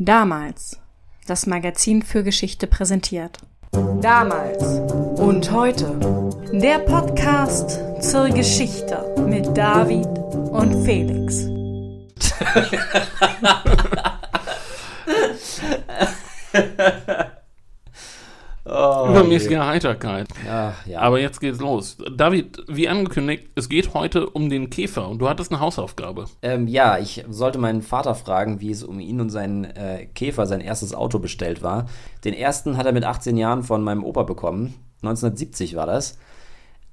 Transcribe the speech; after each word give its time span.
Damals. 0.00 0.78
Das 1.26 1.46
Magazin 1.46 2.02
für 2.02 2.22
Geschichte 2.22 2.68
präsentiert. 2.68 3.38
Damals 4.00 4.62
und 5.18 5.50
heute. 5.50 5.98
Der 6.52 6.78
Podcast 6.78 7.80
zur 8.00 8.28
Geschichte 8.28 9.12
mit 9.26 9.56
David 9.56 10.06
und 10.52 10.84
Felix. 10.84 11.48
Übermäßige. 19.20 19.58
Heiterkeit. 19.58 20.28
Ja, 20.46 20.74
ja. 20.86 21.00
Aber 21.00 21.20
jetzt 21.20 21.40
geht's 21.40 21.58
los. 21.58 21.96
David, 22.16 22.62
wie 22.68 22.88
angekündigt, 22.88 23.48
es 23.54 23.68
geht 23.68 23.94
heute 23.94 24.28
um 24.30 24.50
den 24.50 24.70
Käfer 24.70 25.08
und 25.08 25.18
du 25.18 25.28
hattest 25.28 25.52
eine 25.52 25.60
Hausaufgabe. 25.60 26.26
Ähm, 26.42 26.66
ja, 26.66 26.98
ich 26.98 27.24
sollte 27.28 27.58
meinen 27.58 27.82
Vater 27.82 28.14
fragen, 28.14 28.60
wie 28.60 28.70
es 28.70 28.82
um 28.82 29.00
ihn 29.00 29.20
und 29.20 29.30
seinen 29.30 29.64
äh, 29.64 30.06
Käfer, 30.06 30.46
sein 30.46 30.60
erstes 30.60 30.94
Auto 30.94 31.18
bestellt 31.18 31.62
war. 31.62 31.86
Den 32.24 32.34
ersten 32.34 32.76
hat 32.76 32.86
er 32.86 32.92
mit 32.92 33.04
18 33.04 33.36
Jahren 33.36 33.62
von 33.62 33.82
meinem 33.82 34.04
Opa 34.04 34.22
bekommen. 34.22 34.74
1970 35.02 35.76
war 35.76 35.86
das. 35.86 36.18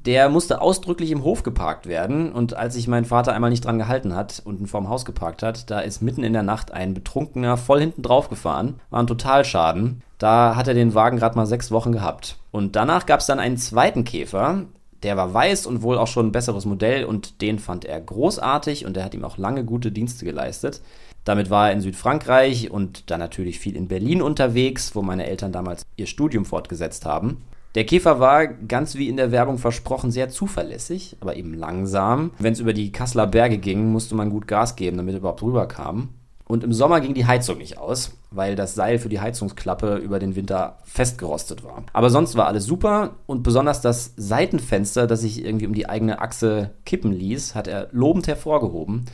Der 0.06 0.30
musste 0.30 0.62
ausdrücklich 0.62 1.10
im 1.10 1.24
Hof 1.24 1.42
geparkt 1.42 1.88
werden 1.88 2.32
und 2.32 2.56
als 2.56 2.76
sich 2.76 2.88
mein 2.88 3.06
Vater 3.06 3.34
einmal 3.34 3.50
nicht 3.50 3.66
dran 3.66 3.80
gehalten 3.80 4.16
hat 4.16 4.40
und 4.46 4.60
ihn 4.60 4.68
vorm 4.68 4.88
Haus 4.88 5.04
geparkt 5.04 5.42
hat, 5.42 5.72
da 5.72 5.80
ist 5.80 6.04
mitten 6.04 6.24
in 6.24 6.34
der 6.34 6.44
Nacht 6.44 6.72
ein 6.72 6.94
Betrunkener 6.94 7.58
voll 7.58 7.80
hinten 7.80 8.04
drauf 8.04 8.30
gefahren. 8.30 8.80
War 8.92 9.02
ein 9.02 9.08
Totalschaden. 9.08 10.04
Da 10.20 10.56
hat 10.56 10.68
er 10.68 10.76
den 10.76 10.94
Wagen 10.94 11.18
gerade 11.18 11.36
mal 11.36 11.48
sechs 11.48 11.72
Wochen 11.72 11.92
gehabt. 11.92 12.38
Und 12.52 12.76
danach 12.76 13.08
gab 13.08 13.20
es 13.20 13.26
dann 13.26 13.40
einen 13.40 13.58
zweiten 13.58 14.04
Käfer. 14.04 14.66
Der 15.02 15.18
war 15.18 15.34
weiß 15.34 15.66
und 15.66 15.82
wohl 15.82 15.98
auch 15.98 16.08
schon 16.08 16.28
ein 16.28 16.32
besseres 16.32 16.66
Modell 16.66 17.04
und 17.04 17.42
den 17.42 17.58
fand 17.58 17.84
er 17.84 18.00
großartig 18.00 18.86
und 18.86 18.96
der 18.96 19.06
hat 19.06 19.16
ihm 19.16 19.26
auch 19.26 19.40
lange 19.40 19.64
gute 19.64 19.92
Dienste 19.92 20.24
geleistet. 20.24 20.82
Damit 21.24 21.50
war 21.50 21.68
er 21.68 21.74
in 21.74 21.82
Südfrankreich 21.82 22.70
und 22.70 23.10
dann 23.10 23.20
natürlich 23.20 23.60
viel 23.60 23.76
in 23.76 23.88
Berlin 23.88 24.22
unterwegs, 24.22 24.96
wo 24.96 25.02
meine 25.02 25.26
Eltern 25.26 25.52
damals 25.52 25.84
ihr 25.96 26.06
Studium 26.06 26.46
fortgesetzt 26.46 27.06
haben. 27.06 27.42
Der 27.76 27.86
Käfer 27.86 28.22
war, 28.22 28.48
ganz 28.48 28.96
wie 28.96 29.10
in 29.10 29.18
der 29.18 29.32
Werbung 29.32 29.58
versprochen, 29.58 30.10
sehr 30.10 30.30
zuverlässig, 30.30 31.18
aber 31.20 31.36
eben 31.36 31.54
langsam. 31.54 32.32
Wenn 32.40 32.54
es 32.54 32.62
über 32.62 32.72
die 32.72 32.94
Kasseler 32.94 33.28
Berge 33.28 33.58
ging, 33.58 33.92
musste 33.92 34.16
man 34.16 34.30
gut 34.30 34.48
Gas 34.48 34.78
geben, 34.78 34.96
damit 34.96 35.14
er 35.14 35.20
überhaupt 35.20 35.44
rüberkam. 35.44 36.10
Und 36.48 36.64
im 36.64 36.72
Sommer 36.74 37.02
ging 37.02 37.16
die 37.16 37.26
Heizung 37.26 37.58
nicht 37.58 37.78
aus, 37.78 38.16
weil 38.32 38.56
das 38.56 38.76
Seil 38.76 39.00
für 39.00 39.10
die 39.10 39.20
Heizungsklappe 39.20 39.96
über 39.96 40.20
den 40.20 40.36
Winter 40.36 40.78
festgerostet 40.86 41.64
war. 41.64 41.84
Aber 41.92 42.10
sonst 42.10 42.38
war 42.38 42.48
alles 42.48 42.66
super 42.66 43.16
und 43.26 43.44
besonders 43.44 43.82
das 43.82 44.14
Seitenfenster, 44.16 45.08
das 45.08 45.22
sich 45.22 45.44
irgendwie 45.44 45.68
um 45.68 45.74
die 45.74 45.90
eigene 45.90 46.22
Achse 46.22 46.72
kippen 46.86 47.12
ließ, 47.12 47.56
hat 47.56 47.68
er 47.68 47.90
lobend 47.92 48.28
hervorgehoben. 48.28 49.06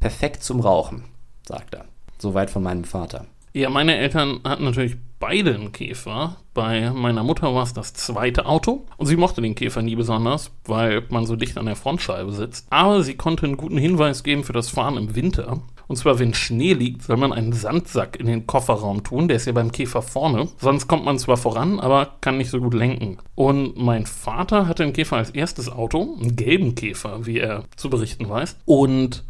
Perfekt 0.00 0.42
zum 0.42 0.60
Rauchen, 0.60 1.04
sagt 1.46 1.74
er. 1.74 1.84
Soweit 2.18 2.50
von 2.50 2.62
meinem 2.62 2.84
Vater. 2.84 3.26
Ja, 3.52 3.68
meine 3.68 3.96
Eltern 3.96 4.40
hatten 4.44 4.64
natürlich 4.64 4.96
beide 5.20 5.54
einen 5.54 5.70
Käfer. 5.70 6.36
Bei 6.52 6.90
meiner 6.90 7.22
Mutter 7.22 7.54
war 7.54 7.62
es 7.62 7.72
das 7.72 7.92
zweite 7.92 8.46
Auto 8.46 8.86
und 8.96 9.06
sie 9.06 9.16
mochte 9.16 9.40
den 9.40 9.54
Käfer 9.54 9.82
nie 9.82 9.94
besonders, 9.94 10.50
weil 10.64 11.04
man 11.10 11.26
so 11.26 11.36
dicht 11.36 11.56
an 11.56 11.66
der 11.66 11.76
Frontscheibe 11.76 12.32
sitzt. 12.32 12.66
Aber 12.70 13.04
sie 13.04 13.14
konnte 13.14 13.46
einen 13.46 13.56
guten 13.56 13.78
Hinweis 13.78 14.24
geben 14.24 14.42
für 14.42 14.52
das 14.52 14.68
Fahren 14.68 14.96
im 14.96 15.14
Winter. 15.14 15.62
Und 15.86 15.96
zwar, 15.96 16.18
wenn 16.18 16.34
Schnee 16.34 16.72
liegt, 16.72 17.02
soll 17.02 17.16
man 17.16 17.32
einen 17.32 17.52
Sandsack 17.52 18.18
in 18.18 18.26
den 18.26 18.46
Kofferraum 18.46 19.02
tun. 19.02 19.26
Der 19.28 19.36
ist 19.36 19.46
ja 19.46 19.52
beim 19.52 19.72
Käfer 19.72 20.02
vorne. 20.02 20.48
Sonst 20.58 20.86
kommt 20.86 21.04
man 21.04 21.18
zwar 21.18 21.36
voran, 21.36 21.80
aber 21.80 22.14
kann 22.20 22.38
nicht 22.38 22.50
so 22.50 22.60
gut 22.60 22.74
lenken. 22.74 23.18
Und 23.34 23.76
mein 23.76 24.06
Vater 24.06 24.68
hatte 24.68 24.84
den 24.84 24.92
Käfer 24.92 25.16
als 25.16 25.30
erstes 25.30 25.68
Auto, 25.68 26.16
einen 26.20 26.36
gelben 26.36 26.76
Käfer, 26.76 27.26
wie 27.26 27.38
er 27.38 27.64
zu 27.76 27.90
berichten 27.90 28.28
weiß. 28.28 28.56
Und 28.66 29.24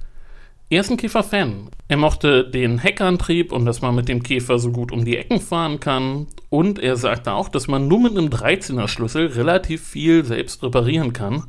er 0.71 0.81
ist 0.81 0.91
ein 0.91 0.97
Käfer-Fan. 0.97 1.69
Er 1.89 1.97
mochte 1.97 2.49
den 2.49 2.79
Heckantrieb 2.79 3.51
und 3.51 3.65
dass 3.67 3.83
man 3.83 3.97
mit 3.97 4.09
dem 4.09 4.23
Käfer 4.23 4.61
so 4.61 4.71
gut 4.71 4.93
um 4.93 5.05
die 5.05 5.17
Ecken 5.17 5.41
fahren 5.41 5.81
kann. 5.81 6.29
Und 6.49 6.79
er 6.79 6.97
sagte 6.97 7.33
auch, 7.33 7.49
dass 7.49 7.67
man 7.67 7.89
nur 7.89 7.99
mit 7.99 8.17
einem 8.17 8.29
13er 8.29 8.87
Schlüssel 8.87 9.27
relativ 9.27 9.85
viel 9.85 10.25
selbst 10.25 10.62
reparieren 10.62 11.12
kann. 11.12 11.43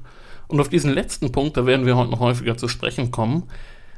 Und 0.48 0.60
auf 0.60 0.70
diesen 0.70 0.92
letzten 0.92 1.32
Punkt, 1.32 1.56
da 1.56 1.68
werden 1.68 1.86
wir 1.86 1.96
heute 1.96 2.10
noch 2.10 2.20
häufiger 2.20 2.58
zu 2.58 2.68
sprechen 2.68 3.12
kommen. 3.12 3.44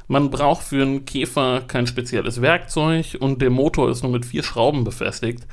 Man 0.08 0.30
braucht 0.30 0.62
für 0.62 0.82
einen 0.82 1.06
Käfer 1.06 1.62
kein 1.66 1.86
spezielles 1.86 2.42
Werkzeug 2.42 3.16
und 3.18 3.40
der 3.40 3.48
Motor 3.48 3.90
ist 3.90 4.02
nur 4.02 4.12
mit 4.12 4.26
vier 4.26 4.42
Schrauben 4.42 4.84
befestigt. 4.84 5.46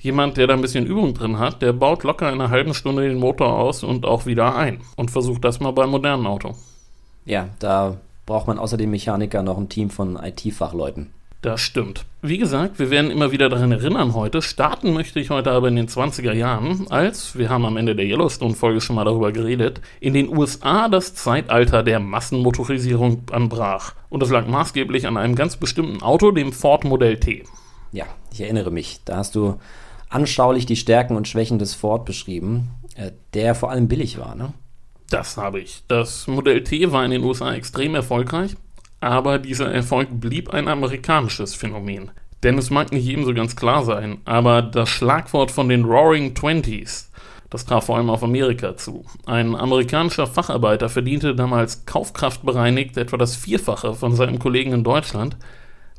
Jemand, 0.00 0.36
der 0.36 0.48
da 0.48 0.54
ein 0.54 0.60
bisschen 0.60 0.86
Übung 0.86 1.14
drin 1.14 1.38
hat, 1.38 1.62
der 1.62 1.72
baut 1.72 2.02
locker 2.02 2.28
in 2.32 2.40
einer 2.40 2.50
halben 2.50 2.74
Stunde 2.74 3.06
den 3.08 3.20
Motor 3.20 3.56
aus 3.56 3.84
und 3.84 4.04
auch 4.04 4.26
wieder 4.26 4.56
ein 4.56 4.80
und 4.96 5.12
versucht 5.12 5.44
das 5.44 5.60
mal 5.60 5.70
beim 5.70 5.90
modernen 5.90 6.26
Auto. 6.26 6.56
Ja, 7.24 7.50
da 7.60 8.00
braucht 8.26 8.46
man 8.46 8.58
außer 8.58 8.76
dem 8.76 8.90
Mechaniker 8.90 9.42
noch 9.42 9.58
ein 9.58 9.68
Team 9.68 9.90
von 9.90 10.16
IT-Fachleuten. 10.16 11.10
Das 11.44 11.60
stimmt. 11.60 12.06
Wie 12.22 12.38
gesagt, 12.38 12.78
wir 12.78 12.88
werden 12.88 13.10
immer 13.10 13.30
wieder 13.30 13.50
daran 13.50 13.70
erinnern 13.70 14.14
heute. 14.14 14.40
Starten 14.40 14.94
möchte 14.94 15.20
ich 15.20 15.28
heute 15.28 15.50
aber 15.50 15.68
in 15.68 15.76
den 15.76 15.88
20er 15.88 16.32
Jahren, 16.32 16.86
als, 16.88 17.36
wir 17.36 17.50
haben 17.50 17.66
am 17.66 17.76
Ende 17.76 17.94
der 17.94 18.06
Yellowstone-Folge 18.06 18.80
schon 18.80 18.96
mal 18.96 19.04
darüber 19.04 19.30
geredet, 19.30 19.82
in 20.00 20.14
den 20.14 20.34
USA 20.34 20.88
das 20.88 21.14
Zeitalter 21.14 21.82
der 21.82 22.00
Massenmotorisierung 22.00 23.24
anbrach. 23.30 23.92
Und 24.08 24.20
das 24.20 24.30
lag 24.30 24.46
maßgeblich 24.46 25.06
an 25.06 25.18
einem 25.18 25.34
ganz 25.34 25.58
bestimmten 25.58 26.02
Auto, 26.02 26.30
dem 26.30 26.50
Ford 26.50 26.84
Modell 26.84 27.20
T. 27.20 27.44
Ja, 27.92 28.06
ich 28.32 28.40
erinnere 28.40 28.70
mich. 28.70 29.00
Da 29.04 29.18
hast 29.18 29.34
du 29.34 29.60
anschaulich 30.08 30.64
die 30.64 30.76
Stärken 30.76 31.14
und 31.14 31.28
Schwächen 31.28 31.58
des 31.58 31.74
Ford 31.74 32.06
beschrieben, 32.06 32.70
äh, 32.94 33.10
der 33.34 33.54
vor 33.54 33.70
allem 33.70 33.86
billig 33.88 34.16
war, 34.16 34.34
ne? 34.34 34.54
Das 35.10 35.36
habe 35.36 35.60
ich. 35.60 35.82
Das 35.88 36.26
Modell 36.26 36.64
T 36.64 36.90
war 36.92 37.04
in 37.04 37.10
den 37.10 37.24
USA 37.24 37.54
extrem 37.54 37.94
erfolgreich, 37.94 38.56
aber 39.00 39.38
dieser 39.38 39.72
Erfolg 39.72 40.08
blieb 40.12 40.50
ein 40.50 40.68
amerikanisches 40.68 41.54
Phänomen. 41.54 42.10
Denn 42.42 42.58
es 42.58 42.70
mag 42.70 42.92
nicht 42.92 43.04
jedem 43.04 43.24
so 43.24 43.32
ganz 43.32 43.56
klar 43.56 43.84
sein, 43.84 44.18
aber 44.24 44.60
das 44.60 44.88
Schlagwort 44.88 45.50
von 45.50 45.68
den 45.68 45.84
Roaring 45.84 46.34
Twenties, 46.34 47.10
das 47.48 47.64
traf 47.64 47.86
vor 47.86 47.96
allem 47.96 48.10
auf 48.10 48.22
Amerika 48.22 48.76
zu. 48.76 49.04
Ein 49.26 49.54
amerikanischer 49.54 50.26
Facharbeiter 50.26 50.88
verdiente 50.88 51.34
damals 51.34 51.86
kaufkraftbereinigt 51.86 52.96
etwa 52.96 53.16
das 53.16 53.36
Vierfache 53.36 53.94
von 53.94 54.14
seinem 54.14 54.38
Kollegen 54.38 54.72
in 54.72 54.84
Deutschland, 54.84 55.36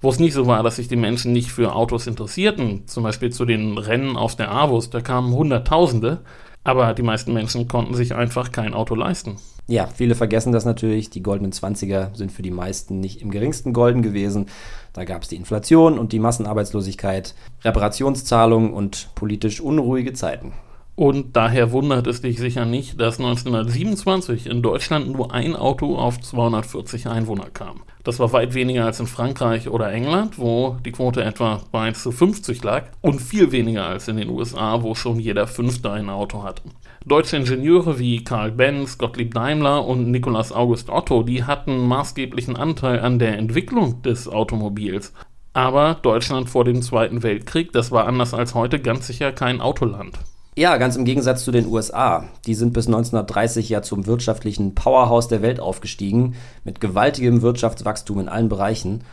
wo 0.01 0.09
es 0.09 0.19
nicht 0.19 0.33
so 0.33 0.45
war, 0.45 0.61
dass 0.61 0.75
sich 0.75 0.87
die 0.87 0.97
Menschen 0.97 1.33
nicht 1.33 1.51
für 1.51 1.73
Autos 1.73 2.05
interessierten. 2.05 2.87
Zum 2.87 3.03
Beispiel 3.03 3.31
zu 3.31 3.45
den 3.45 3.77
Rennen 3.77 4.17
auf 4.17 4.35
der 4.35 4.51
Avus, 4.51 4.89
da 4.89 5.01
kamen 5.01 5.33
Hunderttausende, 5.33 6.21
aber 6.65 6.93
die 6.93 7.03
meisten 7.03 7.33
Menschen 7.33 7.69
konnten 7.69 7.93
sich 7.93 8.13
einfach 8.13 8.51
kein 8.51 8.73
Auto 8.73 8.95
leisten. 8.95 9.37
Ja, 9.67 9.87
viele 9.87 10.15
vergessen 10.15 10.51
das 10.51 10.65
natürlich. 10.65 11.09
Die 11.09 11.23
goldenen 11.23 11.51
Zwanziger 11.51 12.11
sind 12.13 12.31
für 12.31 12.41
die 12.41 12.51
meisten 12.51 12.99
nicht 12.99 13.21
im 13.21 13.31
geringsten 13.31 13.71
golden 13.71 14.01
gewesen. 14.01 14.47
Da 14.93 15.05
gab 15.05 15.23
es 15.23 15.29
die 15.29 15.37
Inflation 15.37 15.97
und 15.97 16.11
die 16.11 16.19
Massenarbeitslosigkeit, 16.19 17.33
Reparationszahlungen 17.63 18.73
und 18.73 19.09
politisch 19.15 19.61
unruhige 19.61 20.13
Zeiten. 20.13 20.53
Und 20.95 21.35
daher 21.35 21.73
wundert 21.73 22.07
es 22.07 22.21
dich 22.21 22.39
sicher 22.39 22.65
nicht, 22.65 23.01
dass 23.01 23.19
1927 23.19 24.47
in 24.47 24.61
Deutschland 24.61 25.11
nur 25.11 25.33
ein 25.33 25.53
Auto 25.53 25.97
auf 25.97 26.21
240 26.21 27.07
Einwohner 27.07 27.49
kam. 27.53 27.81
Das 28.05 28.19
war 28.19 28.31
weit 28.31 28.53
weniger 28.53 28.85
als 28.85 29.01
in 29.01 29.07
Frankreich 29.07 29.67
oder 29.67 29.91
England, 29.91 30.39
wo 30.39 30.77
die 30.85 30.93
Quote 30.93 31.21
etwa 31.21 31.61
bei 31.71 31.87
1 31.87 32.01
zu 32.01 32.11
50 32.11 32.63
lag, 32.63 32.85
und 33.01 33.19
viel 33.19 33.51
weniger 33.51 33.85
als 33.85 34.07
in 34.07 34.15
den 34.15 34.29
USA, 34.29 34.83
wo 34.83 34.95
schon 34.95 35.19
jeder 35.19 35.47
Fünfte 35.47 35.91
ein 35.91 36.09
Auto 36.09 36.43
hatte. 36.43 36.61
Deutsche 37.05 37.35
Ingenieure 37.35 37.99
wie 37.99 38.23
Karl 38.23 38.51
Benz, 38.51 38.97
Gottlieb 38.97 39.33
Daimler 39.33 39.85
und 39.85 40.11
Nikolaus 40.11 40.53
August 40.53 40.89
Otto, 40.89 41.23
die 41.23 41.43
hatten 41.43 41.87
maßgeblichen 41.87 42.55
Anteil 42.55 43.01
an 43.01 43.19
der 43.19 43.37
Entwicklung 43.37 44.01
des 44.01 44.29
Automobils. 44.29 45.13
Aber 45.51 45.95
Deutschland 46.01 46.49
vor 46.49 46.63
dem 46.63 46.81
Zweiten 46.81 47.21
Weltkrieg, 47.21 47.73
das 47.73 47.91
war 47.91 48.07
anders 48.07 48.33
als 48.33 48.55
heute 48.55 48.79
ganz 48.79 49.07
sicher 49.07 49.33
kein 49.33 49.61
Autoland. 49.61 50.19
Ja, 50.57 50.77
ganz 50.77 50.95
im 50.95 51.03
Gegensatz 51.03 51.43
zu 51.43 51.51
den 51.51 51.67
USA. 51.67 52.29
Die 52.45 52.53
sind 52.53 52.71
bis 52.71 52.87
1930 52.87 53.67
ja 53.67 53.81
zum 53.81 54.05
wirtschaftlichen 54.07 54.73
Powerhouse 54.73 55.27
der 55.27 55.41
Welt 55.41 55.59
aufgestiegen, 55.59 56.35
mit 56.63 56.79
gewaltigem 56.79 57.41
Wirtschaftswachstum 57.41 58.21
in 58.21 58.29
allen 58.29 58.47
Bereichen. 58.47 59.03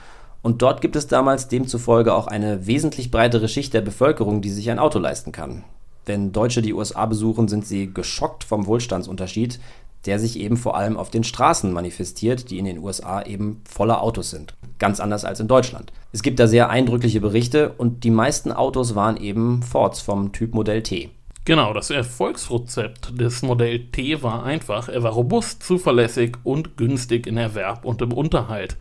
Und 0.43 0.63
dort 0.63 0.81
gibt 0.81 0.95
es 0.95 1.09
damals 1.09 1.49
demzufolge 1.49 2.15
auch 2.15 2.29
eine 2.29 2.69
wesentlich 2.69 3.11
breitere 3.11 3.49
Schicht 3.49 3.75
der 3.75 3.81
Bevölkerung, 3.81 4.41
die 4.41 4.51
sich 4.51 4.71
ein 4.71 4.79
Auto 4.79 5.01
leisten 5.01 5.33
kann. 5.33 5.65
Wenn 6.07 6.31
Deutsche 6.31 6.63
die 6.63 6.75
USA 6.75 7.07
besuchen, 7.07 7.49
sind 7.49 7.67
sie 7.67 7.93
geschockt 7.93 8.45
vom 8.45 8.67
Wohlstandsunterschied, 8.67 9.59
der 10.07 10.21
sich 10.21 10.39
eben 10.39 10.57
vor 10.57 10.77
allem 10.77 10.97
auf 10.97 11.11
den 11.11 11.25
Straßen 11.25 11.73
manifestiert, 11.73 12.51
die 12.51 12.59
in 12.59 12.67
den 12.67 12.79
USA 12.79 13.23
eben 13.23 13.63
voller 13.69 14.01
Autos 14.01 14.31
sind. 14.31 14.55
Ganz 14.79 15.01
anders 15.01 15.25
als 15.25 15.41
in 15.41 15.49
Deutschland. 15.49 15.93
Es 16.13 16.23
gibt 16.23 16.39
da 16.39 16.47
sehr 16.47 16.71
eindrückliche 16.71 17.21
Berichte 17.21 17.73
und 17.79 18.05
die 18.05 18.11
meisten 18.11 18.53
Autos 18.53 18.95
waren 18.95 19.17
eben 19.17 19.63
Fords 19.63 20.01
vom 20.01 20.33
Typ 20.33 20.55
Modell 20.55 20.83
T. 20.83 21.11
Genau, 21.45 21.73
das 21.73 21.91
Erfolgsrezept 21.91 23.21
des 23.21 23.43
Modell 23.43 23.91
T 23.91 24.23
war 24.23 24.45
einfach. 24.45 24.89
Er 24.89 25.03
war 25.03 25.11
robust, 25.11 25.65
zuverlässig 25.65 26.37
und 26.45 26.77
günstig 26.77 27.27
in 27.27 27.37
Erwerb 27.37 27.85
und 27.85 28.01
im 28.01 28.13
Unterhalt. 28.13 28.77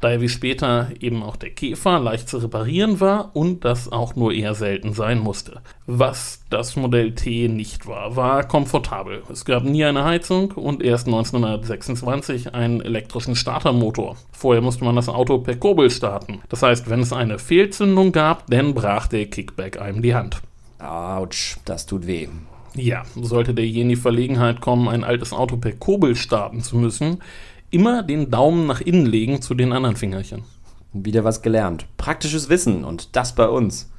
da 0.00 0.10
er 0.10 0.20
wie 0.20 0.28
später 0.28 0.90
eben 1.00 1.22
auch 1.22 1.36
der 1.36 1.50
Käfer 1.50 1.98
leicht 1.98 2.28
zu 2.28 2.38
reparieren 2.38 3.00
war 3.00 3.34
und 3.34 3.64
das 3.64 3.90
auch 3.90 4.14
nur 4.14 4.32
eher 4.32 4.54
selten 4.54 4.92
sein 4.92 5.18
musste. 5.18 5.62
Was 5.86 6.44
das 6.50 6.76
Modell 6.76 7.14
T 7.14 7.48
nicht 7.48 7.86
war, 7.86 8.14
war 8.14 8.46
komfortabel. 8.46 9.22
Es 9.32 9.44
gab 9.44 9.64
nie 9.64 9.84
eine 9.84 10.04
Heizung 10.04 10.52
und 10.52 10.82
erst 10.82 11.06
1926 11.06 12.54
einen 12.54 12.82
elektrischen 12.82 13.36
Startermotor. 13.36 14.16
Vorher 14.32 14.62
musste 14.62 14.84
man 14.84 14.96
das 14.96 15.08
Auto 15.08 15.38
per 15.38 15.56
Kurbel 15.56 15.90
starten. 15.90 16.42
Das 16.50 16.62
heißt, 16.62 16.90
wenn 16.90 17.00
es 17.00 17.12
eine 17.12 17.38
Fehlzündung 17.38 18.12
gab, 18.12 18.46
dann 18.48 18.74
brach 18.74 19.06
der 19.06 19.26
Kickback 19.26 19.80
einem 19.80 20.02
die 20.02 20.14
Hand. 20.14 20.42
Autsch, 20.86 21.58
das 21.64 21.86
tut 21.86 22.06
weh. 22.06 22.28
Ja, 22.74 23.04
sollte 23.14 23.54
der 23.54 23.66
je 23.66 23.82
in 23.82 23.88
die 23.88 23.96
Verlegenheit 23.96 24.60
kommen, 24.60 24.88
ein 24.88 25.04
altes 25.04 25.32
Auto 25.32 25.56
per 25.56 25.72
Kurbel 25.72 26.14
starten 26.14 26.60
zu 26.62 26.76
müssen, 26.76 27.22
immer 27.70 28.02
den 28.02 28.30
Daumen 28.30 28.66
nach 28.66 28.80
innen 28.80 29.06
legen 29.06 29.40
zu 29.40 29.54
den 29.54 29.72
anderen 29.72 29.96
Fingerchen. 29.96 30.44
Wieder 30.92 31.24
was 31.24 31.42
gelernt. 31.42 31.86
Praktisches 31.96 32.48
Wissen 32.48 32.84
und 32.84 33.16
das 33.16 33.34
bei 33.34 33.48
uns. 33.48 33.90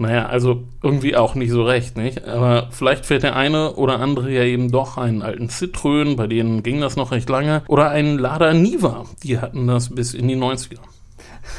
Naja, 0.00 0.26
also 0.26 0.62
irgendwie 0.80 1.16
auch 1.16 1.34
nicht 1.34 1.50
so 1.50 1.64
recht, 1.64 1.96
nicht? 1.96 2.24
Aber 2.24 2.68
vielleicht 2.70 3.04
fährt 3.04 3.24
der 3.24 3.34
eine 3.34 3.74
oder 3.74 3.98
andere 3.98 4.30
ja 4.30 4.44
eben 4.44 4.70
doch 4.70 4.96
einen 4.96 5.22
alten 5.22 5.48
Citroën, 5.48 6.14
bei 6.14 6.28
denen 6.28 6.62
ging 6.62 6.80
das 6.80 6.94
noch 6.94 7.10
recht 7.10 7.28
lange, 7.28 7.62
oder 7.66 7.90
einen 7.90 8.16
Lada 8.16 8.52
Niva. 8.52 9.06
Die 9.24 9.40
hatten 9.40 9.66
das 9.66 9.92
bis 9.92 10.14
in 10.14 10.28
die 10.28 10.36
90er. 10.36 10.78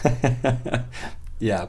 ja, 1.40 1.68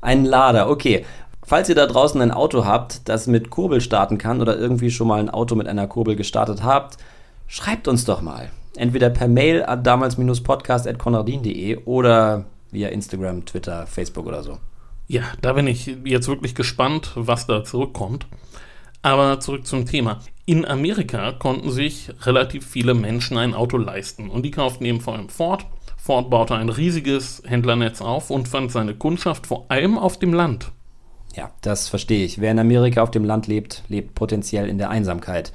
ein 0.00 0.24
Lader, 0.24 0.70
okay. 0.70 1.04
Falls 1.48 1.68
ihr 1.70 1.74
da 1.74 1.86
draußen 1.86 2.20
ein 2.20 2.30
Auto 2.30 2.66
habt, 2.66 3.08
das 3.08 3.26
mit 3.26 3.48
Kurbel 3.48 3.80
starten 3.80 4.18
kann 4.18 4.42
oder 4.42 4.58
irgendwie 4.58 4.90
schon 4.90 5.08
mal 5.08 5.18
ein 5.18 5.30
Auto 5.30 5.54
mit 5.54 5.66
einer 5.66 5.86
Kurbel 5.86 6.14
gestartet 6.14 6.62
habt, 6.62 6.98
schreibt 7.46 7.88
uns 7.88 8.04
doch 8.04 8.20
mal. 8.20 8.50
Entweder 8.76 9.08
per 9.08 9.28
Mail 9.28 9.62
an 9.62 9.82
damals-podcast.konradin.de 9.82 11.84
oder 11.86 12.44
via 12.70 12.88
Instagram, 12.88 13.46
Twitter, 13.46 13.86
Facebook 13.86 14.26
oder 14.26 14.42
so. 14.42 14.58
Ja, 15.06 15.22
da 15.40 15.54
bin 15.54 15.66
ich 15.66 15.86
jetzt 16.04 16.28
wirklich 16.28 16.54
gespannt, 16.54 17.12
was 17.14 17.46
da 17.46 17.64
zurückkommt. 17.64 18.26
Aber 19.00 19.40
zurück 19.40 19.66
zum 19.66 19.86
Thema. 19.86 20.18
In 20.44 20.66
Amerika 20.66 21.32
konnten 21.32 21.70
sich 21.70 22.10
relativ 22.26 22.66
viele 22.66 22.92
Menschen 22.92 23.38
ein 23.38 23.54
Auto 23.54 23.78
leisten 23.78 24.28
und 24.28 24.42
die 24.42 24.50
kauften 24.50 24.84
eben 24.84 25.00
vor 25.00 25.14
allem 25.14 25.30
Ford. 25.30 25.64
Ford 25.96 26.28
baute 26.28 26.56
ein 26.56 26.68
riesiges 26.68 27.42
Händlernetz 27.46 28.02
auf 28.02 28.28
und 28.28 28.48
fand 28.48 28.70
seine 28.70 28.94
Kundschaft 28.94 29.46
vor 29.46 29.64
allem 29.70 29.96
auf 29.96 30.18
dem 30.18 30.34
Land. 30.34 30.72
Ja, 31.38 31.52
das 31.60 31.88
verstehe 31.88 32.24
ich. 32.24 32.40
Wer 32.40 32.50
in 32.50 32.58
Amerika 32.58 33.00
auf 33.00 33.12
dem 33.12 33.22
Land 33.22 33.46
lebt, 33.46 33.84
lebt 33.86 34.16
potenziell 34.16 34.68
in 34.68 34.76
der 34.76 34.90
Einsamkeit. 34.90 35.52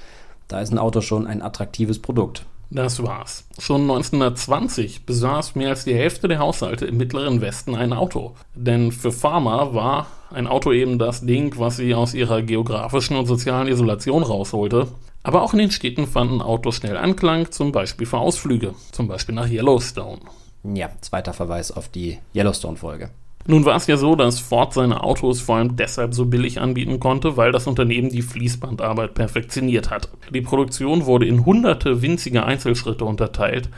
Da 0.48 0.62
ist 0.62 0.72
ein 0.72 0.78
Auto 0.78 1.02
schon 1.02 1.28
ein 1.28 1.42
attraktives 1.42 2.00
Produkt. 2.00 2.46
Das 2.70 3.04
war's. 3.04 3.50
Schon 3.60 3.82
1920 3.82 5.06
besaß 5.06 5.56
mehr 5.56 5.72
als 5.72 5.84
die 5.84 5.94
Hälfte 5.94 6.30
der 6.30 6.40
Haushalte 6.40 6.86
im 6.86 6.96
mittleren 6.96 7.42
Westen 7.42 7.76
ein 7.76 7.92
Auto. 7.92 8.34
Denn 8.56 8.94
für 8.94 9.12
Farmer 9.12 9.74
war 9.74 10.08
ein 10.32 10.48
Auto 10.48 10.72
eben 10.72 11.00
das 11.00 11.26
Ding, 11.26 11.54
was 11.60 11.76
sie 11.76 11.94
aus 11.94 12.14
ihrer 12.14 12.44
geografischen 12.44 13.18
und 13.18 13.26
sozialen 13.26 13.68
Isolation 13.68 14.24
rausholte. 14.24 14.88
Aber 15.22 15.42
auch 15.42 15.52
in 15.52 15.60
den 15.60 15.72
Städten 15.72 16.08
fanden 16.08 16.42
Autos 16.42 16.76
schnell 16.76 16.96
Anklang, 16.96 17.52
zum 17.52 17.74
Beispiel 17.74 18.08
für 18.08 18.20
Ausflüge, 18.20 18.74
zum 18.94 19.10
Beispiel 19.10 19.36
nach 19.36 19.50
Yellowstone. 19.50 20.22
Ja, 20.64 20.92
zweiter 21.02 21.34
Verweis 21.34 21.74
auf 21.74 21.90
die 21.90 22.20
Yellowstone-Folge. 22.34 23.10
Nun 23.46 23.66
war 23.66 23.76
es 23.76 23.88
ja 23.88 23.98
so, 23.98 24.16
dass 24.16 24.40
Ford 24.40 24.74
seine 24.74 25.04
Autos 25.04 25.42
vor 25.42 25.58
allem 25.58 25.76
deshalb 25.76 26.14
so 26.14 26.26
billig 26.26 26.62
anbieten 26.62 27.00
konnte, 27.00 27.36
weil 27.36 27.52
das 27.52 27.68
Unternehmen 27.68 28.10
die 28.10 28.22
Fließbandarbeit 28.22 29.16
perfektioniert 29.16 29.90
hat. 29.90 30.10
Die 30.34 30.42
Produktion 30.42 31.06
wurde 31.06 31.26
in 31.26 31.46
hunderte 31.46 32.02
winzige 32.02 32.46
Einzelschritte 32.46 33.04
unterteilt, 33.04 33.70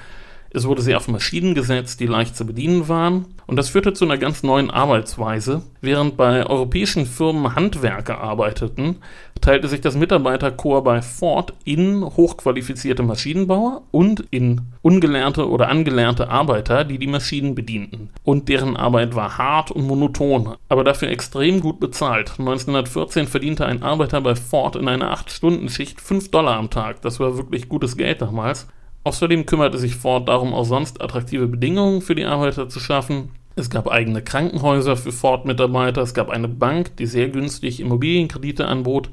es 0.56 0.66
wurde 0.66 0.82
sehr 0.82 0.98
auf 0.98 1.08
Maschinen 1.08 1.54
gesetzt, 1.54 2.00
die 2.00 2.08
leicht 2.08 2.36
zu 2.36 2.46
bedienen 2.46 2.88
waren. 2.88 3.26
Und 3.48 3.58
das 3.58 3.70
führte 3.70 3.94
zu 3.94 4.06
einer 4.06 4.18
ganz 4.18 4.42
neuen 4.42 4.72
Arbeitsweise. 4.72 5.62
Während 5.82 6.18
bei 6.18 6.46
europäischen 6.46 7.06
Firmen 7.06 7.56
Handwerker 7.56 8.20
arbeiteten, 8.20 8.98
teilte 9.42 9.68
sich 9.68 9.82
das 9.82 9.96
Mitarbeiterkorps 9.96 10.86
bei 10.86 11.02
Ford 11.02 11.54
in 11.64 12.04
hochqualifizierte 12.04 13.04
Maschinenbauer 13.04 13.84
und 13.92 14.26
in 14.32 14.62
ungelernte 14.82 15.48
oder 15.48 15.70
angelernte 15.70 16.30
Arbeiter, 16.30 16.84
die 16.86 16.98
die 16.98 17.08
Maschinen 17.08 17.54
bedienten. 17.54 18.10
Und 18.24 18.50
deren 18.50 18.78
Arbeit 18.78 19.14
war 19.14 19.38
hart 19.38 19.72
und 19.72 19.86
monoton, 19.86 20.56
aber 20.70 20.84
dafür 20.84 21.10
extrem 21.10 21.60
gut 21.60 21.80
bezahlt. 21.80 22.32
1914 22.40 23.28
verdiente 23.28 23.66
ein 23.66 23.84
Arbeiter 23.84 24.22
bei 24.22 24.36
Ford 24.36 24.76
in 24.76 24.88
einer 24.88 25.14
8-Stunden-Schicht 25.14 26.02
5 26.02 26.32
Dollar 26.32 26.58
am 26.58 26.70
Tag. 26.70 27.02
Das 27.02 27.20
war 27.20 27.38
wirklich 27.38 27.70
gutes 27.70 27.98
Geld 27.98 28.22
damals. 28.22 28.68
Außerdem 29.06 29.46
kümmerte 29.46 29.78
sich 29.78 29.96
Ford 29.96 30.28
darum, 30.28 30.54
auch 30.54 30.66
sonst 30.66 31.00
attraktive 31.00 31.48
Bedingungen 31.48 32.02
für 32.02 32.16
die 32.16 32.26
Arbeiter 32.26 32.68
zu 32.70 32.80
schaffen. 32.80 33.30
Es 33.56 33.70
gab 33.70 33.88
eigene 33.88 34.24
Krankenhäuser 34.24 34.98
für 34.98 35.12
Ford-Mitarbeiter, 35.12 36.02
es 36.02 36.16
gab 36.16 36.30
eine 36.30 36.48
Bank, 36.48 36.98
die 36.98 37.06
sehr 37.06 37.30
günstig 37.30 37.80
Immobilienkredite 37.80 38.68
anbot, 38.68 39.12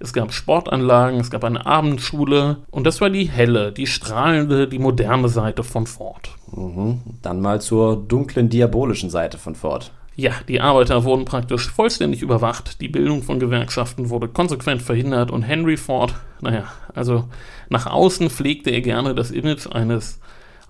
es 0.00 0.14
gab 0.14 0.32
Sportanlagen, 0.32 1.20
es 1.20 1.30
gab 1.30 1.44
eine 1.44 1.66
Abendschule 1.66 2.56
und 2.70 2.84
das 2.86 3.02
war 3.02 3.10
die 3.10 3.26
helle, 3.26 3.70
die 3.70 3.86
strahlende, 3.86 4.66
die 4.66 4.78
moderne 4.78 5.28
Seite 5.28 5.62
von 5.62 5.86
Ford. 5.86 6.30
Mhm. 6.50 7.02
Dann 7.20 7.42
mal 7.42 7.60
zur 7.60 7.96
dunklen, 7.96 8.48
diabolischen 8.48 9.10
Seite 9.10 9.36
von 9.36 9.54
Ford. 9.54 9.92
Ja, 10.16 10.32
die 10.46 10.60
Arbeiter 10.60 11.02
wurden 11.02 11.24
praktisch 11.24 11.68
vollständig 11.68 12.22
überwacht, 12.22 12.80
die 12.80 12.88
Bildung 12.88 13.22
von 13.22 13.40
Gewerkschaften 13.40 14.10
wurde 14.10 14.28
konsequent 14.28 14.80
verhindert 14.80 15.32
und 15.32 15.42
Henry 15.42 15.76
Ford, 15.76 16.14
naja, 16.40 16.72
also 16.94 17.28
nach 17.68 17.86
außen 17.86 18.30
pflegte 18.30 18.70
er 18.70 18.80
gerne 18.80 19.14
das 19.16 19.32
Image 19.32 19.66
eines 19.66 20.20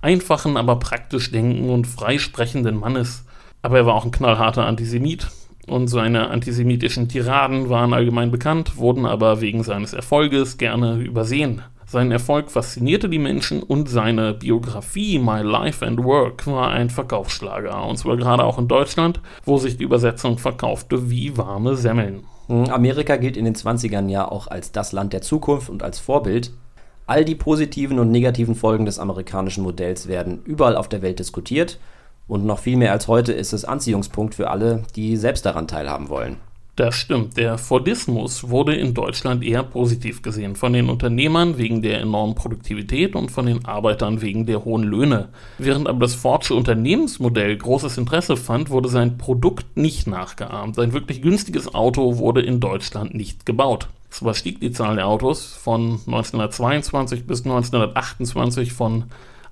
einfachen, 0.01 0.57
aber 0.57 0.77
praktisch 0.77 1.31
denkenden 1.31 1.71
und 1.71 1.87
freisprechenden 1.87 2.77
Mannes. 2.77 3.27
Aber 3.61 3.79
er 3.79 3.87
war 3.87 3.95
auch 3.95 4.05
ein 4.05 4.11
knallharter 4.11 4.67
Antisemit 4.67 5.29
und 5.67 5.89
seine 5.89 6.31
antisemitischen 6.31 7.09
Tiraden 7.09 7.69
waren 7.69 7.93
allgemein 7.93 8.31
bekannt, 8.31 8.77
wurden 8.77 9.05
aber 9.07 9.41
wegen 9.41 9.63
seines 9.63 9.93
Erfolges 9.93 10.57
gerne 10.57 10.97
übersehen. 10.97 11.63
Sein 11.95 12.11
Erfolg 12.11 12.51
faszinierte 12.51 13.09
die 13.09 13.21
Menschen 13.21 13.63
und 13.63 13.89
seine 13.89 14.35
Biografie 14.35 15.21
My 15.21 15.43
Life 15.43 15.87
and 15.87 16.03
Work 16.03 16.45
war 16.49 16.71
ein 16.71 16.91
Verkaufsschlager, 16.91 17.87
und 17.87 17.99
zwar 17.99 18.17
gerade 18.17 18.43
auch 18.43 18.59
in 18.59 18.67
Deutschland, 18.67 19.21
wo 19.45 19.59
sich 19.59 19.77
die 19.77 19.85
Übersetzung 19.85 20.39
verkaufte 20.39 21.09
wie 21.09 21.37
warme 21.37 21.77
Semmeln. 21.77 22.25
Hm, 22.49 22.65
Amerika 22.65 23.15
gilt 23.15 23.37
in 23.37 23.45
den 23.45 23.55
20ern 23.55 24.09
ja 24.09 24.29
auch 24.29 24.49
als 24.49 24.73
das 24.73 24.91
Land 24.91 25.13
der 25.13 25.23
Zukunft 25.23 25.71
und 25.71 25.85
als 25.85 26.01
Vorbild. 26.01 26.51
All 27.07 27.25
die 27.25 27.37
positiven 27.37 28.01
und 28.01 28.11
negativen 28.11 28.57
Folgen 28.57 28.87
des 28.87 28.99
amerikanischen 28.99 29.63
Modells 29.63 30.09
werden 30.09 30.43
überall 30.45 30.77
auf 30.77 30.89
der 30.89 31.01
Welt 31.01 31.21
diskutiert 31.21 31.79
und 32.27 32.45
noch 32.45 32.59
viel 32.59 32.77
mehr 32.77 32.91
als 32.91 33.07
heute 33.07 33.33
ist 33.33 33.53
es 33.53 33.65
Anziehungspunkt 33.65 34.35
für 34.35 34.51
alle, 34.51 34.83
die 34.97 35.17
selbst 35.17 35.47
daran 35.47 35.69
teilhaben 35.69 36.09
wollen. 36.09 36.39
Das 36.77 36.97
stimmt. 36.97 37.37
Der 37.37 37.57
Fordismus 37.57 38.49
wurde 38.51 38.75
in 38.75 38.95
Deutschland 38.95 39.45
eher 39.45 39.63
positiv 39.63 40.23
gesehen. 40.23 40.57
Von 40.57 40.73
den 40.73 40.89
Unternehmern 40.89 41.57
wegen 41.57 41.83
der 41.83 42.01
enormen 42.01 42.35
Produktivität 42.35 43.15
und 43.15 43.31
von 43.31 43.47
den 43.47 43.65
Arbeitern 43.65 44.23
wegen 44.23 44.45
der 44.45 44.65
hohen 44.65 44.83
Löhne. 44.83 45.29
Während 45.59 45.89
aber 45.89 46.01
das 46.01 46.17
Fordsche 46.17 46.57
Unternehmensmodell 46.57 47.57
großes 47.57 47.97
Interesse 47.97 48.37
fand, 48.37 48.71
wurde 48.71 48.89
sein 48.89 49.19
Produkt 49.19 49.77
nicht 49.77 50.09
nachgeahmt. 50.09 50.77
Ein 50.81 50.93
wirklich 50.93 51.23
günstiges 51.23 51.73
Auto 51.73 52.19
wurde 52.19 52.43
in 52.43 52.59
Deutschland 52.59 53.15
nicht 53.15 53.47
gebaut. 53.47 53.89
Zwar 54.11 54.35
stieg 54.35 54.61
die 54.61 54.73
Zahl 54.73 54.97
der 54.97 55.07
Autos 55.07 55.55
von 55.55 56.01
1922 56.07 57.25
bis 57.25 57.45
1928 57.45 58.73
von 58.73 59.05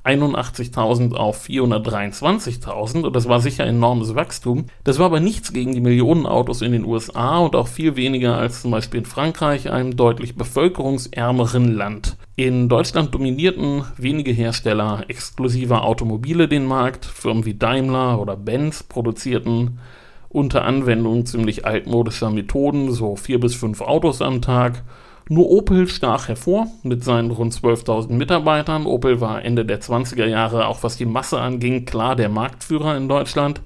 81.000 0.05 1.15
auf 1.15 1.47
423.000 1.47 3.05
und 3.05 3.15
das 3.15 3.29
war 3.29 3.41
sicher 3.41 3.65
enormes 3.65 4.15
Wachstum. 4.15 4.67
Das 4.83 4.99
war 4.99 5.07
aber 5.07 5.21
nichts 5.21 5.53
gegen 5.53 5.73
die 5.73 5.81
Millionen 5.81 6.27
Autos 6.27 6.61
in 6.61 6.73
den 6.73 6.85
USA 6.85 7.39
und 7.39 7.55
auch 7.55 7.69
viel 7.69 7.95
weniger 7.95 8.37
als 8.37 8.63
zum 8.63 8.73
Beispiel 8.73 9.01
in 9.01 9.07
Frankreich, 9.07 9.71
einem 9.71 9.97
deutlich 9.97 10.35
bevölkerungsärmeren 10.35 11.73
Land. 11.73 12.17
In 12.35 12.69
Deutschland 12.69 13.15
dominierten 13.15 13.85
wenige 13.97 14.33
Hersteller 14.33 15.05
exklusiver 15.09 15.85
Automobile 15.85 16.49
den 16.49 16.67
Markt. 16.67 17.05
Firmen 17.05 17.45
wie 17.45 17.55
Daimler 17.55 18.21
oder 18.21 18.37
Benz 18.37 18.83
produzierten 18.83 19.79
unter 20.29 20.65
Anwendung 20.65 21.27
ziemlich 21.27 21.67
altmodischer 21.67 22.31
Methoden 22.31 22.91
so 22.91 23.17
vier 23.17 23.39
bis 23.39 23.55
fünf 23.55 23.83
Autos 23.83 24.23
am 24.23 24.41
Tag 24.41 24.83
nur 25.29 25.51
Opel 25.51 25.89
stach 25.89 26.29
hervor 26.29 26.67
mit 26.83 27.05
seinen 27.05 27.31
rund 27.31 27.55
12.000 27.55 28.13
Mitarbeitern. 28.13 28.87
Opel 28.87 29.21
war 29.21 29.45
Ende 29.45 29.65
der 29.65 29.81
20er 29.81 30.27
Jahre, 30.27 30.67
auch 30.67 30.83
was 30.83 30.97
die 30.97 31.07
Masse 31.07 31.41
anging, 31.41 31.85
klar 31.85 32.17
der 32.17 32.29
Marktführer 32.29 32.97
in 32.97 33.09
Deutschland 33.09 33.61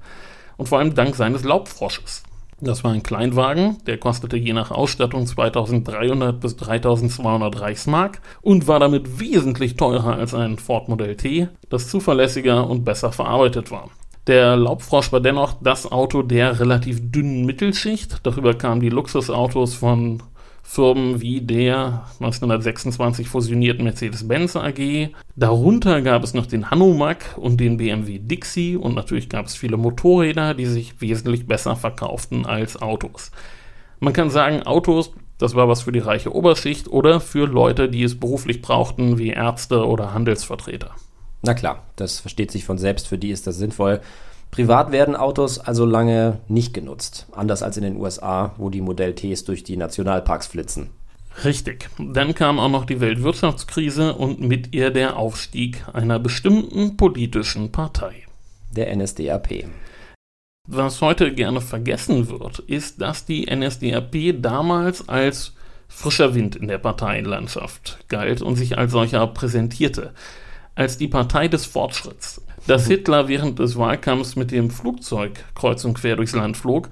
und 0.57 0.69
vor 0.69 0.79
allem 0.79 0.95
dank 0.95 1.15
seines 1.15 1.43
Laubfrosches. 1.43 2.23
Das 2.59 2.83
war 2.83 2.91
ein 2.91 3.03
Kleinwagen, 3.03 3.77
der 3.85 3.99
kostete 3.99 4.35
je 4.35 4.51
nach 4.51 4.71
Ausstattung 4.71 5.27
2300 5.27 6.39
bis 6.39 6.55
3200 6.57 7.61
Reichsmark 7.61 8.19
und 8.41 8.67
war 8.67 8.79
damit 8.79 9.19
wesentlich 9.19 9.75
teurer 9.75 10.15
als 10.15 10.33
ein 10.33 10.57
Ford 10.57 10.89
Modell 10.89 11.15
T, 11.15 11.49
das 11.69 11.87
zuverlässiger 11.87 12.67
und 12.67 12.83
besser 12.83 13.11
verarbeitet 13.11 13.69
war. 13.69 13.91
Der 14.25 14.57
Laubfrosch 14.57 15.11
war 15.11 15.21
dennoch 15.21 15.53
das 15.61 15.89
Auto 15.89 16.23
der 16.23 16.59
relativ 16.59 17.11
dünnen 17.11 17.45
Mittelschicht. 17.45 18.19
Darüber 18.23 18.55
kamen 18.55 18.81
die 18.81 18.89
Luxusautos 18.89 19.75
von 19.75 20.23
Firmen 20.69 21.21
wie 21.21 21.39
der 21.39 22.03
1926 22.19 23.29
fusionierten 23.29 23.85
Mercedes-Benz 23.85 24.57
AG. 24.57 25.11
Darunter 25.37 26.01
gab 26.01 26.25
es 26.25 26.33
noch 26.33 26.45
den 26.45 26.69
Hanomag 26.69 27.37
und 27.37 27.61
den 27.61 27.77
BMW 27.77 28.19
Dixie 28.19 28.75
und 28.75 28.93
natürlich 28.93 29.29
gab 29.29 29.45
es 29.45 29.55
viele 29.55 29.77
Motorräder, 29.77 30.53
die 30.53 30.65
sich 30.65 30.99
wesentlich 30.99 31.47
besser 31.47 31.77
verkauften 31.77 32.45
als 32.45 32.81
Autos. 32.81 33.31
Man 34.01 34.11
kann 34.11 34.29
sagen, 34.29 34.63
Autos, 34.63 35.13
das 35.37 35.55
war 35.55 35.69
was 35.69 35.83
für 35.83 35.93
die 35.93 35.99
reiche 35.99 36.35
Oberschicht 36.35 36.89
oder 36.89 37.21
für 37.21 37.47
Leute, 37.47 37.87
die 37.87 38.03
es 38.03 38.19
beruflich 38.19 38.61
brauchten, 38.61 39.17
wie 39.17 39.29
Ärzte 39.29 39.87
oder 39.87 40.13
Handelsvertreter. 40.13 40.91
Na 41.43 41.53
klar, 41.53 41.83
das 41.95 42.19
versteht 42.19 42.51
sich 42.51 42.65
von 42.65 42.77
selbst, 42.77 43.07
für 43.07 43.17
die 43.17 43.31
ist 43.31 43.47
das 43.47 43.57
sinnvoll. 43.57 44.01
Privat 44.51 44.91
werden 44.91 45.15
Autos 45.15 45.59
also 45.59 45.85
lange 45.85 46.39
nicht 46.47 46.73
genutzt, 46.73 47.27
anders 47.31 47.63
als 47.63 47.77
in 47.77 47.83
den 47.83 47.97
USA, 47.97 48.53
wo 48.57 48.69
die 48.69 48.81
Modell 48.81 49.13
Ts 49.13 49.43
durch 49.43 49.63
die 49.63 49.77
Nationalparks 49.77 50.47
flitzen. 50.47 50.89
Richtig. 51.43 51.89
Dann 51.99 52.33
kam 52.33 52.59
auch 52.59 52.69
noch 52.69 52.85
die 52.85 52.99
Weltwirtschaftskrise 52.99 54.15
und 54.15 54.41
mit 54.41 54.73
ihr 54.73 54.89
der 54.89 55.17
Aufstieg 55.17 55.83
einer 55.93 56.17
bestimmten 56.17 56.97
politischen 56.97 57.71
Partei. 57.71 58.23
Der 58.71 58.95
NSDAP. 58.95 59.65
Was 60.67 61.01
heute 61.01 61.33
gerne 61.33 61.61
vergessen 61.61 62.29
wird, 62.29 62.59
ist, 62.59 62.99
dass 63.01 63.25
die 63.25 63.45
NSDAP 63.45 64.41
damals 64.41 65.07
als 65.07 65.53
frischer 65.87 66.35
Wind 66.35 66.55
in 66.55 66.67
der 66.67 66.79
Parteienlandschaft 66.79 67.99
galt 68.09 68.41
und 68.41 68.55
sich 68.55 68.77
als 68.77 68.91
solcher 68.91 69.25
präsentierte. 69.27 70.13
Als 70.75 70.97
die 70.97 71.07
Partei 71.07 71.47
des 71.47 71.65
Fortschritts 71.65 72.41
dass 72.67 72.87
Hitler 72.87 73.27
während 73.27 73.59
des 73.59 73.77
Wahlkampfs 73.77 74.35
mit 74.35 74.51
dem 74.51 74.69
Flugzeug 74.69 75.43
kreuz 75.55 75.83
und 75.85 75.95
quer 75.95 76.15
durchs 76.15 76.35
Land 76.35 76.57
flog, 76.57 76.89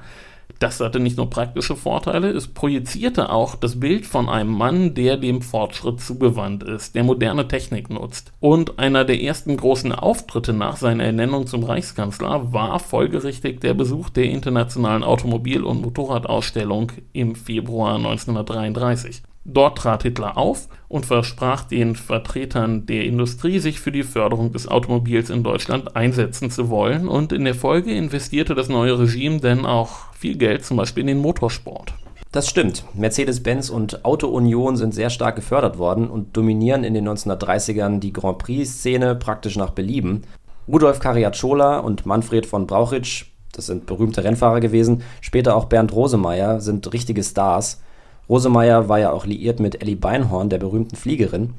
das 0.60 0.80
hatte 0.80 1.00
nicht 1.02 1.18
nur 1.18 1.30
praktische 1.30 1.76
Vorteile, 1.76 2.30
es 2.30 2.48
projizierte 2.48 3.30
auch 3.30 3.56
das 3.56 3.80
Bild 3.80 4.06
von 4.06 4.30
einem 4.30 4.52
Mann, 4.52 4.94
der 4.94 5.18
dem 5.18 5.42
Fortschritt 5.42 6.00
zugewandt 6.00 6.64
ist, 6.64 6.96
der 6.96 7.04
moderne 7.04 7.48
Technik 7.48 7.90
nutzt. 7.90 8.32
Und 8.40 8.80
einer 8.80 9.04
der 9.04 9.22
ersten 9.22 9.58
großen 9.58 9.92
Auftritte 9.92 10.54
nach 10.54 10.78
seiner 10.78 11.04
Ernennung 11.04 11.46
zum 11.46 11.64
Reichskanzler 11.64 12.54
war 12.54 12.80
folgerichtig 12.80 13.60
der 13.60 13.74
Besuch 13.74 14.10
der 14.10 14.26
Internationalen 14.26 15.04
Automobil- 15.04 15.64
und 15.64 15.82
Motorradausstellung 15.82 16.92
im 17.12 17.36
Februar 17.36 17.96
1933. 17.96 19.24
Dort 19.48 19.78
trat 19.78 20.02
Hitler 20.02 20.38
auf 20.38 20.68
und 20.88 21.06
versprach 21.06 21.66
den 21.66 21.96
Vertretern 21.96 22.88
der 22.88 23.06
Industrie, 23.06 23.60
sich 23.60 23.80
für 23.80 23.92
die 23.92 24.02
Förderung 24.02 24.52
des 24.52 24.68
Automobils 24.68 25.30
in 25.30 25.44
Deutschland 25.44 25.96
einsetzen 25.96 26.50
zu 26.50 26.70
wollen. 26.70 27.08
Und 27.08 27.32
in 27.32 27.46
der 27.46 27.54
Folge 27.54 27.96
investierte 27.96 28.56
das 28.56 28.70
neue 28.70 28.98
Regime 28.98 29.40
dann 29.40 29.68
auch 29.68 30.12
viel 30.14 30.36
Geld, 30.38 30.66
zum 30.66 30.78
Beispiel 30.78 31.02
in 31.02 31.08
den 31.08 31.20
Motorsport. 31.20 31.94
Das 32.32 32.50
stimmt. 32.50 32.84
Mercedes-Benz 32.96 33.70
und 33.70 34.04
Auto-Union 34.04 34.78
sind 34.78 34.96
sehr 34.96 35.12
stark 35.12 35.36
gefördert 35.36 35.78
worden 35.78 36.10
und 36.10 36.36
dominieren 36.36 36.84
in 36.84 36.96
den 36.96 37.08
1930ern 37.08 38.00
die 38.00 38.12
Grand 38.14 38.40
Prix-Szene 38.40 39.16
praktisch 39.16 39.56
nach 39.58 39.70
Belieben. 39.70 40.24
Rudolf 40.68 41.00
Cariacciola 41.00 41.78
und 41.78 42.08
Manfred 42.08 42.48
von 42.48 42.66
Brauchitsch, 42.66 43.28
das 43.52 43.68
sind 43.68 43.86
berühmte 43.86 44.24
Rennfahrer 44.24 44.60
gewesen, 44.60 45.04
später 45.22 45.56
auch 45.56 45.66
Bernd 45.66 45.94
Rosemeyer, 45.94 46.60
sind 46.60 46.92
richtige 46.92 47.24
Stars. 47.24 47.82
Rosemeyer 48.30 48.90
war 48.90 49.00
ja 49.00 49.12
auch 49.12 49.26
liiert 49.26 49.60
mit 49.60 49.82
Ellie 49.82 49.96
Beinhorn, 49.96 50.50
der 50.50 50.58
berühmten 50.58 50.96
Fliegerin. 50.96 51.54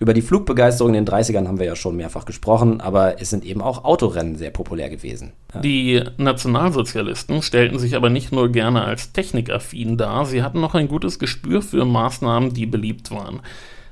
Über 0.00 0.14
die 0.14 0.22
Flugbegeisterung 0.22 0.94
in 0.94 1.04
den 1.04 1.14
30ern 1.14 1.46
haben 1.46 1.58
wir 1.58 1.66
ja 1.66 1.76
schon 1.76 1.94
mehrfach 1.94 2.24
gesprochen, 2.24 2.80
aber 2.80 3.20
es 3.20 3.28
sind 3.28 3.44
eben 3.44 3.60
auch 3.60 3.84
Autorennen 3.84 4.36
sehr 4.36 4.50
populär 4.50 4.88
gewesen. 4.88 5.32
Ja. 5.54 5.60
Die 5.60 6.02
Nationalsozialisten 6.16 7.42
stellten 7.42 7.78
sich 7.78 7.94
aber 7.94 8.08
nicht 8.08 8.32
nur 8.32 8.50
gerne 8.50 8.82
als 8.82 9.12
technikaffin 9.12 9.98
dar, 9.98 10.24
sie 10.24 10.42
hatten 10.42 10.60
noch 10.60 10.74
ein 10.74 10.88
gutes 10.88 11.18
Gespür 11.18 11.60
für 11.60 11.84
Maßnahmen, 11.84 12.54
die 12.54 12.64
beliebt 12.64 13.10
waren. 13.10 13.40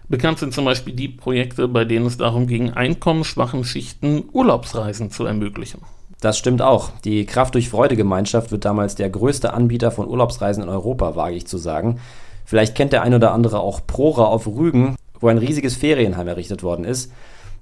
Bekannt 0.09 0.39
sind 0.39 0.55
zum 0.55 0.65
Beispiel 0.65 0.95
die 0.95 1.09
Projekte, 1.09 1.69
bei 1.69 1.85
denen 1.85 2.07
es 2.07 2.17
darum 2.17 2.47
ging, 2.47 2.71
einkommensschwachen 2.71 3.65
Schichten 3.65 4.25
Urlaubsreisen 4.33 5.11
zu 5.11 5.27
ermöglichen. 5.27 5.83
Das 6.21 6.37
stimmt 6.37 6.63
auch. 6.63 6.91
Die 7.05 7.27
Kraft 7.27 7.55
durch 7.55 7.69
Freude 7.69 7.97
Gemeinschaft 7.97 8.51
wird 8.51 8.65
damals 8.65 8.97
der 8.97 9.09
größte 9.09 9.53
Anbieter 9.53 9.91
von 9.91 10.09
Urlaubsreisen 10.09 10.65
in 10.65 10.69
Europa, 10.69 11.15
wage 11.15 11.37
ich 11.37 11.47
zu 11.47 11.59
sagen. 11.59 12.01
Vielleicht 12.45 12.75
kennt 12.75 12.93
der 12.93 13.03
ein 13.03 13.15
oder 13.15 13.33
andere 13.33 13.61
auch 13.61 13.81
Prora 13.87 14.25
auf 14.25 14.47
Rügen, 14.47 14.97
wo 15.21 15.29
ein 15.29 15.39
riesiges 15.39 15.77
Ferienheim 15.77 16.27
errichtet 16.27 16.63
worden 16.63 16.85
ist. 16.85 17.13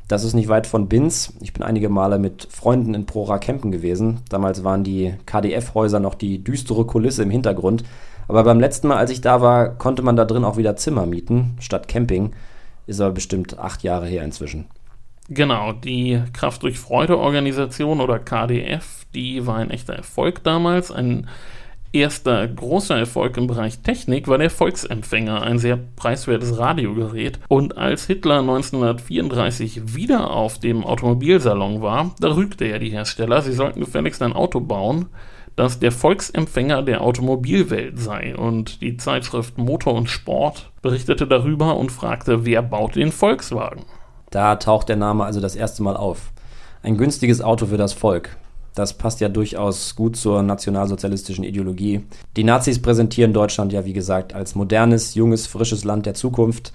Das 0.09 0.23
ist 0.23 0.35
nicht 0.35 0.49
weit 0.49 0.67
von 0.67 0.89
Binz. 0.89 1.33
Ich 1.41 1.53
bin 1.53 1.65
einige 1.65 1.89
Male 1.89 2.19
mit 2.19 2.47
Freunden 2.51 2.95
in 2.95 3.07
Prora 3.07 3.39
campen 3.39 3.73
gewesen. 3.73 4.21
Damals 4.29 4.63
waren 4.63 4.85
die 4.85 5.15
KDF-Häuser 5.27 5.99
noch 5.99 6.15
die 6.15 6.43
düstere 6.43 6.87
Kulisse 6.87 7.25
im 7.25 7.31
Hintergrund. 7.31 7.83
Aber 8.29 8.45
beim 8.45 8.61
letzten 8.61 8.89
Mal, 8.89 8.99
als 8.99 9.11
ich 9.11 9.21
da 9.21 9.41
war, 9.41 9.71
konnte 9.71 10.03
man 10.03 10.17
da 10.17 10.25
drin 10.25 10.45
auch 10.45 10.57
wieder 10.57 10.77
Zimmer 10.77 11.07
mieten, 11.07 11.57
statt 11.59 11.89
Camping. 11.89 12.33
Ist 12.87 13.01
aber 13.01 13.13
bestimmt 13.13 13.59
acht 13.59 13.83
Jahre 13.83 14.07
her 14.07 14.23
inzwischen. 14.23 14.67
Genau, 15.29 15.73
die 15.73 16.23
Kraft 16.33 16.63
durch 16.63 16.79
Freude 16.79 17.19
Organisation 17.19 18.01
oder 18.01 18.19
KDF, 18.19 19.07
die 19.15 19.47
war 19.47 19.57
ein 19.57 19.71
echter 19.71 19.95
Erfolg 19.95 20.45
damals. 20.45 20.93
Ein 20.93 21.29
erster 21.93 22.47
großer 22.47 22.97
Erfolg 22.97 23.37
im 23.37 23.47
Bereich 23.47 23.81
Technik 23.81 24.29
war 24.29 24.39
der 24.39 24.51
Volksempfänger, 24.51 25.43
ein 25.43 25.59
sehr 25.59 25.79
preiswertes 25.97 26.59
Radiogerät. 26.59 27.41
Und 27.49 27.77
als 27.77 28.07
Hitler 28.07 28.41
1934 28.41 29.97
wieder 29.97 30.31
auf 30.31 30.61
dem 30.61 30.85
Automobilsalon 30.85 31.83
war, 31.83 32.15
da 32.21 32.35
rügte 32.35 32.65
er 32.67 32.79
die 32.79 32.91
Hersteller, 32.91 33.43
sie 33.43 33.53
sollten 33.53 33.81
gefälligst 33.81 34.23
ein 34.23 34.33
Auto 34.35 34.61
bauen, 34.61 35.07
das 35.57 35.79
der 35.79 35.91
Volksempfänger 35.91 36.83
der 36.83 37.01
Automobilwelt 37.01 37.99
sei. 37.99 38.37
Und 38.37 38.83
die 38.83 38.97
Zeitschrift 38.97 39.59
Motor 39.59 39.95
und 39.95 40.11
Sport 40.11 40.71
berichtete 40.83 41.27
darüber 41.27 41.77
und 41.77 41.91
fragte, 41.91 42.45
wer 42.45 42.63
baut 42.63 42.95
den 42.95 43.11
Volkswagen? 43.11 43.85
Da 44.31 44.57
taucht 44.57 44.89
der 44.89 44.97
Name 44.97 45.25
also 45.25 45.41
das 45.41 45.57
erste 45.57 45.83
Mal 45.83 45.97
auf. 45.97 46.33
Ein 46.83 46.97
günstiges 46.97 47.41
Auto 47.41 47.67
für 47.67 47.77
das 47.77 47.93
Volk. 47.93 48.37
Das 48.75 48.93
passt 48.93 49.21
ja 49.21 49.31
durchaus 49.31 49.97
gut 49.97 50.17
zur 50.17 50.43
nationalsozialistischen 50.43 51.45
Ideologie. 51.45 52.03
Die 52.37 52.45
Nazis 52.45 52.81
präsentieren 52.81 53.33
Deutschland 53.33 53.73
ja, 53.73 53.87
wie 53.87 53.95
gesagt, 53.95 54.35
als 54.35 54.55
modernes, 54.55 55.15
junges, 55.15 55.47
frisches 55.47 55.85
Land 55.85 56.05
der 56.05 56.15
Zukunft. 56.15 56.73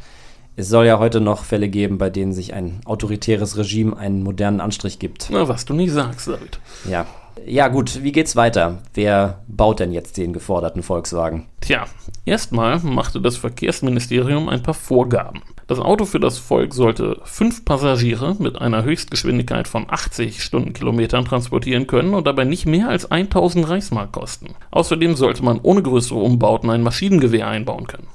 Es 0.55 0.67
soll 0.67 0.85
ja 0.85 0.99
heute 0.99 1.21
noch 1.21 1.43
Fälle 1.43 1.69
geben, 1.69 1.97
bei 1.97 2.09
denen 2.09 2.33
sich 2.33 2.53
ein 2.53 2.81
autoritäres 2.85 3.55
Regime 3.55 3.95
einen 3.95 4.23
modernen 4.23 4.61
Anstrich 4.61 4.99
gibt. 4.99 5.29
Na, 5.31 5.47
was 5.47 5.65
du 5.65 5.73
nicht 5.73 5.91
sagst, 5.91 6.27
David. 6.27 6.59
Ja. 6.89 7.05
Ja, 7.45 7.67
gut, 7.67 8.03
wie 8.03 8.11
geht's 8.11 8.35
weiter? 8.35 8.79
Wer 8.93 9.43
baut 9.47 9.79
denn 9.79 9.91
jetzt 9.91 10.17
den 10.17 10.33
geforderten 10.33 10.83
Volkswagen? 10.83 11.47
Tja, 11.59 11.85
erstmal 12.25 12.79
machte 12.79 13.21
das 13.21 13.37
Verkehrsministerium 13.37 14.49
ein 14.49 14.63
paar 14.63 14.73
Vorgaben. 14.73 15.41
Das 15.67 15.79
Auto 15.79 16.05
für 16.05 16.19
das 16.19 16.37
Volk 16.37 16.73
sollte 16.73 17.21
fünf 17.23 17.63
Passagiere 17.63 18.35
mit 18.39 18.59
einer 18.59 18.83
Höchstgeschwindigkeit 18.83 19.67
von 19.67 19.85
80 19.89 20.43
Stundenkilometern 20.43 21.25
transportieren 21.25 21.87
können 21.87 22.13
und 22.13 22.27
dabei 22.27 22.43
nicht 22.43 22.65
mehr 22.65 22.89
als 22.89 23.09
1000 23.09 23.69
Reichsmark 23.69 24.11
kosten. 24.11 24.47
Außerdem 24.71 25.15
sollte 25.15 25.43
man 25.43 25.59
ohne 25.61 25.81
größere 25.81 26.19
Umbauten 26.19 26.69
ein 26.69 26.83
Maschinengewehr 26.83 27.47
einbauen 27.47 27.87
können. 27.87 28.07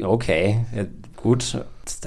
Okay, 0.00 0.64
gut. 1.16 1.64
Ist 1.84 2.06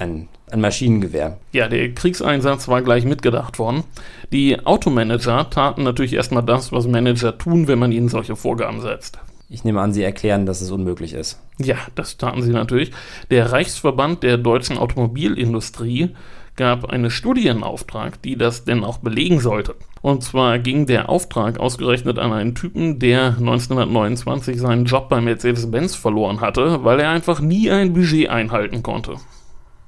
ein, 0.56 0.62
Maschinengewehr. 0.62 1.38
Ja, 1.52 1.68
der 1.68 1.94
Kriegseinsatz 1.94 2.68
war 2.68 2.82
gleich 2.82 3.06
mitgedacht 3.06 3.60
worden. 3.60 3.84
Die 4.32 4.66
Automanager 4.66 5.50
taten 5.50 5.84
natürlich 5.84 6.14
erstmal 6.14 6.44
das, 6.44 6.72
was 6.72 6.88
Manager 6.88 7.38
tun, 7.38 7.68
wenn 7.68 7.80
man 7.80 7.92
ihnen 7.92 8.10
solche 8.10 8.36
Vorgaben 8.36 8.82
setzt. 8.82 9.20
Ich 9.48 9.64
nehme 9.64 9.82
an, 9.82 9.94
Sie 9.94 10.02
erklären, 10.02 10.46
dass 10.46 10.62
es 10.62 10.72
unmöglich 10.72 11.14
ist. 11.14 11.40
Ja, 11.60 11.76
das 11.94 12.18
taten 12.18 12.42
sie 12.42 12.52
natürlich. 12.52 12.92
Der 13.30 13.52
Reichsverband 13.52 14.24
der 14.24 14.38
deutschen 14.38 14.78
Automobilindustrie 14.78 16.10
gab 16.56 16.86
eine 16.86 17.12
Studie 17.12 17.48
in 17.48 17.64
Auftrag, 17.64 18.22
die 18.22 18.38
das 18.38 18.64
denn 18.64 18.84
auch 18.84 18.98
belegen 19.00 19.40
sollte. 19.40 19.76
Und 20.02 20.24
zwar 20.24 20.60
ging 20.60 20.86
der 20.86 21.10
Auftrag 21.10 21.60
ausgerechnet 21.60 22.18
an 22.18 22.32
einen 22.32 22.56
Typen, 22.56 23.00
der 23.00 23.36
1929 23.38 24.60
seinen 24.60 24.86
Job 24.86 25.10
bei 25.10 25.22
Mercedes-Benz 25.22 25.96
verloren 25.96 26.42
hatte, 26.42 26.84
weil 26.84 27.00
er 27.00 27.10
einfach 27.10 27.40
nie 27.40 27.70
ein 27.70 27.94
Budget 27.94 28.30
einhalten 28.30 28.84
konnte. 28.84 29.16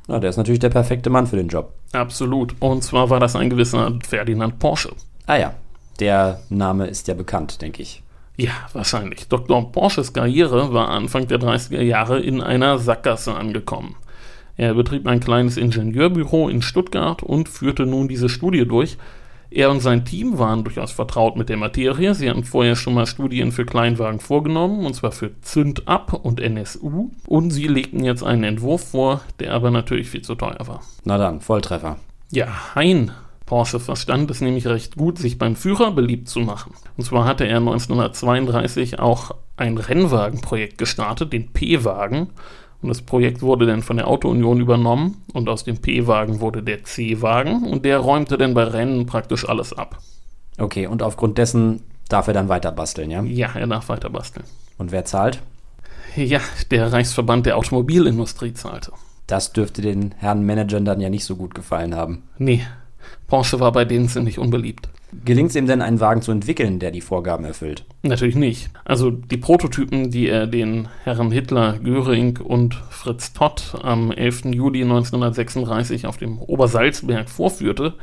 Na, 0.08 0.20
der 0.20 0.30
ist 0.30 0.38
natürlich 0.38 0.60
der 0.60 0.70
perfekte 0.70 1.10
Mann 1.10 1.28
für 1.28 1.36
den 1.36 1.50
Job. 1.50 1.74
Absolut. 1.92 2.56
Und 2.60 2.84
zwar 2.84 3.10
war 3.10 3.20
das 3.20 3.36
ein 3.36 3.50
gewisser 3.50 3.94
Ferdinand 4.08 4.58
Porsche. 4.58 4.92
Ah 5.26 5.38
ja, 5.38 5.54
der 6.00 6.40
Name 6.50 6.88
ist 6.88 7.08
ja 7.08 7.14
bekannt, 7.14 7.62
denke 7.62 7.82
ich. 7.82 8.04
Ja, 8.38 8.52
wahrscheinlich. 8.74 9.28
Dr. 9.28 9.72
Porsches 9.72 10.14
Karriere 10.14 10.72
war 10.72 10.90
Anfang 10.90 11.28
der 11.28 11.40
30er 11.40 11.82
Jahre 11.82 12.20
in 12.20 12.42
einer 12.42 12.78
Sackgasse 12.78 13.34
angekommen. 13.34 13.96
Er 14.56 14.74
betrieb 14.74 15.08
ein 15.08 15.20
kleines 15.20 15.58
Ingenieurbüro 15.58 16.48
in 16.48 16.62
Stuttgart 16.62 17.22
und 17.22 17.50
führte 17.50 17.86
nun 17.86 18.08
diese 18.08 18.30
Studie 18.30 18.66
durch. 18.66 18.98
Er 19.50 19.72
und 19.72 19.80
sein 19.80 20.06
Team 20.06 20.38
waren 20.38 20.64
durchaus 20.64 20.92
vertraut 20.92 21.38
mit 21.38 21.50
der 21.50 21.58
Materie. 21.58 22.14
Sie 22.14 22.30
hatten 22.30 22.44
vorher 22.44 22.76
schon 22.76 22.94
mal 22.94 23.06
Studien 23.06 23.52
für 23.52 23.66
Kleinwagen 23.66 24.20
vorgenommen, 24.20 24.86
und 24.86 24.94
zwar 24.94 25.12
für 25.12 25.40
Zünd-Up 25.42 26.14
und 26.14 26.40
NSU. 26.40 27.12
Und 27.26 27.52
sie 27.52 27.68
legten 27.68 28.04
jetzt 28.04 28.24
einen 28.24 28.44
Entwurf 28.44 28.90
vor, 28.90 29.22
der 29.40 29.54
aber 29.54 29.72
natürlich 29.72 30.10
viel 30.10 30.22
zu 30.22 30.36
teuer 30.36 30.68
war. 30.68 30.82
Na 31.06 31.18
dann, 31.18 31.42
Volltreffer. 31.42 31.98
Ja, 32.32 32.76
Hein 32.76 33.12
Porsche 33.48 33.80
verstand 33.80 34.30
es 34.30 34.42
nämlich 34.42 34.68
recht 34.68 34.98
gut, 34.98 35.18
sich 35.18 35.40
beim 35.40 35.56
Führer 35.56 35.92
beliebt 35.92 36.28
zu 36.28 36.42
machen. 36.42 36.74
Und 36.98 37.06
zwar 37.06 37.26
hatte 37.26 37.48
er 37.48 37.58
1932 37.58 39.00
auch 39.00 39.32
ein 39.56 39.78
Rennwagenprojekt 39.78 40.78
gestartet, 40.78 41.34
den 41.34 41.52
P-Wagen. 41.54 42.30
Und 42.82 42.90
das 42.90 43.02
Projekt 43.02 43.42
wurde 43.42 43.66
dann 43.66 43.82
von 43.82 43.98
der 43.98 44.08
Auto-Union 44.08 44.62
übernommen 44.62 45.24
und 45.34 45.50
aus 45.50 45.64
dem 45.64 45.80
P-Wagen 45.80 46.40
wurde 46.42 46.62
der 46.62 46.84
C-Wagen 46.84 47.64
und 47.64 47.86
der 47.86 47.98
räumte 47.98 48.38
dann 48.38 48.54
bei 48.54 48.64
Rennen 48.64 49.06
praktisch 49.08 49.50
alles 49.50 49.74
ab. 49.74 49.98
Okay, 50.60 50.88
und 50.88 51.02
aufgrund 51.02 51.38
dessen 51.38 51.82
darf 52.08 52.28
er 52.28 52.34
dann 52.34 52.50
weiter 52.50 52.72
basteln, 52.72 53.10
ja? 53.10 53.24
Ja, 53.24 53.50
er 53.56 53.68
darf 53.68 53.90
weiter 53.90 54.10
basteln. 54.10 54.46
Und 54.78 54.92
wer 54.92 55.06
zahlt? 55.06 55.42
Ja, 56.16 56.40
der 56.72 56.92
Reichsverband 56.92 57.46
der 57.46 57.58
Automobilindustrie 57.58 58.54
zahlte. 58.54 58.92
Das 59.28 59.54
dürfte 59.54 59.82
den 59.82 60.14
Herren 60.18 60.46
Managern 60.46 60.86
dann 60.86 61.02
ja 61.02 61.10
nicht 61.10 61.26
so 61.26 61.36
gut 61.36 61.54
gefallen 61.54 61.94
haben. 61.96 62.24
Nee, 62.38 62.66
Porsche 63.28 63.60
war 63.60 63.72
bei 63.72 63.86
denen 63.86 64.08
ziemlich 64.08 64.40
unbeliebt. 64.40 64.88
Gelingt 65.26 65.50
es 65.50 65.56
ihm 65.56 65.68
denn, 65.68 65.82
einen 65.82 66.00
Wagen 66.00 66.22
zu 66.22 66.32
entwickeln, 66.32 66.80
der 66.80 66.92
die 66.92 67.02
Vorgaben 67.02 67.46
erfüllt? 67.46 67.86
Natürlich 68.04 68.36
nicht. 68.36 68.70
Also 68.86 69.12
die 69.12 69.38
Prototypen, 69.38 70.12
die 70.12 70.28
er 70.28 70.48
den 70.48 70.88
Herren 71.04 71.32
Hitler, 71.32 71.80
Göring 71.80 72.38
und 72.38 72.76
Fritz 72.90 73.34
Todt 73.34 73.76
am 73.82 74.12
11. 74.12 74.46
Juli 74.46 74.84
1936 74.84 76.08
auf 76.08 76.18
dem 76.18 76.40
Obersalzberg 76.40 77.30
vorführte, 77.30 77.96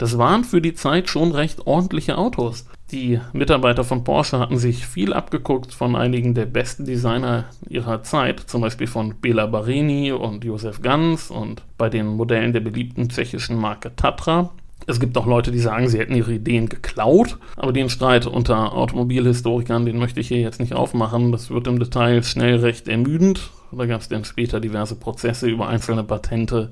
das 0.00 0.16
waren 0.16 0.44
für 0.44 0.62
die 0.62 0.72
Zeit 0.72 1.10
schon 1.10 1.32
recht 1.32 1.66
ordentliche 1.66 2.16
Autos. 2.16 2.66
Die 2.90 3.20
Mitarbeiter 3.34 3.84
von 3.84 4.02
Porsche 4.02 4.38
hatten 4.38 4.56
sich 4.56 4.86
viel 4.86 5.12
abgeguckt 5.12 5.74
von 5.74 5.94
einigen 5.94 6.34
der 6.34 6.46
besten 6.46 6.86
Designer 6.86 7.44
ihrer 7.68 8.02
Zeit, 8.02 8.40
zum 8.40 8.62
Beispiel 8.62 8.86
von 8.86 9.16
Bela 9.20 9.44
Barini 9.44 10.10
und 10.10 10.42
Josef 10.42 10.80
Ganz 10.80 11.28
und 11.28 11.62
bei 11.76 11.90
den 11.90 12.06
Modellen 12.06 12.54
der 12.54 12.60
beliebten 12.60 13.10
tschechischen 13.10 13.58
Marke 13.58 13.94
Tatra. 13.94 14.50
Es 14.86 14.98
gibt 14.98 15.16
auch 15.16 15.26
Leute, 15.26 15.50
die 15.50 15.60
sagen, 15.60 15.88
sie 15.88 15.98
hätten 15.98 16.14
ihre 16.14 16.32
Ideen 16.32 16.68
geklaut, 16.68 17.38
aber 17.56 17.72
den 17.72 17.90
Streit 17.90 18.26
unter 18.26 18.72
Automobilhistorikern, 18.72 19.86
den 19.86 19.98
möchte 19.98 20.20
ich 20.20 20.28
hier 20.28 20.40
jetzt 20.40 20.60
nicht 20.60 20.72
aufmachen. 20.72 21.32
Das 21.32 21.50
wird 21.50 21.66
im 21.66 21.78
Detail 21.78 22.22
schnell 22.22 22.56
recht 22.56 22.88
ermüdend. 22.88 23.50
Da 23.72 23.86
gab 23.86 24.00
es 24.00 24.08
dann 24.08 24.24
später 24.24 24.58
diverse 24.60 24.96
Prozesse 24.96 25.48
über 25.48 25.68
einzelne 25.68 26.02
Patente. 26.02 26.70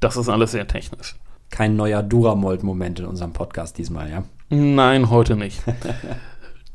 Das 0.00 0.16
ist 0.16 0.28
alles 0.28 0.52
sehr 0.52 0.66
technisch. 0.66 1.14
Kein 1.50 1.76
neuer 1.76 2.02
Duramold-Moment 2.02 3.00
in 3.00 3.06
unserem 3.06 3.32
Podcast 3.32 3.78
diesmal, 3.78 4.10
ja? 4.10 4.24
Nein, 4.48 5.10
heute 5.10 5.36
nicht. 5.36 5.62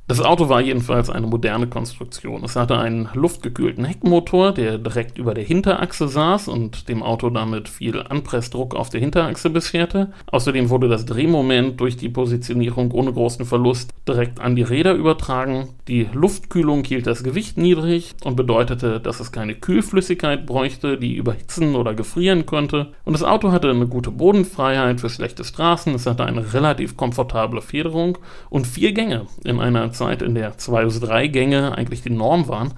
Das 0.09 0.21
Auto 0.21 0.47
war 0.47 0.61
jedenfalls 0.61 1.09
eine 1.09 1.27
moderne 1.27 1.67
Konstruktion. 1.67 2.41
Es 2.45 2.55
hatte 2.55 2.77
einen 2.77 3.09
luftgekühlten 3.13 3.83
Heckmotor, 3.83 4.53
der 4.53 4.77
direkt 4.77 5.17
über 5.17 5.33
der 5.33 5.43
Hinterachse 5.43 6.07
saß 6.07 6.47
und 6.47 6.87
dem 6.87 7.03
Auto 7.03 7.29
damit 7.29 7.67
viel 7.67 8.01
Anpressdruck 8.01 8.73
auf 8.73 8.89
der 8.89 9.01
Hinterachse 9.01 9.49
bescherte. 9.49 10.13
Außerdem 10.27 10.69
wurde 10.69 10.87
das 10.87 11.05
Drehmoment 11.05 11.81
durch 11.81 11.97
die 11.97 12.07
Positionierung 12.07 12.91
ohne 12.91 13.11
großen 13.11 13.45
Verlust 13.45 13.93
direkt 14.07 14.39
an 14.39 14.55
die 14.55 14.63
Räder 14.63 14.93
übertragen. 14.93 15.71
Die 15.89 16.07
Luftkühlung 16.13 16.85
hielt 16.85 17.05
das 17.05 17.21
Gewicht 17.21 17.57
niedrig 17.57 18.15
und 18.23 18.37
bedeutete, 18.37 19.01
dass 19.01 19.19
es 19.19 19.33
keine 19.33 19.55
Kühlflüssigkeit 19.55 20.45
bräuchte, 20.45 20.97
die 20.97 21.17
überhitzen 21.17 21.75
oder 21.75 21.93
gefrieren 21.93 22.45
könnte. 22.45 22.93
Und 23.03 23.11
das 23.11 23.23
Auto 23.23 23.51
hatte 23.51 23.69
eine 23.69 23.87
gute 23.87 24.11
Bodenfreiheit 24.11 25.01
für 25.01 25.09
schlechte 25.09 25.43
Straßen. 25.43 25.93
Es 25.93 26.05
hatte 26.05 26.23
eine 26.23 26.53
relativ 26.53 26.95
komfortable 26.95 27.61
Federung 27.61 28.17
und 28.49 28.65
vier 28.65 28.93
Gänge 28.93 29.25
in 29.43 29.59
einer 29.59 29.96
Zeit, 29.97 30.21
in 30.21 30.35
der 30.35 30.57
zwei 30.57 30.85
bis 30.85 30.99
drei 30.99 31.27
Gänge 31.27 31.77
eigentlich 31.77 32.01
die 32.01 32.09
Norm 32.09 32.47
waren. 32.47 32.73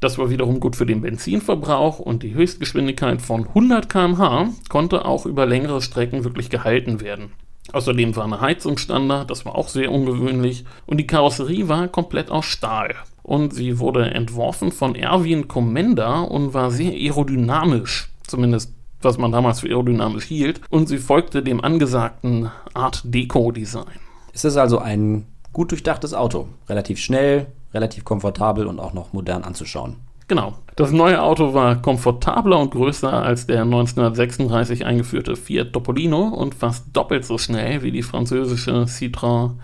Das 0.00 0.18
war 0.18 0.30
wiederum 0.30 0.60
gut 0.60 0.76
für 0.76 0.86
den 0.86 1.00
Benzinverbrauch 1.00 1.98
und 1.98 2.22
die 2.22 2.34
Höchstgeschwindigkeit 2.34 3.20
von 3.20 3.48
100 3.48 3.88
km/h 3.88 4.50
konnte 4.68 5.04
auch 5.04 5.26
über 5.26 5.44
längere 5.44 5.82
Strecken 5.82 6.24
wirklich 6.24 6.50
gehalten 6.50 7.00
werden. 7.00 7.32
Außerdem 7.72 8.16
war 8.16 8.24
eine 8.24 8.40
Heizung 8.40 8.78
Standard, 8.78 9.30
das 9.30 9.44
war 9.44 9.54
auch 9.54 9.68
sehr 9.68 9.92
ungewöhnlich, 9.92 10.64
und 10.86 10.98
die 10.98 11.06
Karosserie 11.06 11.68
war 11.68 11.88
komplett 11.88 12.30
aus 12.30 12.46
Stahl. 12.46 12.94
Und 13.22 13.52
sie 13.52 13.78
wurde 13.78 14.10
entworfen 14.10 14.72
von 14.72 14.94
Erwin 14.94 15.48
Komenda 15.48 16.22
und 16.22 16.54
war 16.54 16.70
sehr 16.70 16.92
aerodynamisch, 16.92 18.08
zumindest 18.26 18.72
was 19.02 19.18
man 19.18 19.32
damals 19.32 19.60
für 19.60 19.68
aerodynamisch 19.68 20.24
hielt, 20.24 20.60
und 20.70 20.88
sie 20.88 20.98
folgte 20.98 21.42
dem 21.42 21.62
angesagten 21.62 22.50
Art 22.72 23.02
Deco-Design. 23.04 23.84
Ist 24.32 24.44
es 24.44 24.56
also 24.56 24.78
ein 24.78 25.26
gut 25.58 25.72
durchdachtes 25.72 26.14
Auto. 26.14 26.46
Relativ 26.68 27.00
schnell, 27.00 27.48
relativ 27.74 28.04
komfortabel 28.04 28.68
und 28.68 28.78
auch 28.78 28.92
noch 28.92 29.12
modern 29.12 29.42
anzuschauen. 29.42 29.96
Genau. 30.28 30.54
Das 30.76 30.92
neue 30.92 31.20
Auto 31.20 31.52
war 31.52 31.82
komfortabler 31.82 32.60
und 32.60 32.70
größer 32.70 33.12
als 33.12 33.48
der 33.48 33.62
1936 33.62 34.86
eingeführte 34.86 35.34
Fiat 35.34 35.72
Topolino 35.72 36.28
und 36.28 36.54
fast 36.54 36.84
doppelt 36.92 37.24
so 37.24 37.38
schnell 37.38 37.82
wie 37.82 37.90
die 37.90 38.04
französische 38.04 38.84
Citroën 38.84 39.54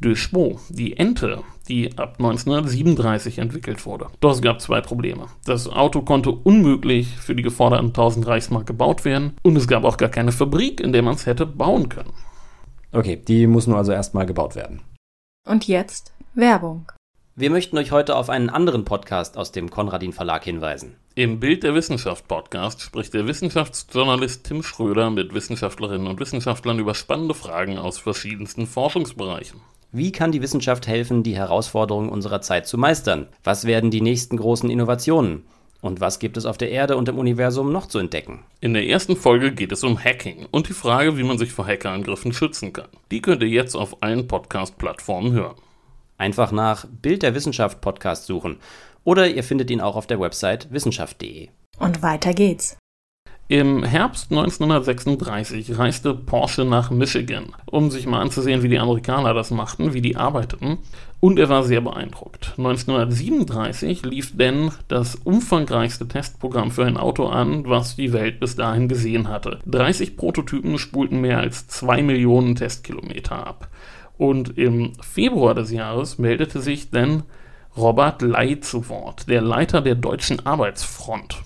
de 0.00 0.16
Chevaux, 0.16 0.58
die 0.70 0.96
Ente, 0.96 1.38
die 1.68 1.96
ab 1.96 2.16
1937 2.18 3.38
entwickelt 3.38 3.86
wurde. 3.86 4.06
Doch 4.18 4.32
es 4.32 4.42
gab 4.42 4.60
zwei 4.60 4.80
Probleme. 4.80 5.26
Das 5.44 5.68
Auto 5.68 6.02
konnte 6.02 6.30
unmöglich 6.30 7.06
für 7.16 7.36
die 7.36 7.44
geforderten 7.44 7.88
1000 7.88 8.26
Reichsmark 8.26 8.66
gebaut 8.66 9.04
werden 9.04 9.36
und 9.44 9.54
es 9.54 9.68
gab 9.68 9.84
auch 9.84 9.98
gar 9.98 10.08
keine 10.08 10.32
Fabrik, 10.32 10.80
in 10.80 10.92
der 10.92 11.02
man 11.02 11.14
es 11.14 11.26
hätte 11.26 11.46
bauen 11.46 11.88
können. 11.88 12.10
Okay, 12.90 13.14
die 13.16 13.46
muss 13.46 13.68
nun 13.68 13.76
also 13.76 13.92
erstmal 13.92 14.26
gebaut 14.26 14.56
werden. 14.56 14.80
Und 15.46 15.68
jetzt 15.68 16.14
Werbung. 16.32 16.90
Wir 17.36 17.50
möchten 17.50 17.76
euch 17.76 17.92
heute 17.92 18.16
auf 18.16 18.30
einen 18.30 18.48
anderen 18.48 18.86
Podcast 18.86 19.36
aus 19.36 19.52
dem 19.52 19.68
Konradin 19.68 20.14
Verlag 20.14 20.42
hinweisen. 20.42 20.96
Im 21.14 21.38
Bild 21.38 21.64
der 21.64 21.74
Wissenschaft 21.74 22.26
Podcast 22.28 22.80
spricht 22.80 23.12
der 23.12 23.26
Wissenschaftsjournalist 23.26 24.44
Tim 24.44 24.62
Schröder 24.62 25.10
mit 25.10 25.34
Wissenschaftlerinnen 25.34 26.06
und 26.06 26.18
Wissenschaftlern 26.18 26.78
über 26.78 26.94
spannende 26.94 27.34
Fragen 27.34 27.76
aus 27.76 27.98
verschiedensten 27.98 28.66
Forschungsbereichen. 28.66 29.60
Wie 29.92 30.12
kann 30.12 30.32
die 30.32 30.40
Wissenschaft 30.40 30.86
helfen, 30.86 31.22
die 31.22 31.36
Herausforderungen 31.36 32.08
unserer 32.08 32.40
Zeit 32.40 32.66
zu 32.66 32.78
meistern? 32.78 33.28
Was 33.42 33.66
werden 33.66 33.90
die 33.90 34.00
nächsten 34.00 34.38
großen 34.38 34.70
Innovationen? 34.70 35.44
Und 35.84 36.00
was 36.00 36.18
gibt 36.18 36.38
es 36.38 36.46
auf 36.46 36.56
der 36.56 36.70
Erde 36.70 36.96
und 36.96 37.10
im 37.10 37.18
Universum 37.18 37.70
noch 37.70 37.86
zu 37.88 37.98
entdecken? 37.98 38.42
In 38.62 38.72
der 38.72 38.86
ersten 38.86 39.16
Folge 39.16 39.52
geht 39.52 39.70
es 39.70 39.84
um 39.84 40.02
Hacking 40.02 40.46
und 40.50 40.70
die 40.70 40.72
Frage, 40.72 41.18
wie 41.18 41.22
man 41.24 41.36
sich 41.36 41.52
vor 41.52 41.66
Hackerangriffen 41.66 42.32
schützen 42.32 42.72
kann. 42.72 42.88
Die 43.10 43.20
könnt 43.20 43.42
ihr 43.42 43.50
jetzt 43.50 43.74
auf 43.74 44.02
allen 44.02 44.26
Podcast-Plattformen 44.26 45.32
hören. 45.32 45.56
Einfach 46.16 46.52
nach 46.52 46.86
Bild 47.02 47.22
der 47.22 47.34
Wissenschaft 47.34 47.82
Podcast 47.82 48.24
suchen 48.24 48.60
oder 49.04 49.28
ihr 49.28 49.44
findet 49.44 49.70
ihn 49.70 49.82
auch 49.82 49.96
auf 49.96 50.06
der 50.06 50.18
Website 50.18 50.72
wissenschaft.de. 50.72 51.50
Und 51.78 52.00
weiter 52.00 52.32
geht's. 52.32 52.78
Im 53.48 53.84
Herbst 53.84 54.30
1936 54.30 55.76
reiste 55.76 56.14
Porsche 56.14 56.64
nach 56.64 56.90
Michigan, 56.90 57.54
um 57.66 57.90
sich 57.90 58.06
mal 58.06 58.22
anzusehen, 58.22 58.62
wie 58.62 58.70
die 58.70 58.78
Amerikaner 58.78 59.34
das 59.34 59.50
machten, 59.50 59.92
wie 59.92 60.00
die 60.00 60.16
arbeiteten. 60.16 60.78
Und 61.24 61.38
er 61.38 61.48
war 61.48 61.62
sehr 61.62 61.80
beeindruckt. 61.80 62.52
1937 62.58 64.04
lief 64.04 64.36
denn 64.36 64.72
das 64.88 65.14
umfangreichste 65.14 66.06
Testprogramm 66.06 66.70
für 66.70 66.84
ein 66.84 66.98
Auto 66.98 67.28
an, 67.28 67.64
was 67.66 67.96
die 67.96 68.12
Welt 68.12 68.40
bis 68.40 68.56
dahin 68.56 68.88
gesehen 68.88 69.28
hatte. 69.28 69.58
30 69.64 70.18
Prototypen 70.18 70.76
spulten 70.76 71.22
mehr 71.22 71.38
als 71.38 71.66
2 71.68 72.02
Millionen 72.02 72.56
Testkilometer 72.56 73.46
ab. 73.46 73.68
Und 74.18 74.58
im 74.58 74.92
Februar 75.00 75.54
des 75.54 75.70
Jahres 75.70 76.18
meldete 76.18 76.60
sich 76.60 76.90
denn 76.90 77.22
Robert 77.74 78.20
Ley 78.20 78.60
zu 78.60 78.90
Wort, 78.90 79.26
der 79.30 79.40
Leiter 79.40 79.80
der 79.80 79.94
Deutschen 79.94 80.44
Arbeitsfront 80.44 81.42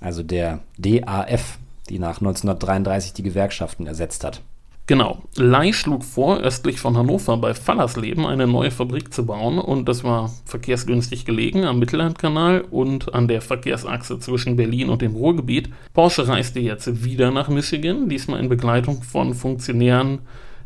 also 0.00 0.22
der 0.22 0.60
DAF, 0.78 1.58
die 1.88 1.98
nach 1.98 2.20
1933 2.20 3.12
die 3.12 3.22
Gewerkschaften 3.22 3.86
ersetzt 3.86 4.24
hat. 4.24 4.40
Genau. 4.90 5.22
Ley 5.36 5.72
schlug 5.72 6.02
vor, 6.02 6.38
östlich 6.40 6.80
von 6.80 6.96
Hannover 6.96 7.36
bei 7.36 7.54
Fallersleben 7.54 8.26
eine 8.26 8.48
neue 8.48 8.72
Fabrik 8.72 9.14
zu 9.14 9.24
bauen 9.24 9.60
und 9.60 9.88
das 9.88 10.02
war 10.02 10.32
verkehrsgünstig 10.46 11.24
gelegen 11.24 11.64
am 11.64 11.78
Mittellandkanal 11.78 12.62
und 12.62 13.14
an 13.14 13.28
der 13.28 13.40
Verkehrsachse 13.40 14.18
zwischen 14.18 14.56
Berlin 14.56 14.88
und 14.88 15.00
dem 15.00 15.14
Ruhrgebiet. 15.14 15.70
Porsche 15.92 16.26
reiste 16.26 16.58
jetzt 16.58 17.04
wieder 17.04 17.30
nach 17.30 17.48
Michigan, 17.48 18.08
diesmal 18.08 18.40
in 18.40 18.48
Begleitung 18.48 19.04
von 19.04 19.34
Funktionären 19.34 20.22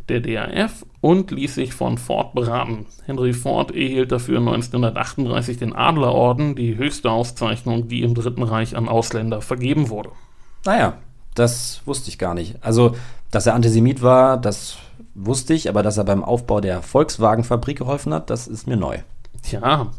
der 0.09 0.21
DAF 0.21 0.87
und 1.03 1.31
ließ 1.31 1.57
sich 1.57 1.75
von 1.75 1.99
Ford 1.99 2.33
beraten. 2.33 2.87
Henry 3.05 3.35
Ford 3.35 3.73
erhielt 3.73 4.11
dafür 4.11 4.39
1938 4.39 5.59
den 5.59 5.75
Adlerorden, 5.75 6.57
die 6.57 6.79
höchste 6.79 7.11
Auszeichnung, 7.11 7.89
die 7.89 8.01
im 8.01 8.15
Dritten 8.15 8.43
Reich 8.43 8.75
an 8.75 8.89
Ausländer 8.89 9.43
vergeben 9.43 9.91
wurde. 9.91 10.13
Naja, 10.65 10.97
das 11.35 11.83
wusste 11.85 12.09
ich 12.09 12.19
gar 12.19 12.33
nicht. 12.33 12.57
Also, 12.63 12.95
dass 13.31 13.47
er 13.47 13.55
Antisemit 13.55 14.03
war, 14.03 14.37
das 14.37 14.77
wusste 15.15 15.55
ich, 15.55 15.69
aber 15.69 15.83
dass 15.83 15.97
er 15.97 16.05
beim 16.05 16.25
Aufbau 16.25 16.61
der 16.61 16.83
Volkswagenfabrik 16.83 17.79
geholfen 17.79 18.13
hat, 18.15 18.31
das 18.31 18.47
ist 18.47 18.67
mir 18.67 18.77
neu. 18.77 18.99
Tja, 19.43 19.91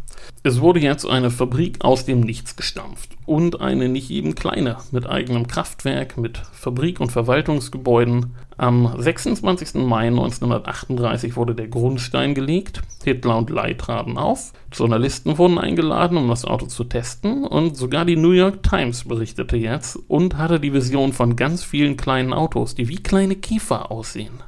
es 0.44 0.62
wurde 0.62 0.80
jetzt 0.80 1.06
eine 1.06 1.30
Fabrik 1.30 1.84
aus 1.84 2.06
dem 2.06 2.22
Nichts 2.22 2.56
gestampft 2.56 3.12
und 3.26 3.62
eine 3.62 3.90
nicht 3.90 4.10
eben 4.10 4.36
kleine 4.36 4.78
mit 4.92 5.08
eigenem 5.08 5.48
Kraftwerk, 5.48 6.18
mit 6.18 6.38
Fabrik 6.38 7.00
und 7.00 7.12
Verwaltungsgebäuden. 7.12 8.36
Am 8.58 8.96
26. 8.98 9.76
Mai 9.76 10.08
1938 10.08 11.36
wurde 11.36 11.56
der 11.56 11.68
Grundstein 11.68 12.34
gelegt. 12.34 12.82
Hitler 13.04 13.38
und 13.38 13.50
Ley 13.50 13.76
traten 13.76 14.18
auf. 14.18 14.54
Journalisten 14.72 15.38
wurden 15.38 15.58
eingeladen, 15.58 16.18
um 16.18 16.30
das 16.30 16.46
Auto 16.46 16.68
zu 16.68 16.86
testen 16.86 17.44
und 17.44 17.76
sogar 17.76 18.06
die 18.06 18.16
New 18.16 18.32
York 18.32 18.64
Times 18.64 19.04
berichtete 19.04 19.58
jetzt 19.58 20.00
und 20.08 20.38
hatte 20.38 20.62
die 20.62 20.74
Vision 20.74 21.12
von 21.12 21.36
ganz 21.36 21.64
vielen 21.64 21.98
kleinen 21.98 22.32
Autos, 22.32 22.76
die 22.76 22.88
wie 22.88 23.04
kleine 23.04 23.36
Käfer 23.36 23.92
aussehen. 23.92 24.42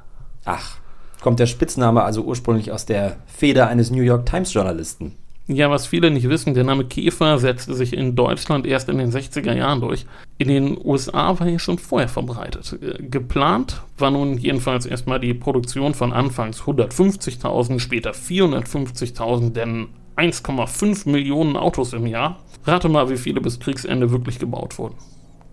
Ach, 0.45 0.77
kommt 1.21 1.39
der 1.39 1.47
Spitzname 1.47 2.03
also 2.03 2.23
ursprünglich 2.23 2.71
aus 2.71 2.85
der 2.85 3.17
Feder 3.25 3.67
eines 3.67 3.91
New 3.91 4.03
York 4.03 4.25
Times 4.25 4.53
Journalisten. 4.53 5.15
Ja, 5.49 5.69
was 5.71 5.87
viele 5.87 6.11
nicht 6.11 6.27
wissen, 6.27 6.53
der 6.53 6.65
Name 6.65 6.83
Käfer 6.83 7.39
setzte 7.39 7.73
sich 7.73 7.93
in 7.93 8.17
Deutschland 8.17 8.67
erst 8.67 8.89
in 8.89 8.97
den 8.97 9.11
60er 9.11 9.53
Jahren 9.53 9.79
durch. 9.79 10.05
In 10.37 10.49
den 10.49 10.77
USA 10.83 11.39
war 11.39 11.47
er 11.47 11.57
schon 11.57 11.77
vorher 11.79 12.09
verbreitet. 12.09 12.77
Äh, 12.81 13.01
geplant 13.03 13.81
war 13.97 14.11
nun 14.11 14.37
jedenfalls 14.37 14.85
erstmal 14.85 15.21
die 15.21 15.33
Produktion 15.33 15.93
von 15.93 16.11
anfangs 16.11 16.63
150.000, 16.63 17.79
später 17.79 18.11
450.000, 18.11 19.53
denn 19.53 19.87
1,5 20.17 21.09
Millionen 21.09 21.55
Autos 21.55 21.93
im 21.93 22.07
Jahr. 22.07 22.43
Rate 22.65 22.89
mal, 22.89 23.09
wie 23.09 23.17
viele 23.17 23.39
bis 23.39 23.59
Kriegsende 23.59 24.11
wirklich 24.11 24.39
gebaut 24.39 24.77
wurden. 24.77 24.95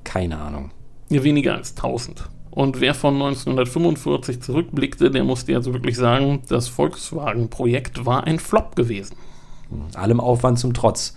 Keine 0.02 0.38
Ahnung. 0.40 0.72
Weniger 1.08 1.54
als 1.54 1.76
1000. 1.76 2.28
Und 2.50 2.80
wer 2.80 2.94
von 2.94 3.14
1945 3.14 4.42
zurückblickte, 4.42 5.12
der 5.12 5.22
musste 5.22 5.52
jetzt 5.52 5.72
wirklich 5.72 5.96
sagen, 5.96 6.42
das 6.48 6.66
Volkswagen-Projekt 6.66 8.06
war 8.06 8.24
ein 8.24 8.40
Flop 8.40 8.74
gewesen. 8.74 9.16
Allem 9.94 10.20
Aufwand 10.20 10.58
zum 10.58 10.74
Trotz. 10.74 11.14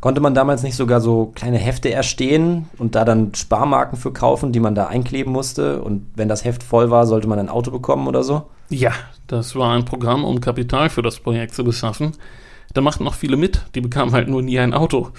Konnte 0.00 0.20
man 0.20 0.34
damals 0.34 0.64
nicht 0.64 0.74
sogar 0.74 1.00
so 1.00 1.26
kleine 1.34 1.58
Hefte 1.58 1.92
erstehen 1.92 2.68
und 2.76 2.96
da 2.96 3.04
dann 3.04 3.34
Sparmarken 3.34 3.96
für 3.96 4.12
kaufen, 4.12 4.50
die 4.50 4.58
man 4.58 4.74
da 4.74 4.88
einkleben 4.88 5.32
musste? 5.32 5.80
Und 5.80 6.06
wenn 6.16 6.28
das 6.28 6.44
Heft 6.44 6.64
voll 6.64 6.90
war, 6.90 7.06
sollte 7.06 7.28
man 7.28 7.38
ein 7.38 7.48
Auto 7.48 7.70
bekommen 7.70 8.08
oder 8.08 8.24
so? 8.24 8.42
Ja, 8.68 8.90
das 9.28 9.54
war 9.54 9.72
ein 9.74 9.84
Programm, 9.84 10.24
um 10.24 10.40
Kapital 10.40 10.90
für 10.90 11.02
das 11.02 11.20
Projekt 11.20 11.54
zu 11.54 11.62
beschaffen. 11.62 12.12
Da 12.74 12.80
machten 12.80 13.04
noch 13.04 13.14
viele 13.14 13.36
mit, 13.36 13.62
die 13.74 13.80
bekamen 13.80 14.12
halt 14.12 14.28
nur 14.28 14.42
nie 14.42 14.58
ein 14.58 14.74
Auto. 14.74 15.10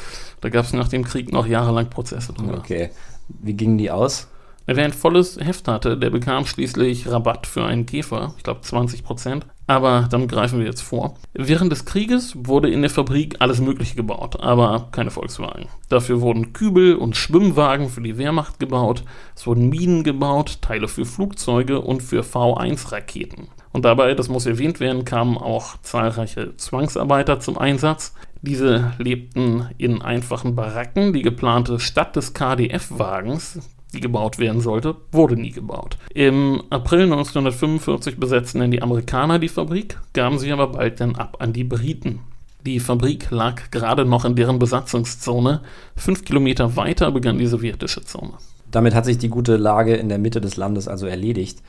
Da 0.41 0.50
gab 0.50 0.65
es 0.65 0.74
nach 0.74 0.89
dem 0.89 1.06
Krieg 1.06 1.32
noch 1.32 1.46
jahrelang 1.46 1.89
Prozesse 1.89 2.34
drüber. 2.34 2.58
Okay. 2.58 2.89
Wie 3.30 3.54
gingen 3.54 3.78
die 3.78 3.91
aus? 3.91 4.28
Wer 4.65 4.84
ein 4.84 4.93
volles 4.93 5.38
Heft 5.39 5.67
hatte, 5.67 5.98
der 5.98 6.10
bekam 6.10 6.46
schließlich 6.46 7.10
Rabatt 7.10 7.48
für 7.48 7.63
einen 7.65 7.86
Käfer, 7.86 8.34
ich 8.38 8.43
glaube 8.43 8.62
20 8.62 9.04
Prozent. 9.04 9.46
Aber 9.65 10.08
dann 10.10 10.28
greifen 10.28 10.60
wir 10.60 10.65
jetzt 10.65 10.82
vor. 10.82 11.15
Während 11.34 11.71
des 11.71 11.86
Krieges 11.86 12.34
wurde 12.36 12.69
in 12.69 12.82
der 12.82 12.89
Fabrik 12.89 13.38
alles 13.39 13.62
Mögliche 13.62 13.95
gebaut, 13.95 14.41
aber 14.41 14.89
keine 14.91 15.10
Volkswagen. 15.10 15.67
Dafür 15.88 16.21
wurden 16.21 16.52
Kübel 16.52 16.95
und 16.95 17.15
Schwimmwagen 17.15 17.89
für 17.89 18.02
die 18.02 18.17
Wehrmacht 18.17 18.60
gebaut, 18.60 19.04
es 19.36 19.47
wurden 19.47 19.69
Minen 19.69 20.04
gebaut, 20.04 20.62
Teile 20.62 20.88
für 20.88 21.06
Flugzeuge 21.06 21.80
und 21.80 22.04
für 22.04 22.21
V1-Raketen. 22.21 23.47
Und 23.71 23.86
dabei, 23.86 24.13
das 24.13 24.30
muss 24.30 24.45
erwähnt 24.45 24.80
werden, 24.80 25.06
kamen 25.06 25.38
auch 25.38 25.78
zahlreiche 25.82 26.56
Zwangsarbeiter 26.58 27.39
zum 27.39 27.58
Einsatz. 27.58 28.13
Diese 28.41 28.93
lebten 28.99 29.69
in 29.78 30.02
einfachen 30.02 30.56
Baracken. 30.56 31.13
Die 31.13 31.21
geplante 31.21 31.80
Stadt 31.80 32.15
des 32.15 32.34
KDF-Wagens, 32.34 33.60
die 33.93 33.99
gebaut 33.99 34.39
werden 34.39 34.62
sollte, 34.62 34.95
wurde 35.12 35.36
nie 35.36 35.51
gebaut. 35.51 35.97
Im 36.13 36.63
April 36.69 37.03
1945 37.03 38.17
besetzten 38.19 38.60
dann 38.60 38.71
die 38.71 38.82
Amerikaner 38.82 39.39
die 39.39 39.49
Fabrik, 39.49 39.99
gaben 40.13 40.39
sie 40.39 40.51
aber 40.51 40.67
bald 40.67 40.99
dann 40.99 41.15
ab 41.15 41.38
an 41.39 41.53
die 41.53 41.63
Briten. 41.63 42.19
Die 42.65 42.79
Fabrik 42.79 43.29
lag 43.29 43.71
gerade 43.71 44.06
noch 44.06 44.23
in 44.23 44.36
deren 44.36 44.58
Besatzungszone. 44.58 45.62
Fünf 45.95 46.23
Kilometer 46.23 46.75
weiter 46.77 47.12
begann 47.12 47.38
die 47.38 47.45
sowjetische 47.45 48.01
Zone. 48.03 48.34
Damit 48.71 48.95
hat 48.95 49.06
sich 49.06 49.17
die 49.17 49.29
gute 49.29 49.58
Lage 49.58 49.95
in 49.95 50.10
der 50.10 50.17
Mitte 50.17 50.39
des 50.39 50.56
Landes 50.56 50.88
also 50.88 51.06
erledigt. 51.06 51.62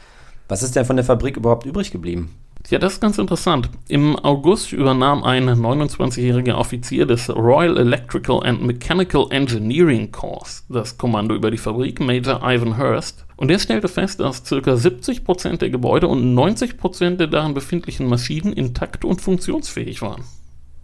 Was 0.48 0.62
ist 0.62 0.76
denn 0.76 0.84
von 0.84 0.96
der 0.96 1.04
Fabrik 1.04 1.36
überhaupt 1.36 1.66
übrig 1.66 1.90
geblieben? 1.90 2.30
Ja, 2.70 2.78
das 2.78 2.94
ist 2.94 3.00
ganz 3.00 3.18
interessant. 3.18 3.68
Im 3.88 4.16
August 4.16 4.72
übernahm 4.72 5.22
ein 5.22 5.50
29-jähriger 5.50 6.54
Offizier 6.54 7.04
des 7.04 7.28
Royal 7.28 7.76
Electrical 7.76 8.42
and 8.42 8.62
Mechanical 8.62 9.26
Engineering 9.30 10.10
Corps 10.10 10.64
das 10.70 10.96
Kommando 10.96 11.34
über 11.34 11.50
die 11.50 11.58
Fabrik, 11.58 12.00
Major 12.00 12.40
Ivan 12.42 12.78
Hurst. 12.78 13.26
Und 13.36 13.48
der 13.48 13.58
stellte 13.58 13.88
fest, 13.88 14.20
dass 14.20 14.44
ca. 14.44 14.56
70% 14.56 15.58
der 15.58 15.68
Gebäude 15.68 16.08
und 16.08 16.34
90% 16.34 17.16
der 17.16 17.26
darin 17.26 17.52
befindlichen 17.52 18.08
Maschinen 18.08 18.54
intakt 18.54 19.04
und 19.04 19.20
funktionsfähig 19.20 20.00
waren. 20.00 20.24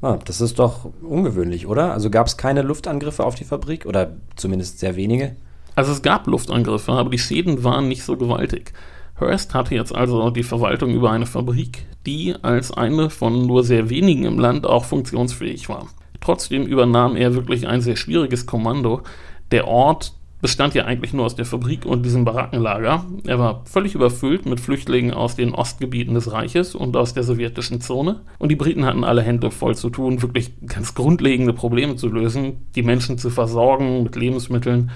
Ah, 0.02 0.18
das 0.24 0.42
ist 0.42 0.58
doch 0.58 0.90
ungewöhnlich, 1.02 1.66
oder? 1.66 1.92
Also 1.92 2.10
gab 2.10 2.26
es 2.26 2.36
keine 2.36 2.60
Luftangriffe 2.60 3.24
auf 3.24 3.36
die 3.36 3.44
Fabrik 3.44 3.86
oder 3.86 4.16
zumindest 4.36 4.80
sehr 4.80 4.96
wenige? 4.96 5.36
Also 5.76 5.92
es 5.92 6.02
gab 6.02 6.26
Luftangriffe, 6.26 6.92
aber 6.92 7.08
die 7.08 7.18
Schäden 7.18 7.64
waren 7.64 7.88
nicht 7.88 8.02
so 8.02 8.16
gewaltig. 8.16 8.72
Hearst 9.20 9.54
hatte 9.54 9.74
jetzt 9.74 9.94
also 9.94 10.30
die 10.30 10.42
Verwaltung 10.42 10.90
über 10.90 11.10
eine 11.10 11.26
Fabrik, 11.26 11.86
die 12.06 12.34
als 12.42 12.72
eine 12.72 13.10
von 13.10 13.46
nur 13.46 13.64
sehr 13.64 13.90
wenigen 13.90 14.24
im 14.24 14.38
Land 14.38 14.66
auch 14.66 14.84
funktionsfähig 14.84 15.68
war. 15.68 15.86
Trotzdem 16.20 16.66
übernahm 16.66 17.16
er 17.16 17.34
wirklich 17.34 17.66
ein 17.66 17.80
sehr 17.80 17.96
schwieriges 17.96 18.46
Kommando. 18.46 19.02
Der 19.50 19.68
Ort 19.68 20.14
bestand 20.40 20.74
ja 20.74 20.84
eigentlich 20.84 21.12
nur 21.12 21.26
aus 21.26 21.34
der 21.34 21.44
Fabrik 21.44 21.84
und 21.84 22.04
diesem 22.04 22.24
Barackenlager. 22.24 23.04
Er 23.26 23.38
war 23.38 23.62
völlig 23.66 23.94
überfüllt 23.94 24.46
mit 24.46 24.60
Flüchtlingen 24.60 25.12
aus 25.12 25.36
den 25.36 25.54
Ostgebieten 25.54 26.14
des 26.14 26.32
Reiches 26.32 26.74
und 26.74 26.96
aus 26.96 27.12
der 27.12 27.24
sowjetischen 27.24 27.80
Zone. 27.80 28.20
Und 28.38 28.48
die 28.50 28.56
Briten 28.56 28.86
hatten 28.86 29.04
alle 29.04 29.22
Hände 29.22 29.50
voll 29.50 29.74
zu 29.74 29.90
tun, 29.90 30.22
wirklich 30.22 30.52
ganz 30.66 30.94
grundlegende 30.94 31.52
Probleme 31.52 31.96
zu 31.96 32.08
lösen, 32.08 32.66
die 32.74 32.82
Menschen 32.82 33.18
zu 33.18 33.28
versorgen 33.28 34.02
mit 34.02 34.16
Lebensmitteln, 34.16 34.90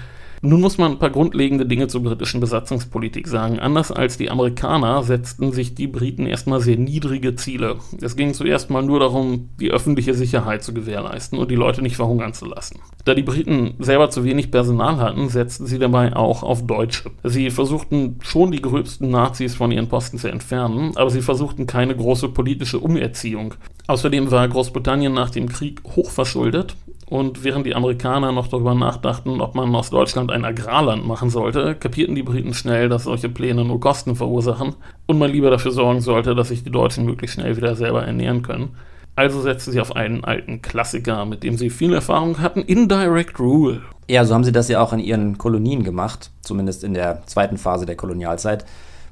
nun 0.45 0.61
muss 0.61 0.77
man 0.77 0.93
ein 0.93 0.99
paar 0.99 1.09
grundlegende 1.09 1.65
Dinge 1.65 1.87
zur 1.87 2.03
britischen 2.03 2.39
Besatzungspolitik 2.39 3.27
sagen. 3.27 3.59
Anders 3.59 3.91
als 3.91 4.17
die 4.17 4.29
Amerikaner 4.29 5.03
setzten 5.03 5.51
sich 5.51 5.75
die 5.75 5.87
Briten 5.87 6.27
erstmal 6.27 6.61
sehr 6.61 6.77
niedrige 6.77 7.35
Ziele. 7.35 7.77
Es 8.01 8.15
ging 8.15 8.33
zuerst 8.33 8.69
mal 8.69 8.83
nur 8.83 8.99
darum, 8.99 9.49
die 9.59 9.71
öffentliche 9.71 10.13
Sicherheit 10.13 10.63
zu 10.63 10.73
gewährleisten 10.73 11.39
und 11.39 11.51
die 11.51 11.55
Leute 11.55 11.81
nicht 11.81 11.95
verhungern 11.95 12.33
zu 12.33 12.45
lassen. 12.45 12.79
Da 13.05 13.13
die 13.13 13.23
Briten 13.23 13.75
selber 13.79 14.09
zu 14.09 14.23
wenig 14.23 14.51
Personal 14.51 14.97
hatten, 14.97 15.29
setzten 15.29 15.65
sie 15.65 15.79
dabei 15.79 16.15
auch 16.15 16.43
auf 16.43 16.65
Deutsche. 16.65 17.11
Sie 17.23 17.49
versuchten 17.49 18.19
schon 18.21 18.51
die 18.51 18.61
gröbsten 18.61 19.09
Nazis 19.09 19.55
von 19.55 19.71
ihren 19.71 19.89
Posten 19.89 20.17
zu 20.17 20.27
entfernen, 20.27 20.91
aber 20.95 21.09
sie 21.09 21.21
versuchten 21.21 21.67
keine 21.67 21.95
große 21.95 22.29
politische 22.29 22.79
Umerziehung. 22.79 23.55
Außerdem 23.87 24.31
war 24.31 24.47
Großbritannien 24.47 25.13
nach 25.13 25.29
dem 25.29 25.47
Krieg 25.47 25.81
hochverschuldet 25.95 26.75
und 27.07 27.43
während 27.43 27.65
die 27.67 27.75
Amerikaner 27.75 28.31
noch 28.31 28.47
darüber 28.47 28.73
nachdachten, 28.73 29.39
ob 29.39 29.53
man 29.53 29.73
aus 29.75 29.91
Deutschland 29.91 30.31
ein 30.31 30.43
Agrarland 30.43 31.05
machen 31.05 31.29
sollte, 31.29 31.75
kapierten 31.75 32.15
die 32.15 32.23
Briten 32.23 32.53
schnell, 32.53 32.89
dass 32.89 33.03
solche 33.03 33.29
Pläne 33.29 33.63
nur 33.63 33.79
Kosten 33.79 34.15
verursachen 34.15 34.75
und 35.05 35.19
man 35.19 35.31
lieber 35.31 35.51
dafür 35.51 35.71
sorgen 35.71 36.01
sollte, 36.01 36.33
dass 36.33 36.47
sich 36.47 36.63
die 36.63 36.71
Deutschen 36.71 37.05
möglichst 37.05 37.35
schnell 37.35 37.57
wieder 37.57 37.75
selber 37.75 38.03
ernähren 38.05 38.41
können. 38.41 38.75
Also 39.15 39.39
setzten 39.41 39.71
sie 39.71 39.79
auf 39.79 39.95
einen 39.95 40.25
alten 40.25 40.61
Klassiker, 40.61 41.25
mit 41.25 41.43
dem 41.43 41.57
sie 41.57 41.69
viel 41.69 41.93
Erfahrung 41.93 42.39
hatten, 42.39 42.61
Indirect 42.61 43.39
Rule. 43.39 43.81
Ja, 44.09 44.25
so 44.25 44.33
haben 44.33 44.43
sie 44.43 44.51
das 44.51 44.67
ja 44.67 44.81
auch 44.81 44.91
in 44.91 44.99
ihren 44.99 45.37
Kolonien 45.37 45.83
gemacht, 45.83 46.31
zumindest 46.41 46.83
in 46.83 46.93
der 46.93 47.25
zweiten 47.25 47.57
Phase 47.57 47.85
der 47.85 47.95
Kolonialzeit. 47.95 48.65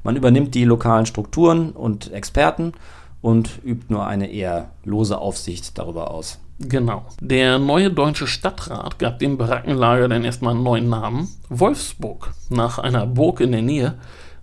Man 0.04 0.18
übernimmt 0.18 0.56
die 0.56 0.66
lokalen 0.66 1.06
Strukturen 1.06 1.72
und 1.72 2.12
Experten 2.12 2.74
und 3.22 3.60
übt 3.64 3.86
nur 3.88 4.06
eine 4.06 4.30
eher 4.30 4.72
lose 4.84 5.18
Aufsicht 5.18 5.78
darüber 5.78 6.12
aus. 6.12 6.43
Genau. 6.60 7.06
Der 7.20 7.60
neue 7.60 7.92
deutsche 7.92 8.28
Stadtrat 8.28 9.00
gab 9.00 9.20
dem 9.20 9.38
Barackenlager 9.38 10.08
dann 10.08 10.24
erstmal 10.24 10.54
einen 10.54 10.64
neuen 10.64 10.90
Namen, 10.90 11.28
Wolfsburg, 11.50 12.32
nach 12.50 12.78
einer 12.78 13.06
Burg 13.06 13.40
in 13.40 13.52
der 13.52 13.62
Nähe. 13.62 13.96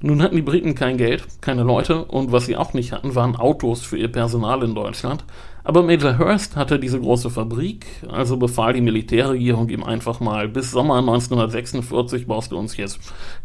Nun 0.03 0.23
hatten 0.23 0.37
die 0.37 0.43
Briten 0.43 0.75
kein 0.75 0.97
Geld, 0.97 1.25
keine 1.41 1.63
Leute 1.63 2.05
und 2.07 2.33
was 2.33 2.47
sie 2.47 2.57
auch 2.57 2.73
nicht 2.73 2.93
hatten, 2.93 3.15
waren 3.15 3.37
Autos 3.37 3.83
für 3.83 3.99
ihr 3.99 4.11
Personal 4.11 4.63
in 4.63 4.75
Deutschland. 4.75 5.25
Aber 5.63 5.83
Major 5.83 6.19
Hurst 6.19 6.57
hatte 6.57 6.79
diese 6.79 6.99
große 6.99 7.29
Fabrik, 7.29 7.87
also 8.09 8.39
befahl 8.39 8.73
die 8.73 8.81
Militärregierung 8.81 9.69
ihm 9.69 9.85
einfach 9.85 10.19
mal, 10.19 10.49
bis 10.49 10.71
Sommer 10.71 10.97
1946 10.97 12.27
baust 12.27 12.53
du 12.53 12.59
uns 12.59 12.77
jetzt 12.79 12.99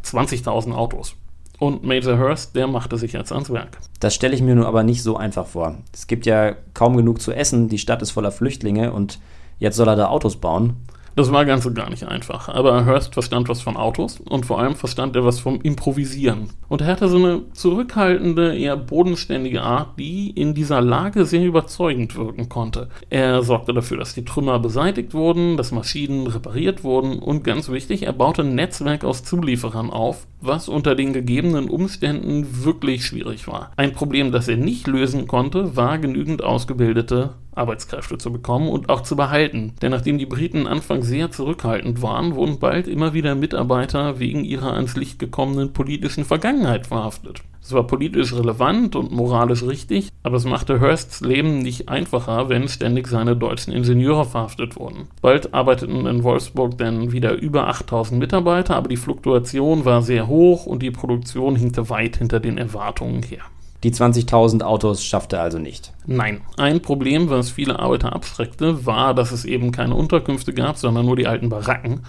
20.000 0.06 0.74
Autos. 0.74 1.16
Und 1.60 1.84
Major 1.84 2.18
Hurst, 2.18 2.56
der 2.56 2.68
machte 2.68 2.98
sich 2.98 3.14
jetzt 3.14 3.32
ans 3.32 3.50
Werk. 3.50 3.78
Das 4.00 4.14
stelle 4.14 4.36
ich 4.36 4.42
mir 4.42 4.56
nur 4.56 4.68
aber 4.68 4.84
nicht 4.84 5.04
so 5.04 5.18
einfach 5.18 5.48
vor. 5.48 5.78
Es 5.94 6.08
gibt 6.08 6.26
ja 6.26 6.56
kaum 6.74 6.98
genug 6.98 7.22
zu 7.22 7.32
essen, 7.32 7.70
die 7.70 7.78
Stadt 7.78 8.02
ist 8.02 8.12
voller 8.12 8.32
Flüchtlinge 8.32 8.92
und 8.92 9.20
jetzt 9.58 9.78
soll 9.78 9.88
er 9.88 9.96
da 9.96 10.08
Autos 10.08 10.36
bauen. 10.36 10.76
Das 11.16 11.32
war 11.32 11.46
ganz 11.46 11.66
und 11.66 11.76
gar 11.76 11.90
nicht 11.90 12.04
einfach. 12.04 12.50
Aber 12.50 12.86
Hurst 12.86 13.14
verstand 13.14 13.48
was 13.48 13.62
von 13.62 13.78
Autos 13.78 14.20
und 14.20 14.46
vor 14.46 14.60
allem 14.60 14.76
verstand 14.76 15.16
er 15.16 15.24
was 15.24 15.40
vom 15.40 15.62
Improvisieren. 15.62 16.50
Und 16.68 16.82
er 16.82 16.88
hatte 16.88 17.08
so 17.08 17.18
eine 17.18 17.44
zurückhaltende, 17.54 18.54
eher 18.54 18.76
bodenständige 18.76 19.62
Art, 19.62 19.98
die 19.98 20.30
in 20.32 20.54
dieser 20.54 20.82
Lage 20.82 21.26
sehr 21.26 21.46
überzeugend 21.46 22.18
wirken 22.18 22.50
konnte. 22.50 22.90
Er 23.10 23.44
sorgte 23.44 23.74
dafür, 23.74 23.98
dass 23.98 24.14
die 24.14 24.26
Trümmer 24.26 24.60
beseitigt 24.60 25.14
wurden, 25.14 25.56
dass 25.56 25.72
Maschinen 25.72 26.28
repariert 26.28 26.84
wurden 26.84 27.20
und 27.20 27.46
ganz 27.46 27.70
wichtig, 27.70 28.04
er 28.04 28.14
baute 28.14 28.42
ein 28.42 28.56
Netzwerk 28.56 29.06
aus 29.06 29.24
Zulieferern 29.24 29.92
auf, 29.92 30.28
was 30.42 30.68
unter 30.68 30.96
den 30.96 31.14
gegebenen 31.14 31.70
Umständen 31.70 32.66
wirklich 32.66 33.06
schwierig 33.06 33.48
war. 33.48 33.72
Ein 33.78 33.94
Problem, 33.94 34.34
das 34.34 34.50
er 34.50 34.58
nicht 34.58 34.86
lösen 34.86 35.28
konnte, 35.28 35.78
war 35.78 35.98
genügend 35.98 36.44
ausgebildete 36.44 37.36
Arbeitskräfte 37.56 38.18
zu 38.18 38.32
bekommen 38.32 38.70
und 38.70 38.90
auch 38.90 39.02
zu 39.02 39.16
behalten. 39.16 39.74
Denn 39.82 39.92
nachdem 39.92 40.18
die 40.18 40.26
Briten 40.26 40.68
anfangs 40.68 41.08
sehr 41.08 41.32
zurückhaltend 41.32 42.02
waren, 42.02 42.36
wurden 42.36 42.60
bald 42.60 42.88
immer 42.88 43.14
wieder 43.14 43.36
Mitarbeiter 43.36 44.20
wegen 44.20 44.44
ihrer 44.44 44.74
ans 44.74 44.96
Licht 44.96 45.20
gekommenen 45.20 45.74
politischen 45.74 46.26
Vergangenheit 46.26 46.88
verhaftet. 46.88 47.42
Es 47.66 47.72
war 47.72 47.88
politisch 47.88 48.32
relevant 48.32 48.96
und 48.96 49.12
moralisch 49.12 49.64
richtig, 49.64 50.10
aber 50.22 50.38
es 50.38 50.46
machte 50.46 50.80
Hursts 50.80 51.22
Leben 51.22 51.58
nicht 51.58 51.90
einfacher, 51.90 52.48
wenn 52.48 52.68
ständig 52.68 53.08
seine 53.08 53.36
deutschen 53.36 53.74
Ingenieure 53.74 54.26
verhaftet 54.26 54.76
wurden. 54.76 55.08
Bald 55.20 55.56
arbeiteten 55.56 56.06
in 56.06 56.24
Wolfsburg 56.24 56.78
dann 56.78 57.12
wieder 57.12 57.34
über 57.34 57.68
8000 57.68 58.20
Mitarbeiter, 58.20 58.76
aber 58.76 58.88
die 58.88 58.98
Fluktuation 58.98 59.84
war 59.84 60.04
sehr 60.04 60.28
hoch 60.28 60.68
und 60.68 60.84
die 60.84 60.92
Produktion 60.92 61.56
hinkte 61.56 61.90
weit 61.90 62.18
hinter 62.18 62.40
den 62.40 62.60
Erwartungen 62.60 63.24
her. 63.24 63.42
Die 63.86 63.92
20.000 63.92 64.64
Autos 64.64 65.04
schaffte 65.04 65.36
er 65.36 65.44
also 65.44 65.60
nicht. 65.60 65.94
Nein, 66.08 66.42
ein 66.58 66.82
Problem, 66.82 67.30
was 67.30 67.52
viele 67.52 67.78
Arbeiter 67.78 68.14
abschreckte, 68.14 68.88
war, 68.88 69.14
dass 69.14 69.32
es 69.32 69.46
eben 69.46 69.72
keine 69.72 69.94
Unterkünfte 69.94 70.54
gab, 70.54 70.80
sondern 70.80 71.06
nur 71.06 71.16
die 71.16 71.28
alten 71.28 71.50
Baracken. 71.50 72.02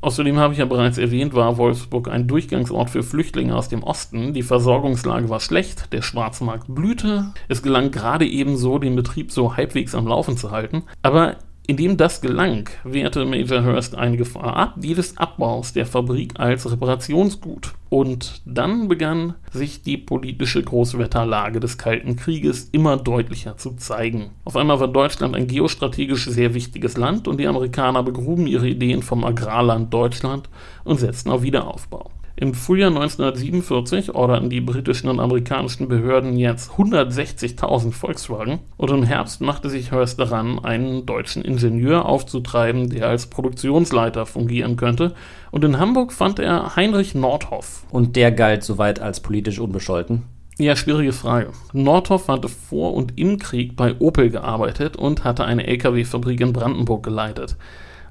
Außerdem 0.00 0.40
habe 0.40 0.54
ich 0.54 0.58
ja 0.58 0.64
bereits 0.64 0.98
erwähnt, 0.98 1.32
war 1.32 1.56
Wolfsburg 1.56 2.08
ein 2.08 2.26
Durchgangsort 2.26 2.90
für 2.90 3.04
Flüchtlinge 3.04 3.54
aus 3.54 3.68
dem 3.68 3.84
Osten. 3.84 4.34
Die 4.34 4.42
Versorgungslage 4.42 5.28
war 5.28 5.38
schlecht, 5.38 5.92
der 5.92 6.02
Schwarzmarkt 6.02 6.74
blühte. 6.74 7.26
Es 7.46 7.62
gelang 7.62 7.92
gerade 7.92 8.26
ebenso, 8.26 8.80
den 8.80 8.96
Betrieb 8.96 9.30
so 9.30 9.56
halbwegs 9.56 9.94
am 9.94 10.08
Laufen 10.08 10.36
zu 10.36 10.50
halten. 10.50 10.82
Aber 11.02 11.36
indem 11.66 11.96
das 11.96 12.20
gelang, 12.20 12.68
wehrte 12.84 13.24
Major 13.24 13.64
Hurst 13.64 13.94
eine 13.94 14.16
Gefahr 14.16 14.56
ab, 14.56 14.74
die 14.76 14.94
des 14.94 15.16
Abbaus 15.16 15.72
der 15.72 15.86
Fabrik 15.86 16.38
als 16.38 16.70
Reparationsgut. 16.70 17.72
Und 17.88 18.42
dann 18.44 18.88
begann 18.88 19.34
sich 19.52 19.82
die 19.82 19.96
politische 19.96 20.62
Großwetterlage 20.62 21.60
des 21.60 21.78
Kalten 21.78 22.16
Krieges 22.16 22.68
immer 22.72 22.96
deutlicher 22.96 23.56
zu 23.56 23.72
zeigen. 23.76 24.30
Auf 24.44 24.56
einmal 24.56 24.80
war 24.80 24.88
Deutschland 24.88 25.34
ein 25.34 25.46
geostrategisch 25.46 26.26
sehr 26.26 26.54
wichtiges 26.54 26.96
Land 26.96 27.28
und 27.28 27.38
die 27.38 27.46
Amerikaner 27.46 28.02
begruben 28.02 28.46
ihre 28.46 28.68
Ideen 28.68 29.02
vom 29.02 29.24
Agrarland 29.24 29.94
Deutschland 29.94 30.50
und 30.82 30.98
setzten 30.98 31.30
auf 31.30 31.42
Wiederaufbau. 31.42 32.10
Im 32.36 32.52
Frühjahr 32.52 32.90
1947 32.90 34.12
orderten 34.12 34.50
die 34.50 34.60
britischen 34.60 35.08
und 35.08 35.20
amerikanischen 35.20 35.86
Behörden 35.86 36.36
jetzt 36.36 36.72
160.000 36.72 37.92
Volkswagen 37.92 38.58
und 38.76 38.90
im 38.90 39.04
Herbst 39.04 39.40
machte 39.40 39.70
sich 39.70 39.92
Hearst 39.92 40.18
daran, 40.18 40.58
einen 40.58 41.06
deutschen 41.06 41.44
Ingenieur 41.44 42.06
aufzutreiben, 42.06 42.90
der 42.90 43.06
als 43.06 43.26
Produktionsleiter 43.26 44.26
fungieren 44.26 44.76
könnte. 44.76 45.14
Und 45.52 45.64
in 45.64 45.78
Hamburg 45.78 46.12
fand 46.12 46.40
er 46.40 46.74
Heinrich 46.74 47.14
Nordhoff. 47.14 47.84
Und 47.90 48.16
der 48.16 48.32
galt 48.32 48.64
soweit 48.64 48.98
als 48.98 49.20
politisch 49.20 49.60
unbescholten? 49.60 50.24
Ja, 50.58 50.74
schwierige 50.74 51.12
Frage. 51.12 51.52
Nordhoff 51.72 52.26
hatte 52.26 52.48
vor 52.48 52.94
und 52.94 53.16
im 53.16 53.38
Krieg 53.38 53.76
bei 53.76 53.94
Opel 54.00 54.30
gearbeitet 54.30 54.96
und 54.96 55.22
hatte 55.22 55.44
eine 55.44 55.68
Lkw-Fabrik 55.68 56.40
in 56.40 56.52
Brandenburg 56.52 57.04
geleitet. 57.04 57.56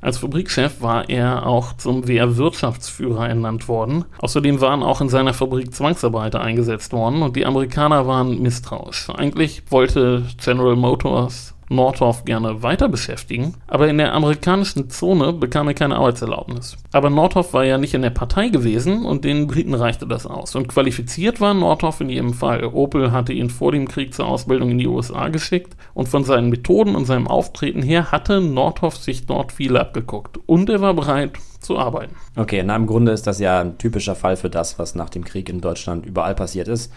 Als 0.03 0.17
Fabrikchef 0.17 0.81
war 0.81 1.09
er 1.09 1.45
auch 1.45 1.77
zum 1.77 2.09
Wehrwirtschaftsführer 2.09 3.29
ernannt 3.29 3.69
worden. 3.69 4.03
Außerdem 4.19 4.59
waren 4.59 4.83
auch 4.83 4.99
in 4.99 5.07
seiner 5.07 5.33
Fabrik 5.33 5.73
Zwangsarbeiter 5.73 6.41
eingesetzt 6.41 6.91
worden 6.91 7.21
und 7.21 7.37
die 7.37 7.45
Amerikaner 7.45 8.05
waren 8.05 8.41
misstrauisch. 8.41 9.09
Eigentlich 9.11 9.63
wollte 9.69 10.25
General 10.43 10.75
Motors 10.75 11.52
Nordhoff 11.69 12.25
gerne 12.25 12.63
weiter 12.63 12.89
beschäftigen, 12.89 13.55
aber 13.67 13.87
in 13.87 13.97
der 13.97 14.13
amerikanischen 14.13 14.89
Zone 14.89 15.33
bekam 15.33 15.67
er 15.67 15.73
keine 15.73 15.95
Arbeitserlaubnis. 15.95 16.77
Aber 16.91 17.09
Nordhoff 17.09 17.53
war 17.53 17.65
ja 17.65 17.77
nicht 17.77 17.93
in 17.93 18.01
der 18.01 18.09
Partei 18.09 18.49
gewesen 18.49 19.05
und 19.05 19.23
den 19.23 19.47
Briten 19.47 19.73
reichte 19.73 20.07
das 20.07 20.25
aus. 20.25 20.55
Und 20.55 20.67
qualifiziert 20.67 21.41
war 21.41 21.53
Nordhoff 21.53 22.01
in 22.01 22.09
jedem 22.09 22.33
Fall. 22.33 22.63
Opel 22.65 23.11
hatte 23.11 23.33
ihn 23.33 23.49
vor 23.49 23.71
dem 23.71 23.87
Krieg 23.87 24.13
zur 24.13 24.27
Ausbildung 24.27 24.71
in 24.71 24.77
die 24.77 24.87
USA 24.87 25.29
geschickt 25.29 25.75
und 25.93 26.07
von 26.09 26.23
seinen 26.23 26.49
Methoden 26.49 26.95
und 26.95 27.05
seinem 27.05 27.27
Auftreten 27.27 27.81
her 27.81 28.11
hatte 28.11 28.41
Nordhoff 28.41 28.97
sich 28.97 29.25
dort 29.25 29.51
viel 29.51 29.77
abgeguckt. 29.77 30.39
Und 30.45 30.69
er 30.69 30.81
war 30.81 30.93
bereit 30.93 31.33
zu 31.63 31.77
arbeiten. 31.79 32.15
Okay, 32.35 32.61
na 32.63 32.75
im 32.75 32.87
Grunde 32.87 33.11
ist 33.11 33.25
das 33.25 33.39
ja 33.39 33.61
ein 33.61 33.77
typischer 33.77 34.15
Fall 34.15 34.35
für 34.35 34.49
das, 34.49 34.77
was 34.77 34.95
nach 34.95 35.09
dem 35.09 35.23
Krieg 35.23 35.49
in 35.49 35.61
Deutschland 35.61 36.05
überall 36.05 36.35
passiert 36.35 36.67
ist. 36.67 36.91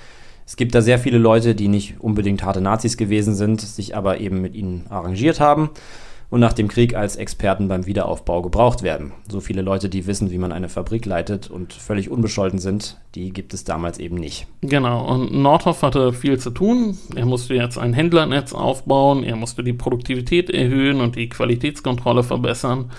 Es 0.46 0.54
gibt 0.56 0.74
da 0.76 0.80
sehr 0.80 1.00
viele 1.00 1.18
Leute, 1.18 1.56
die 1.56 1.66
nicht 1.66 1.96
unbedingt 1.98 2.44
harte 2.44 2.60
Nazis 2.60 2.96
gewesen 2.96 3.34
sind, 3.34 3.60
sich 3.60 3.96
aber 3.96 4.20
eben 4.20 4.40
mit 4.40 4.54
ihnen 4.54 4.86
arrangiert 4.88 5.40
haben 5.40 5.70
und 6.30 6.40
nach 6.40 6.52
dem 6.52 6.68
Krieg 6.68 6.94
als 6.94 7.16
Experten 7.16 7.68
beim 7.68 7.86
Wiederaufbau 7.86 8.42
gebraucht 8.42 8.82
werden. 8.82 9.12
So 9.28 9.40
viele 9.40 9.62
Leute, 9.62 9.88
die 9.88 10.06
wissen, 10.06 10.30
wie 10.30 10.38
man 10.38 10.52
eine 10.52 10.68
Fabrik 10.68 11.04
leitet 11.04 11.50
und 11.50 11.72
völlig 11.72 12.10
unbescholten 12.10 12.58
sind, 12.58 12.98
die 13.14 13.32
gibt 13.32 13.54
es 13.54 13.64
damals 13.64 13.98
eben 13.98 14.16
nicht. 14.16 14.46
Genau, 14.60 15.04
und 15.06 15.32
Nordhoff 15.34 15.82
hatte 15.82 16.12
viel 16.12 16.38
zu 16.38 16.50
tun. 16.50 16.96
Er 17.14 17.26
musste 17.26 17.54
jetzt 17.54 17.78
ein 17.78 17.92
Händlernetz 17.92 18.52
aufbauen, 18.52 19.24
er 19.24 19.36
musste 19.36 19.64
die 19.64 19.72
Produktivität 19.72 20.50
erhöhen 20.50 21.00
und 21.00 21.16
die 21.16 21.28
Qualitätskontrolle 21.28 22.22
verbessern 22.22 22.90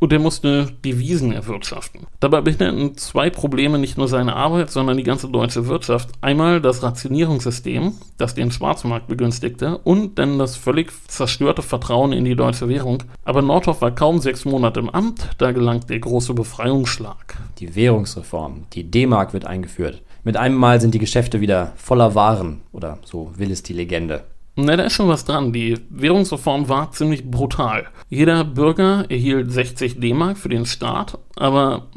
und 0.00 0.12
er 0.12 0.18
musste 0.18 0.72
Devisen 0.84 1.32
erwirtschaften. 1.32 2.06
Dabei 2.18 2.40
behinderten 2.40 2.96
zwei 2.96 3.30
Probleme 3.30 3.78
nicht 3.78 3.96
nur 3.96 4.08
seine 4.08 4.34
Arbeit, 4.34 4.70
sondern 4.70 4.96
die 4.96 5.04
ganze 5.04 5.28
deutsche 5.28 5.68
Wirtschaft. 5.68 6.10
Einmal 6.20 6.60
das 6.60 6.82
Rationierungssystem, 6.82 7.92
das 8.18 8.34
den 8.34 8.50
Schwarzmarkt 8.50 9.06
begünstigte, 9.06 9.78
und 9.78 10.18
dann 10.18 10.38
das 10.38 10.56
völlig 10.56 10.90
zerstörte 11.06 11.62
Vertrauen 11.62 12.12
in 12.12 12.24
die 12.24 12.34
deutsche 12.34 12.68
Währung. 12.68 13.04
Aber 13.24 13.42
Nordhoff 13.42 13.82
war 13.82 13.94
kaum 13.94 14.18
sechs 14.18 14.44
Monate 14.44 14.80
im 14.80 14.90
Amt, 14.90 15.28
da 15.38 15.52
gelang 15.52 15.86
der 15.86 16.00
große 16.00 16.34
Befreiungsschlag. 16.34 17.36
Die 17.58 17.76
Währungsreform, 17.76 18.64
die 18.72 18.90
D-Mark 18.90 19.34
wird 19.34 19.44
eingeführt. 19.44 20.02
Mit 20.24 20.36
einem 20.36 20.56
Mal 20.56 20.80
sind 20.80 20.94
die 20.94 20.98
Geschäfte 20.98 21.40
wieder 21.40 21.72
voller 21.76 22.14
Waren, 22.14 22.62
oder 22.72 22.98
so 23.04 23.32
will 23.36 23.50
es 23.50 23.62
die 23.62 23.72
Legende. 23.72 24.24
Na, 24.64 24.76
da 24.76 24.84
ist 24.84 24.92
schon 24.92 25.08
was 25.08 25.24
dran. 25.24 25.52
Die 25.52 25.78
Währungsreform 25.90 26.68
war 26.68 26.92
ziemlich 26.92 27.30
brutal. 27.30 27.88
Jeder 28.08 28.44
Bürger 28.44 29.04
erhielt 29.08 29.50
60 29.52 30.00
D-Mark 30.00 30.38
für 30.38 30.48
den 30.48 30.66
Staat, 30.66 31.18
aber 31.36 31.88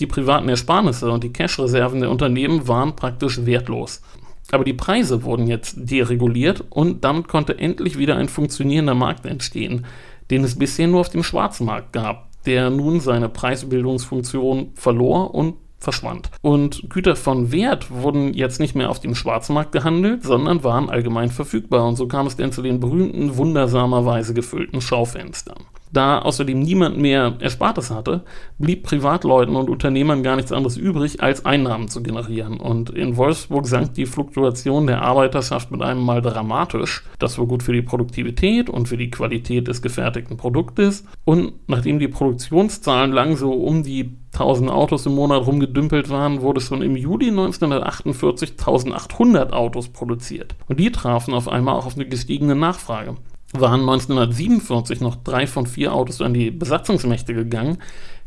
die 0.00 0.06
privaten 0.06 0.48
Ersparnisse 0.48 1.10
und 1.10 1.24
die 1.24 1.32
Cash-Reserven 1.32 2.00
der 2.00 2.10
Unternehmen 2.10 2.68
waren 2.68 2.96
praktisch 2.96 3.44
wertlos. 3.44 4.02
Aber 4.50 4.64
die 4.64 4.74
Preise 4.74 5.22
wurden 5.22 5.46
jetzt 5.46 5.76
dereguliert 5.78 6.64
und 6.70 7.04
damit 7.04 7.28
konnte 7.28 7.58
endlich 7.58 7.98
wieder 7.98 8.16
ein 8.16 8.28
funktionierender 8.28 8.94
Markt 8.94 9.24
entstehen, 9.24 9.86
den 10.30 10.44
es 10.44 10.58
bisher 10.58 10.88
nur 10.88 11.00
auf 11.00 11.08
dem 11.08 11.22
Schwarzmarkt 11.22 11.92
gab, 11.92 12.28
der 12.44 12.70
nun 12.70 13.00
seine 13.00 13.28
Preisbildungsfunktion 13.28 14.72
verlor 14.74 15.34
und 15.34 15.54
verschwand. 15.82 16.30
Und 16.40 16.88
Güter 16.88 17.16
von 17.16 17.52
Wert 17.52 17.90
wurden 17.90 18.34
jetzt 18.34 18.60
nicht 18.60 18.74
mehr 18.74 18.90
auf 18.90 19.00
dem 19.00 19.14
Schwarzmarkt 19.14 19.72
gehandelt, 19.72 20.22
sondern 20.22 20.64
waren 20.64 20.90
allgemein 20.90 21.30
verfügbar. 21.30 21.86
Und 21.86 21.96
so 21.96 22.06
kam 22.06 22.26
es 22.26 22.36
denn 22.36 22.52
zu 22.52 22.62
den 22.62 22.80
berühmten, 22.80 23.36
wundersamerweise 23.36 24.34
gefüllten 24.34 24.80
Schaufenstern. 24.80 25.64
Da 25.92 26.20
außerdem 26.20 26.58
niemand 26.58 26.96
mehr 26.96 27.36
Erspartes 27.38 27.90
hatte, 27.90 28.22
blieb 28.58 28.82
Privatleuten 28.82 29.56
und 29.56 29.68
Unternehmern 29.68 30.22
gar 30.22 30.36
nichts 30.36 30.50
anderes 30.50 30.78
übrig, 30.78 31.22
als 31.22 31.44
Einnahmen 31.44 31.88
zu 31.88 32.02
generieren. 32.02 32.58
Und 32.58 32.90
in 32.90 33.18
Wolfsburg 33.18 33.66
sank 33.66 33.92
die 33.94 34.06
Fluktuation 34.06 34.86
der 34.86 35.02
Arbeiterschaft 35.02 35.70
mit 35.70 35.82
einem 35.82 36.02
Mal 36.02 36.22
dramatisch. 36.22 37.04
Das 37.18 37.38
war 37.38 37.46
gut 37.46 37.62
für 37.62 37.74
die 37.74 37.82
Produktivität 37.82 38.70
und 38.70 38.88
für 38.88 38.96
die 38.96 39.10
Qualität 39.10 39.68
des 39.68 39.82
gefertigten 39.82 40.38
Produktes. 40.38 41.04
Und 41.24 41.52
nachdem 41.66 41.98
die 41.98 42.08
Produktionszahlen 42.08 43.12
lang 43.12 43.36
so 43.36 43.52
um 43.52 43.82
die 43.82 44.16
1000 44.32 44.70
Autos 44.70 45.04
im 45.04 45.14
Monat 45.14 45.46
rumgedümpelt 45.46 46.08
waren, 46.08 46.40
wurde 46.40 46.62
schon 46.62 46.80
im 46.80 46.96
Juli 46.96 47.28
1948 47.28 48.52
1800 48.52 49.52
Autos 49.52 49.88
produziert. 49.88 50.54
Und 50.68 50.80
die 50.80 50.90
trafen 50.90 51.34
auf 51.34 51.48
einmal 51.48 51.74
auch 51.74 51.84
auf 51.84 51.96
eine 51.96 52.06
gestiegene 52.06 52.54
Nachfrage 52.54 53.16
waren 53.52 53.80
1947 53.80 55.00
noch 55.00 55.16
drei 55.16 55.46
von 55.46 55.66
vier 55.66 55.94
Autos 55.94 56.20
an 56.20 56.34
die 56.34 56.50
Besatzungsmächte 56.50 57.34
gegangen, 57.34 57.78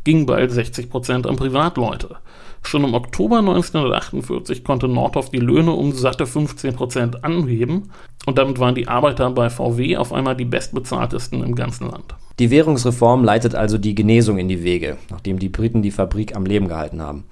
gingen 0.04 0.26
bald 0.26 0.52
60 0.52 0.88
Prozent 0.88 1.26
an 1.26 1.36
Privatleute. 1.36 2.16
Schon 2.62 2.84
im 2.84 2.94
Oktober 2.94 3.38
1948 3.38 4.64
konnte 4.64 4.88
Nordhoff 4.88 5.30
die 5.30 5.38
Löhne 5.38 5.72
um 5.72 5.92
satte 5.92 6.26
15 6.26 6.74
Prozent 6.74 7.24
anheben 7.24 7.90
und 8.24 8.38
damit 8.38 8.58
waren 8.58 8.74
die 8.74 8.88
Arbeiter 8.88 9.30
bei 9.30 9.50
VW 9.50 9.96
auf 9.96 10.12
einmal 10.12 10.36
die 10.36 10.44
bestbezahltesten 10.44 11.42
im 11.44 11.54
ganzen 11.54 11.90
Land. 11.90 12.14
Die 12.38 12.50
Währungsreform 12.50 13.24
leitet 13.24 13.54
also 13.54 13.78
die 13.78 13.94
Genesung 13.94 14.38
in 14.38 14.48
die 14.48 14.62
Wege, 14.62 14.98
nachdem 15.10 15.38
die 15.38 15.48
Briten 15.48 15.82
die 15.82 15.90
Fabrik 15.90 16.36
am 16.36 16.44
Leben 16.44 16.68
gehalten 16.68 17.00
haben. 17.00 17.24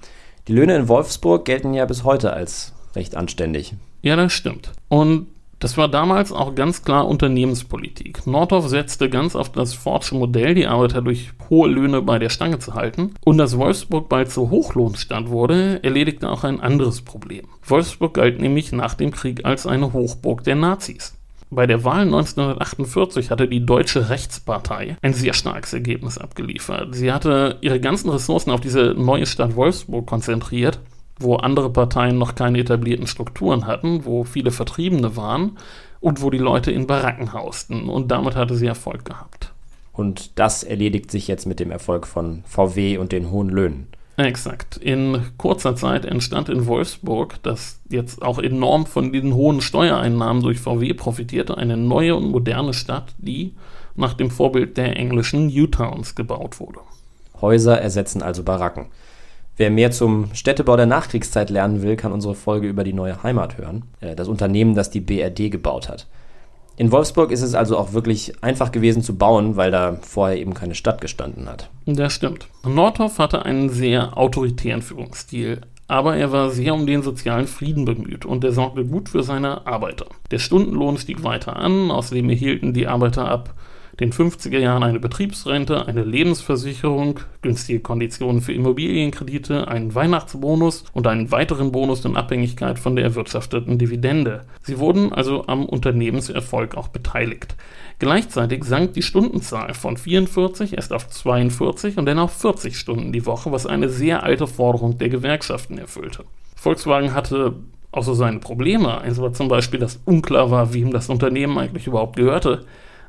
Die 0.47 0.53
Löhne 0.53 0.75
in 0.75 0.87
Wolfsburg 0.87 1.45
gelten 1.45 1.73
ja 1.73 1.85
bis 1.85 2.03
heute 2.03 2.33
als 2.33 2.73
recht 2.95 3.15
anständig. 3.15 3.73
Ja, 4.01 4.15
das 4.15 4.33
stimmt. 4.33 4.71
Und 4.87 5.27
das 5.59 5.77
war 5.77 5.87
damals 5.87 6.31
auch 6.31 6.53
ganz 6.53 6.83
klar 6.83 7.07
Unternehmenspolitik. 7.07 8.27
Nordhoff 8.27 8.67
setzte 8.67 9.09
ganz 9.09 9.35
auf 9.35 9.51
das 9.51 9.73
Fordsche 9.73 10.15
Modell, 10.15 10.53
die 10.53 10.67
Arbeiter 10.67 11.01
durch 11.01 11.31
hohe 11.49 11.69
Löhne 11.69 12.01
bei 12.01 12.19
der 12.19 12.29
Stange 12.29 12.59
zu 12.59 12.73
halten. 12.73 13.13
Und 13.23 13.37
dass 13.37 13.57
Wolfsburg 13.57 14.09
bald 14.09 14.31
zur 14.31 14.49
Hochlohnstadt 14.49 15.29
wurde, 15.29 15.83
erledigte 15.83 16.29
auch 16.29 16.43
ein 16.43 16.59
anderes 16.59 17.01
Problem. 17.01 17.47
Wolfsburg 17.63 18.15
galt 18.15 18.39
nämlich 18.39 18.71
nach 18.71 18.95
dem 18.95 19.11
Krieg 19.11 19.45
als 19.45 19.65
eine 19.65 19.93
Hochburg 19.93 20.43
der 20.43 20.55
Nazis. 20.55 21.17
Bei 21.51 21.67
der 21.67 21.83
Wahl 21.83 22.01
1948 22.01 23.29
hatte 23.29 23.47
die 23.47 23.65
Deutsche 23.65 24.09
Rechtspartei 24.09 24.97
ein 25.01 25.13
sehr 25.13 25.33
starkes 25.33 25.73
Ergebnis 25.73 26.17
abgeliefert. 26.17 26.95
Sie 26.95 27.13
hatte 27.13 27.59
ihre 27.61 27.79
ganzen 27.79 28.09
Ressourcen 28.09 28.51
auf 28.51 28.61
diese 28.61 28.93
neue 28.97 29.25
Stadt 29.25 29.55
Wolfsburg 29.55 30.05
konzentriert 30.05 30.79
wo 31.19 31.35
andere 31.35 31.69
Parteien 31.69 32.17
noch 32.17 32.35
keine 32.35 32.59
etablierten 32.59 33.07
Strukturen 33.07 33.67
hatten, 33.67 34.05
wo 34.05 34.23
viele 34.23 34.51
Vertriebene 34.51 35.15
waren 35.15 35.57
und 35.99 36.21
wo 36.21 36.29
die 36.29 36.37
Leute 36.37 36.71
in 36.71 36.87
Baracken 36.87 37.33
hausten. 37.33 37.89
Und 37.89 38.11
damit 38.11 38.35
hatte 38.35 38.55
sie 38.55 38.67
Erfolg 38.67 39.05
gehabt. 39.05 39.51
Und 39.93 40.37
das 40.37 40.63
erledigt 40.63 41.09
sich 41.09 41.27
jetzt 41.27 41.45
mit 41.45 41.59
dem 41.59 41.71
Erfolg 41.71 42.05
von 42.05 42.43
VW 42.45 42.97
und 42.97 43.11
den 43.11 43.31
hohen 43.31 43.49
Löhnen. 43.49 43.87
Exakt. 44.17 44.77
In 44.77 45.21
kurzer 45.37 45.75
Zeit 45.75 46.05
entstand 46.05 46.47
in 46.47 46.67
Wolfsburg, 46.67 47.41
das 47.43 47.81
jetzt 47.89 48.21
auch 48.21 48.39
enorm 48.39 48.85
von 48.85 49.11
den 49.11 49.33
hohen 49.33 49.61
Steuereinnahmen 49.61 50.41
durch 50.41 50.59
VW 50.59 50.93
profitierte, 50.93 51.57
eine 51.57 51.75
neue 51.75 52.15
und 52.15 52.31
moderne 52.31 52.73
Stadt, 52.73 53.13
die 53.17 53.53
nach 53.95 54.13
dem 54.13 54.31
Vorbild 54.31 54.77
der 54.77 54.97
englischen 54.97 55.47
Newtowns 55.47 56.15
gebaut 56.15 56.59
wurde. 56.59 56.79
Häuser 57.41 57.79
ersetzen 57.81 58.21
also 58.21 58.43
Baracken. 58.43 58.87
Wer 59.57 59.71
mehr 59.71 59.91
zum 59.91 60.33
Städtebau 60.33 60.75
der 60.75 60.85
Nachkriegszeit 60.85 61.49
lernen 61.49 61.81
will, 61.81 61.95
kann 61.95 62.11
unsere 62.11 62.35
Folge 62.35 62.67
über 62.67 62.83
die 62.83 62.93
neue 62.93 63.23
Heimat 63.23 63.57
hören. 63.57 63.83
Äh, 64.01 64.15
das 64.15 64.27
Unternehmen, 64.27 64.75
das 64.75 64.89
die 64.89 64.99
BRD 64.99 65.49
gebaut 65.49 65.87
hat. 65.87 66.07
In 66.77 66.91
Wolfsburg 66.91 67.31
ist 67.31 67.41
es 67.41 67.55
also 67.55 67.77
auch 67.77 67.93
wirklich 67.93 68.33
einfach 68.43 68.71
gewesen 68.73 69.01
zu 69.01 69.15
bauen, 69.15 69.55
weil 69.55 69.71
da 69.71 69.97
vorher 70.01 70.37
eben 70.37 70.53
keine 70.53 70.75
Stadt 70.75 70.99
gestanden 70.99 71.47
hat. 71.47 71.69
Das 71.85 72.11
stimmt. 72.11 72.47
Nordhoff 72.67 73.17
hatte 73.17 73.45
einen 73.45 73.69
sehr 73.69 74.17
autoritären 74.17 74.81
Führungsstil, 74.81 75.61
aber 75.87 76.17
er 76.17 76.33
war 76.33 76.49
sehr 76.49 76.73
um 76.73 76.85
den 76.85 77.01
sozialen 77.01 77.47
Frieden 77.47 77.85
bemüht 77.85 78.25
und 78.25 78.43
er 78.43 78.51
sorgte 78.51 78.83
gut 78.83 79.07
für 79.07 79.23
seine 79.23 79.65
Arbeiter. 79.65 80.07
Der 80.31 80.39
Stundenlohn 80.39 80.97
stieg 80.97 81.23
weiter 81.23 81.55
an, 81.55 81.91
außerdem 81.91 82.29
erhielten 82.29 82.73
die 82.73 82.87
Arbeiter 82.87 83.25
ab 83.25 83.53
den 83.99 84.11
50er 84.11 84.59
Jahren 84.59 84.83
eine 84.83 84.99
Betriebsrente, 84.99 85.87
eine 85.87 86.03
Lebensversicherung, 86.03 87.21
günstige 87.41 87.79
Konditionen 87.79 88.41
für 88.41 88.53
Immobilienkredite, 88.53 89.67
einen 89.67 89.95
Weihnachtsbonus 89.95 90.83
und 90.93 91.07
einen 91.07 91.31
weiteren 91.31 91.71
Bonus 91.71 92.03
in 92.03 92.17
Abhängigkeit 92.17 92.77
von 92.77 92.95
der 92.95 93.05
erwirtschafteten 93.05 93.77
Dividende. 93.77 94.41
Sie 94.63 94.79
wurden 94.79 95.13
also 95.13 95.47
am 95.47 95.65
Unternehmenserfolg 95.65 96.75
auch 96.75 96.89
beteiligt. 96.89 97.55
Gleichzeitig 97.99 98.65
sank 98.65 98.93
die 98.93 99.01
Stundenzahl 99.01 99.73
von 99.73 99.95
44 99.95 100.73
erst 100.73 100.91
auf 100.91 101.07
42 101.07 101.97
und 101.97 102.05
dann 102.05 102.19
auf 102.19 102.33
40 102.33 102.77
Stunden 102.77 103.13
die 103.13 103.25
Woche, 103.25 103.51
was 103.53 103.65
eine 103.65 103.87
sehr 103.87 104.23
alte 104.23 104.47
Forderung 104.47 104.97
der 104.97 105.07
Gewerkschaften 105.07 105.77
erfüllte. 105.77 106.25
Volkswagen 106.55 107.13
hatte 107.13 107.53
so 107.97 108.13
seine 108.13 108.39
Probleme. 108.39 108.99
Eins 108.99 109.21
war 109.21 109.31
zum 109.31 109.47
Beispiel, 109.47 109.79
dass 109.79 110.01
unklar 110.03 110.51
war, 110.51 110.73
wem 110.73 110.91
das 110.91 111.09
Unternehmen 111.09 111.57
eigentlich 111.57 111.87
überhaupt 111.87 112.17
gehörte. 112.17 112.65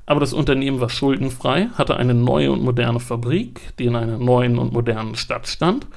Aber 0.07 0.21
das 0.21 0.33
Unternehmen 0.33 0.81
war 0.81 0.89
schuldenfrei, 0.89 1.69
hatte 1.75 1.97
eine 1.97 2.15
neue 2.15 2.53
und 2.53 2.63
moderne 2.63 3.01
Fabrik, 3.01 3.61
die 3.79 3.87
in 3.87 3.97
einer 3.97 4.19
neuen 4.19 4.59
und 4.59 4.73
modernen 4.73 5.17
Stadt 5.17 5.49
stand. 5.49 5.89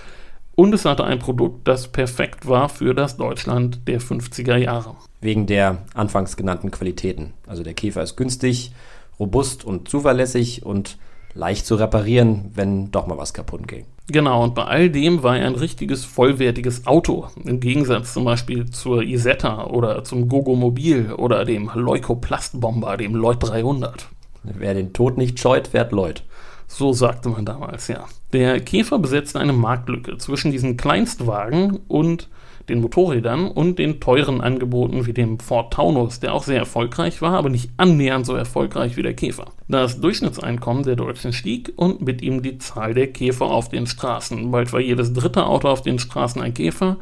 Und 0.56 0.74
es 0.74 0.84
hatte 0.84 1.06
ein 1.06 1.20
Produkt, 1.20 1.68
das 1.68 1.88
perfekt 1.88 2.48
war 2.48 2.68
für 2.68 2.94
das 2.94 3.16
Deutschland 3.18 3.88
der 3.88 4.02
50er 4.02 4.58
Jahre. 4.58 4.96
Wegen 5.22 5.46
der 5.46 5.86
anfangs 5.94 6.36
genannten 6.36 6.72
Qualitäten. 6.72 7.34
Also 7.48 7.64
der 7.64 7.76
Käfer 7.76 8.04
ist 8.04 8.18
günstig, 8.18 8.74
robust 9.20 9.64
und 9.64 9.88
zuverlässig 9.88 10.66
und 10.66 10.98
leicht 11.34 11.66
zu 11.66 11.76
reparieren, 11.76 12.52
wenn 12.56 12.92
doch 12.92 13.08
mal 13.08 13.18
was 13.18 13.34
kaputt 13.34 13.68
ging. 13.68 13.86
Genau, 14.12 14.44
und 14.44 14.56
bei 14.56 14.64
all 14.64 14.90
dem 14.90 15.22
war 15.22 15.38
er 15.38 15.46
ein 15.46 15.54
richtiges 15.54 16.04
vollwertiges 16.04 16.88
Auto. 16.88 17.28
Im 17.46 17.60
Gegensatz 17.60 18.14
zum 18.14 18.26
Beispiel 18.26 18.66
zur 18.66 19.04
Isetta 19.04 19.66
oder 19.68 20.04
zum 20.04 20.28
Gogo 20.28 20.56
Mobil 20.56 21.14
oder 21.14 21.46
dem 21.46 21.70
Leukoplastbomber, 21.72 22.98
dem 22.98 23.14
Lloyd 23.14 23.38
300. 23.42 24.08
Wer 24.44 24.74
den 24.74 24.94
Tod 24.94 25.18
nicht 25.18 25.40
scheut, 25.40 25.68
fährt 25.68 25.92
Lloyd. 25.92 26.24
So 26.68 26.92
sagte 26.92 27.30
man 27.30 27.46
damals, 27.46 27.88
ja. 27.88 28.06
Der 28.34 28.60
Käfer 28.60 28.98
besetzte 28.98 29.40
eine 29.40 29.54
Marktlücke 29.54 30.18
zwischen 30.18 30.52
diesen 30.52 30.76
Kleinstwagen 30.76 31.80
und 31.88 32.30
den 32.70 32.82
Motorrädern 32.82 33.50
und 33.50 33.80
den 33.80 34.00
teuren 34.00 34.42
Angeboten 34.42 35.06
wie 35.06 35.14
dem 35.14 35.40
Ford 35.40 35.74
Taunus, 35.74 36.20
der 36.20 36.34
auch 36.34 36.44
sehr 36.44 36.60
erfolgreich 36.60 37.22
war, 37.22 37.34
aber 37.34 37.50
nicht 37.50 37.72
annähernd 37.78 38.26
so 38.26 38.36
erfolgreich 38.36 38.96
wie 38.96 39.04
der 39.04 39.14
Käfer. 39.14 39.48
Das 39.68 40.00
Durchschnittseinkommen 40.00 40.84
der 40.84 40.96
Deutschen 40.96 41.34
stieg 41.34 41.74
und 41.76 42.02
mit 42.02 42.22
ihm 42.22 42.42
die 42.42 42.58
Zahl 42.58 42.94
der 42.94 43.08
Käfer 43.08 43.48
auf 43.48 43.70
den 43.70 43.88
Straßen. 43.88 44.52
Bald 44.52 44.72
war 44.72 44.80
jedes 44.80 45.14
dritte 45.14 45.46
Auto 45.46 45.68
auf 45.68 45.82
den 45.82 46.00
Straßen 46.00 46.42
ein 46.42 46.54
Käfer 46.54 46.98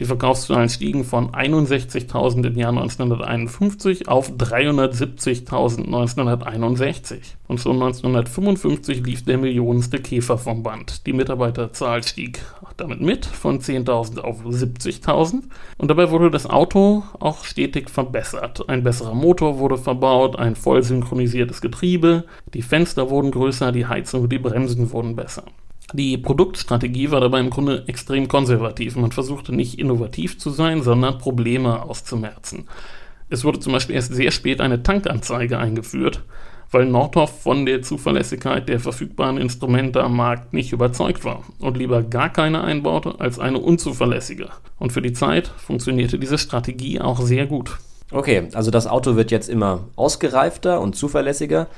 die 0.00 0.06
Verkaufszahlen 0.06 0.68
stiegen 0.68 1.04
von 1.04 1.30
61.000 1.30 2.48
im 2.48 2.56
Jahr 2.56 2.70
1951 2.70 4.08
auf 4.08 4.32
370.000 4.32 5.84
1961. 5.84 7.36
Und 7.46 7.60
schon 7.60 7.76
1955 7.76 9.06
lief 9.06 9.24
der 9.24 9.38
millionenste 9.38 10.00
Käfer 10.00 10.36
vom 10.36 10.64
Band. 10.64 11.06
Die 11.06 11.12
Mitarbeiterzahl 11.12 12.02
stieg 12.02 12.40
damit 12.76 13.00
mit 13.00 13.26
von 13.26 13.60
10.000 13.60 14.20
auf 14.20 14.44
70.000. 14.44 15.42
Und 15.78 15.88
dabei 15.88 16.10
wurde 16.10 16.30
das 16.30 16.48
Auto 16.48 17.04
auch 17.18 17.44
stetig 17.44 17.90
verbessert. 17.90 18.68
Ein 18.68 18.82
besserer 18.82 19.14
Motor 19.14 19.58
wurde 19.58 19.78
verbaut, 19.78 20.36
ein 20.36 20.56
voll 20.56 20.82
synchronisiertes 20.82 21.60
Getriebe, 21.60 22.24
die 22.52 22.62
Fenster 22.62 23.10
wurden 23.10 23.30
größer, 23.30 23.72
die 23.72 23.86
Heizung 23.86 24.22
und 24.22 24.32
die 24.32 24.38
Bremsen 24.38 24.92
wurden 24.92 25.16
besser. 25.16 25.44
Die 25.92 26.18
Produktstrategie 26.18 27.10
war 27.10 27.20
dabei 27.20 27.40
im 27.40 27.50
Grunde 27.50 27.84
extrem 27.86 28.26
konservativ. 28.26 28.96
Man 28.96 29.12
versuchte 29.12 29.54
nicht 29.54 29.78
innovativ 29.78 30.38
zu 30.38 30.50
sein, 30.50 30.82
sondern 30.82 31.18
Probleme 31.18 31.82
auszumerzen. 31.82 32.66
Es 33.28 33.44
wurde 33.44 33.60
zum 33.60 33.72
Beispiel 33.72 33.94
erst 33.94 34.12
sehr 34.12 34.30
spät 34.30 34.60
eine 34.60 34.82
Tankanzeige 34.82 35.58
eingeführt, 35.58 36.22
weil 36.70 36.86
Nordhoff 36.86 37.42
von 37.42 37.66
der 37.66 37.82
Zuverlässigkeit 37.82 38.68
der 38.68 38.80
verfügbaren 38.80 39.38
Instrumente 39.38 40.02
am 40.02 40.16
Markt 40.16 40.52
nicht 40.52 40.72
überzeugt 40.72 41.24
war 41.24 41.42
und 41.58 41.76
lieber 41.76 42.02
gar 42.02 42.30
keine 42.30 42.64
einbaute 42.64 43.20
als 43.20 43.38
eine 43.38 43.58
unzuverlässige. 43.58 44.48
Und 44.78 44.92
für 44.92 45.02
die 45.02 45.12
Zeit 45.12 45.48
funktionierte 45.48 46.18
diese 46.18 46.38
Strategie 46.38 47.00
auch 47.00 47.20
sehr 47.20 47.46
gut. 47.46 47.78
Okay, 48.10 48.48
also 48.52 48.70
das 48.70 48.86
Auto 48.86 49.16
wird 49.16 49.30
jetzt 49.30 49.48
immer 49.48 49.84
ausgereifter 49.96 50.80
und 50.80 50.94
zuverlässiger 50.94 51.68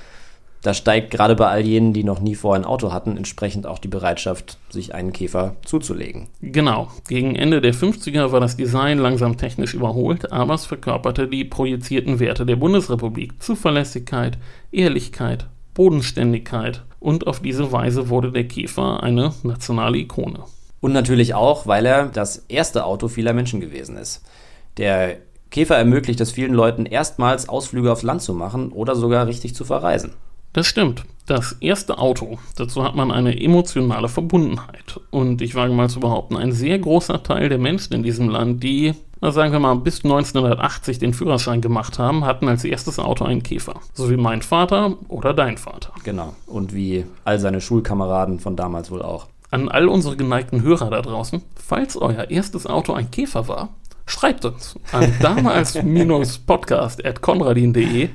da 0.66 0.74
steigt 0.74 1.12
gerade 1.12 1.36
bei 1.36 1.46
all 1.46 1.64
jenen, 1.64 1.92
die 1.92 2.02
noch 2.02 2.18
nie 2.18 2.34
vorher 2.34 2.60
ein 2.60 2.66
Auto 2.66 2.92
hatten, 2.92 3.16
entsprechend 3.16 3.68
auch 3.68 3.78
die 3.78 3.86
Bereitschaft, 3.86 4.58
sich 4.68 4.96
einen 4.96 5.12
Käfer 5.12 5.54
zuzulegen. 5.64 6.26
Genau. 6.42 6.90
Gegen 7.06 7.36
Ende 7.36 7.60
der 7.60 7.72
50er 7.72 8.32
war 8.32 8.40
das 8.40 8.56
Design 8.56 8.98
langsam 8.98 9.36
technisch 9.36 9.74
überholt, 9.74 10.32
aber 10.32 10.54
es 10.54 10.66
verkörperte 10.66 11.28
die 11.28 11.44
projizierten 11.44 12.18
Werte 12.18 12.44
der 12.44 12.56
Bundesrepublik. 12.56 13.40
Zuverlässigkeit, 13.40 14.38
Ehrlichkeit, 14.72 15.46
Bodenständigkeit 15.72 16.82
und 16.98 17.28
auf 17.28 17.38
diese 17.38 17.70
Weise 17.70 18.08
wurde 18.08 18.32
der 18.32 18.48
Käfer 18.48 19.04
eine 19.04 19.32
nationale 19.44 19.98
Ikone. 19.98 20.40
Und 20.80 20.92
natürlich 20.92 21.34
auch, 21.34 21.68
weil 21.68 21.86
er 21.86 22.06
das 22.06 22.38
erste 22.48 22.84
Auto 22.84 23.06
vieler 23.06 23.34
Menschen 23.34 23.60
gewesen 23.60 23.96
ist. 23.96 24.24
Der 24.78 25.18
Käfer 25.50 25.76
ermöglicht 25.76 26.20
es 26.20 26.32
vielen 26.32 26.54
Leuten 26.54 26.86
erstmals 26.86 27.48
Ausflüge 27.48 27.92
aufs 27.92 28.02
Land 28.02 28.22
zu 28.22 28.34
machen 28.34 28.72
oder 28.72 28.96
sogar 28.96 29.28
richtig 29.28 29.54
zu 29.54 29.64
verreisen. 29.64 30.12
Das 30.56 30.66
stimmt. 30.66 31.04
Das 31.26 31.52
erste 31.60 31.98
Auto, 31.98 32.38
dazu 32.56 32.82
hat 32.82 32.94
man 32.94 33.10
eine 33.10 33.38
emotionale 33.38 34.08
Verbundenheit. 34.08 34.98
Und 35.10 35.42
ich 35.42 35.54
wage 35.54 35.74
mal 35.74 35.90
zu 35.90 36.00
behaupten, 36.00 36.34
ein 36.34 36.52
sehr 36.52 36.78
großer 36.78 37.22
Teil 37.22 37.50
der 37.50 37.58
Menschen 37.58 37.92
in 37.92 38.02
diesem 38.02 38.30
Land, 38.30 38.62
die, 38.62 38.94
na 39.20 39.32
sagen 39.32 39.52
wir 39.52 39.60
mal, 39.60 39.74
bis 39.74 40.02
1980 40.02 40.98
den 40.98 41.12
Führerschein 41.12 41.60
gemacht 41.60 41.98
haben, 41.98 42.24
hatten 42.24 42.48
als 42.48 42.64
erstes 42.64 42.98
Auto 42.98 43.26
einen 43.26 43.42
Käfer. 43.42 43.80
So 43.92 44.08
wie 44.08 44.16
mein 44.16 44.40
Vater 44.40 44.94
oder 45.08 45.34
dein 45.34 45.58
Vater. 45.58 45.92
Genau. 46.04 46.34
Und 46.46 46.74
wie 46.74 47.04
all 47.24 47.38
seine 47.38 47.60
Schulkameraden 47.60 48.40
von 48.40 48.56
damals 48.56 48.90
wohl 48.90 49.02
auch. 49.02 49.26
An 49.50 49.68
all 49.68 49.88
unsere 49.88 50.16
geneigten 50.16 50.62
Hörer 50.62 50.88
da 50.88 51.02
draußen, 51.02 51.42
falls 51.54 51.98
euer 51.98 52.30
erstes 52.30 52.66
Auto 52.66 52.94
ein 52.94 53.10
Käfer 53.10 53.46
war, 53.46 53.74
schreibt 54.06 54.46
uns 54.46 54.76
an 54.90 55.12
damals-podcast.konradin.de 55.20 58.08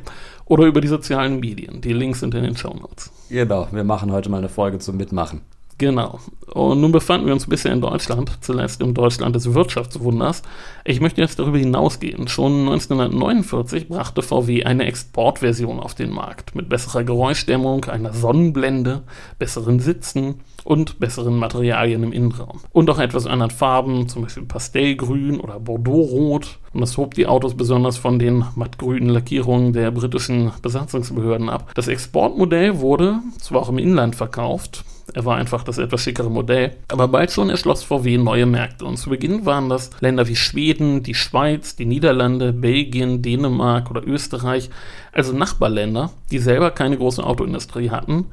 oder 0.51 0.65
über 0.65 0.81
die 0.81 0.89
sozialen 0.89 1.39
Medien. 1.39 1.79
Die 1.79 1.93
Links 1.93 2.19
sind 2.19 2.35
in 2.35 2.43
den 2.43 2.57
Show 2.57 2.73
Notes. 2.73 3.09
Genau, 3.29 3.69
wir 3.71 3.85
machen 3.85 4.11
heute 4.11 4.29
mal 4.29 4.39
eine 4.39 4.49
Folge 4.49 4.79
zum 4.79 4.97
Mitmachen. 4.97 5.39
Genau. 5.77 6.19
Und 6.53 6.81
nun 6.81 6.91
befanden 6.91 7.27
wir 7.27 7.34
uns 7.34 7.47
bisher 7.47 7.71
in 7.71 7.81
Deutschland, 7.81 8.38
zuletzt 8.41 8.81
im 8.81 8.93
Deutschland 8.93 9.36
des 9.36 9.53
Wirtschaftswunders. 9.53 10.41
Ich 10.84 10.99
möchte 10.99 11.21
jetzt 11.21 11.39
darüber 11.39 11.57
hinausgehen. 11.57 12.27
Schon 12.27 12.67
1949 12.67 13.88
brachte 13.88 14.21
VW 14.21 14.65
eine 14.65 14.86
Exportversion 14.86 15.79
auf 15.79 15.95
den 15.95 16.12
Markt 16.12 16.53
mit 16.53 16.67
besserer 16.67 17.03
Geräuschdämmung, 17.03 17.86
einer 17.86 18.13
Sonnenblende, 18.13 19.03
besseren 19.39 19.79
Sitzen 19.79 20.41
und 20.63 20.99
besseren 20.99 21.38
Materialien 21.38 22.03
im 22.03 22.12
Innenraum. 22.12 22.60
Und 22.73 22.89
auch 22.89 22.99
etwas 22.99 23.27
anderen 23.27 23.51
Farben, 23.51 24.10
zum 24.10 24.23
Beispiel 24.23 24.43
Pastellgrün 24.43 25.39
oder 25.39 25.60
Bordeauxrot. 25.60 26.60
Und 26.73 26.81
das 26.81 26.97
hob 26.97 27.13
die 27.13 27.27
Autos 27.27 27.55
besonders 27.55 27.97
von 27.97 28.19
den 28.19 28.45
mattgrünen 28.55 29.10
Lackierungen 29.10 29.73
der 29.73 29.91
britischen 29.91 30.51
Besatzungsbehörden 30.62 31.49
ab. 31.49 31.71
Das 31.75 31.88
Exportmodell 31.88 32.79
wurde 32.79 33.19
zwar 33.39 33.62
auch 33.62 33.69
im 33.69 33.77
Inland 33.77 34.15
verkauft, 34.15 34.84
er 35.13 35.26
war 35.26 35.38
einfach 35.38 35.63
das 35.63 35.78
etwas 35.78 36.02
schickere 36.02 36.30
Modell. 36.30 36.78
Aber 36.88 37.08
bald 37.08 37.32
schon 37.32 37.50
erschloss 37.50 37.84
VW 37.84 38.17
neue 38.17 38.45
Märkte. 38.45 38.86
Und 38.86 38.97
zu 38.97 39.10
Beginn 39.10 39.45
waren 39.45 39.69
das 39.69 39.89
Länder 40.00 40.28
wie 40.28 40.36
Schweden, 40.36 41.04
die 41.04 41.15
Schweiz, 41.15 41.76
die 41.76 41.86
Niederlande, 41.86 42.54
Belgien, 42.54 43.21
Dänemark 43.21 43.89
oder 43.89 44.06
Österreich. 44.06 44.69
Also 45.12 45.34
Nachbarländer, 45.34 46.12
die 46.32 46.39
selber 46.39 46.71
keine 46.71 46.97
große 46.97 47.24
Autoindustrie 47.24 47.89
hatten 47.89 48.26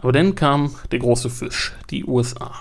aber 0.00 0.12
dann 0.12 0.34
kam 0.34 0.74
der 0.90 1.00
große 1.00 1.30
Fisch, 1.30 1.72
die 1.90 2.04
USA. 2.04 2.52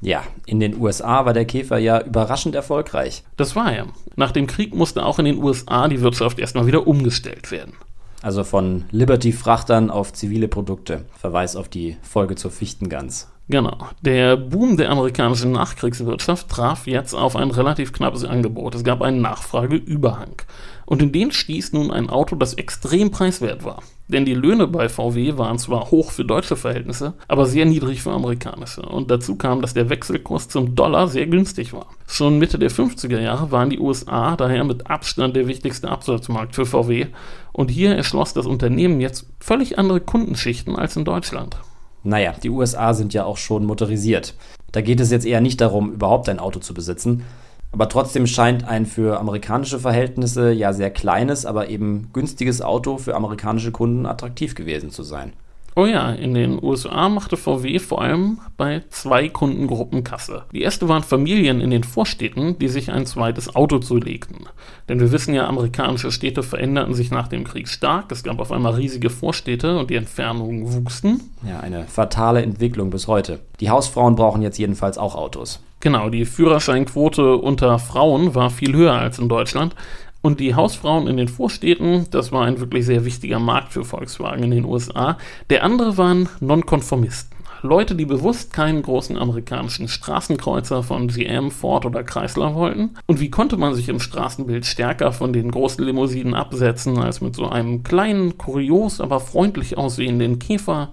Ja, 0.00 0.22
in 0.46 0.60
den 0.60 0.80
USA 0.80 1.26
war 1.26 1.34
der 1.34 1.44
Käfer 1.44 1.76
ja 1.76 2.00
überraschend 2.00 2.54
erfolgreich. 2.54 3.22
Das 3.36 3.54
war 3.54 3.72
er. 3.72 3.86
Nach 4.16 4.32
dem 4.32 4.46
Krieg 4.46 4.74
musste 4.74 5.04
auch 5.04 5.18
in 5.18 5.26
den 5.26 5.42
USA 5.42 5.88
die 5.88 6.00
Wirtschaft 6.00 6.38
erstmal 6.38 6.66
wieder 6.66 6.86
umgestellt 6.86 7.50
werden. 7.50 7.74
Also 8.22 8.44
von 8.44 8.84
Liberty-Frachtern 8.90 9.90
auf 9.90 10.12
zivile 10.12 10.48
Produkte. 10.48 11.04
Verweis 11.18 11.56
auf 11.56 11.68
die 11.68 11.96
Folge 12.02 12.36
zur 12.36 12.50
Fichtengans. 12.50 13.28
Genau. 13.50 13.76
Der 14.00 14.36
Boom 14.36 14.76
der 14.76 14.90
amerikanischen 14.90 15.50
Nachkriegswirtschaft 15.50 16.48
traf 16.48 16.86
jetzt 16.86 17.14
auf 17.14 17.34
ein 17.34 17.50
relativ 17.50 17.92
knappes 17.92 18.24
Angebot. 18.24 18.76
Es 18.76 18.84
gab 18.84 19.02
einen 19.02 19.20
Nachfrageüberhang. 19.20 20.42
Und 20.86 21.02
in 21.02 21.10
den 21.10 21.32
stieß 21.32 21.72
nun 21.72 21.90
ein 21.90 22.10
Auto, 22.10 22.36
das 22.36 22.54
extrem 22.54 23.10
preiswert 23.10 23.64
war. 23.64 23.82
Denn 24.06 24.24
die 24.24 24.34
Löhne 24.34 24.68
bei 24.68 24.88
VW 24.88 25.36
waren 25.36 25.58
zwar 25.58 25.90
hoch 25.90 26.12
für 26.12 26.24
deutsche 26.24 26.54
Verhältnisse, 26.54 27.14
aber 27.26 27.46
sehr 27.46 27.66
niedrig 27.66 28.02
für 28.02 28.12
amerikanische. 28.12 28.82
Und 28.82 29.10
dazu 29.10 29.34
kam, 29.34 29.62
dass 29.62 29.74
der 29.74 29.90
Wechselkurs 29.90 30.48
zum 30.48 30.76
Dollar 30.76 31.08
sehr 31.08 31.26
günstig 31.26 31.72
war. 31.72 31.86
Schon 32.06 32.38
Mitte 32.38 32.58
der 32.58 32.70
50er 32.70 33.18
Jahre 33.18 33.50
waren 33.50 33.70
die 33.70 33.80
USA 33.80 34.36
daher 34.36 34.62
mit 34.62 34.88
Abstand 34.88 35.34
der 35.34 35.48
wichtigste 35.48 35.88
Absatzmarkt 35.88 36.54
für 36.54 36.66
VW. 36.66 37.06
Und 37.52 37.68
hier 37.68 37.96
erschloss 37.96 38.32
das 38.32 38.46
Unternehmen 38.46 39.00
jetzt 39.00 39.26
völlig 39.40 39.76
andere 39.76 40.00
Kundenschichten 40.00 40.76
als 40.76 40.94
in 40.94 41.04
Deutschland. 41.04 41.56
Naja, 42.02 42.34
die 42.42 42.50
USA 42.50 42.94
sind 42.94 43.12
ja 43.12 43.24
auch 43.24 43.36
schon 43.36 43.66
motorisiert. 43.66 44.34
Da 44.72 44.80
geht 44.80 45.00
es 45.00 45.10
jetzt 45.10 45.26
eher 45.26 45.40
nicht 45.40 45.60
darum, 45.60 45.92
überhaupt 45.92 46.28
ein 46.28 46.38
Auto 46.38 46.60
zu 46.60 46.72
besitzen, 46.72 47.24
aber 47.72 47.88
trotzdem 47.88 48.26
scheint 48.26 48.66
ein 48.66 48.86
für 48.86 49.18
amerikanische 49.20 49.78
Verhältnisse 49.78 50.52
ja 50.52 50.72
sehr 50.72 50.90
kleines, 50.90 51.46
aber 51.46 51.68
eben 51.68 52.08
günstiges 52.12 52.62
Auto 52.62 52.98
für 52.98 53.14
amerikanische 53.14 53.70
Kunden 53.70 54.06
attraktiv 54.06 54.54
gewesen 54.54 54.90
zu 54.90 55.02
sein. 55.02 55.32
Oh 55.76 55.86
ja, 55.86 56.10
in 56.10 56.34
den 56.34 56.62
USA 56.62 57.08
machte 57.08 57.36
VW 57.36 57.78
vor 57.78 58.02
allem 58.02 58.40
bei 58.56 58.82
zwei 58.90 59.28
Kundengruppen 59.28 60.02
Kasse. 60.02 60.44
Die 60.52 60.62
erste 60.62 60.88
waren 60.88 61.02
Familien 61.02 61.60
in 61.60 61.70
den 61.70 61.84
Vorstädten, 61.84 62.58
die 62.58 62.68
sich 62.68 62.90
ein 62.90 63.06
zweites 63.06 63.54
Auto 63.54 63.78
zulegten. 63.78 64.48
Denn 64.88 64.98
wir 64.98 65.12
wissen 65.12 65.32
ja, 65.32 65.46
amerikanische 65.46 66.10
Städte 66.10 66.42
veränderten 66.42 66.94
sich 66.94 67.10
nach 67.10 67.28
dem 67.28 67.44
Krieg 67.44 67.68
stark. 67.68 68.10
Es 68.10 68.24
gab 68.24 68.40
auf 68.40 68.50
einmal 68.50 68.74
riesige 68.74 69.10
Vorstädte 69.10 69.78
und 69.78 69.90
die 69.90 69.94
Entfernungen 69.94 70.72
wuchsten. 70.72 71.20
Ja, 71.48 71.60
eine 71.60 71.84
fatale 71.84 72.42
Entwicklung 72.42 72.90
bis 72.90 73.06
heute. 73.06 73.40
Die 73.60 73.70
Hausfrauen 73.70 74.16
brauchen 74.16 74.42
jetzt 74.42 74.58
jedenfalls 74.58 74.98
auch 74.98 75.14
Autos. 75.14 75.62
Genau, 75.78 76.10
die 76.10 76.26
Führerscheinquote 76.26 77.36
unter 77.36 77.78
Frauen 77.78 78.34
war 78.34 78.50
viel 78.50 78.74
höher 78.74 78.94
als 78.94 79.18
in 79.18 79.28
Deutschland. 79.28 79.74
Und 80.22 80.40
die 80.40 80.54
Hausfrauen 80.54 81.06
in 81.06 81.16
den 81.16 81.28
Vorstädten, 81.28 82.06
das 82.10 82.30
war 82.30 82.44
ein 82.44 82.60
wirklich 82.60 82.84
sehr 82.84 83.04
wichtiger 83.04 83.38
Markt 83.38 83.72
für 83.72 83.84
Volkswagen 83.84 84.44
in 84.44 84.50
den 84.50 84.64
USA. 84.64 85.16
Der 85.48 85.64
andere 85.64 85.96
waren 85.96 86.28
Nonkonformisten. 86.40 87.40
Leute, 87.62 87.94
die 87.94 88.06
bewusst 88.06 88.54
keinen 88.54 88.82
großen 88.82 89.18
amerikanischen 89.18 89.88
Straßenkreuzer 89.88 90.82
von 90.82 91.08
GM, 91.08 91.50
Ford 91.50 91.84
oder 91.84 92.02
Chrysler 92.02 92.54
wollten. 92.54 92.94
Und 93.06 93.20
wie 93.20 93.30
konnte 93.30 93.58
man 93.58 93.74
sich 93.74 93.88
im 93.90 94.00
Straßenbild 94.00 94.64
stärker 94.64 95.12
von 95.12 95.32
den 95.32 95.50
großen 95.50 95.84
Limousinen 95.84 96.34
absetzen, 96.34 96.98
als 96.98 97.20
mit 97.20 97.36
so 97.36 97.48
einem 97.48 97.82
kleinen, 97.82 98.38
kurios, 98.38 99.00
aber 99.00 99.20
freundlich 99.20 99.76
aussehenden 99.76 100.38
Käfer, 100.38 100.90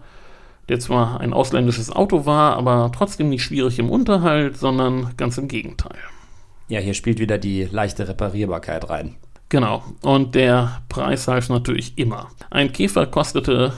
der 0.67 0.79
zwar 0.79 1.21
ein 1.21 1.31
ausländisches 1.31 1.89
Auto 1.89 2.25
war, 2.25 2.57
aber 2.57 2.91
trotzdem 2.93 3.29
nicht 3.29 3.43
schwierig 3.43 3.79
im 3.79 3.89
Unterhalt, 3.89 4.57
sondern 4.57 5.11
ganz 5.15 5.37
im 5.37 5.47
Gegenteil. 5.47 5.97
Ja, 6.69 6.79
hier 6.79 6.93
spielt 6.93 7.19
wieder 7.19 7.37
die 7.37 7.63
leichte 7.63 8.07
Reparierbarkeit 8.07 8.89
rein. 8.89 9.15
Genau, 9.49 9.83
und 10.01 10.35
der 10.35 10.81
Preis 10.89 11.27
half 11.27 11.47
natürlich 11.47 11.97
immer. 11.97 12.27
Ein 12.49 12.73
Käfer 12.73 13.07
kostete 13.07 13.71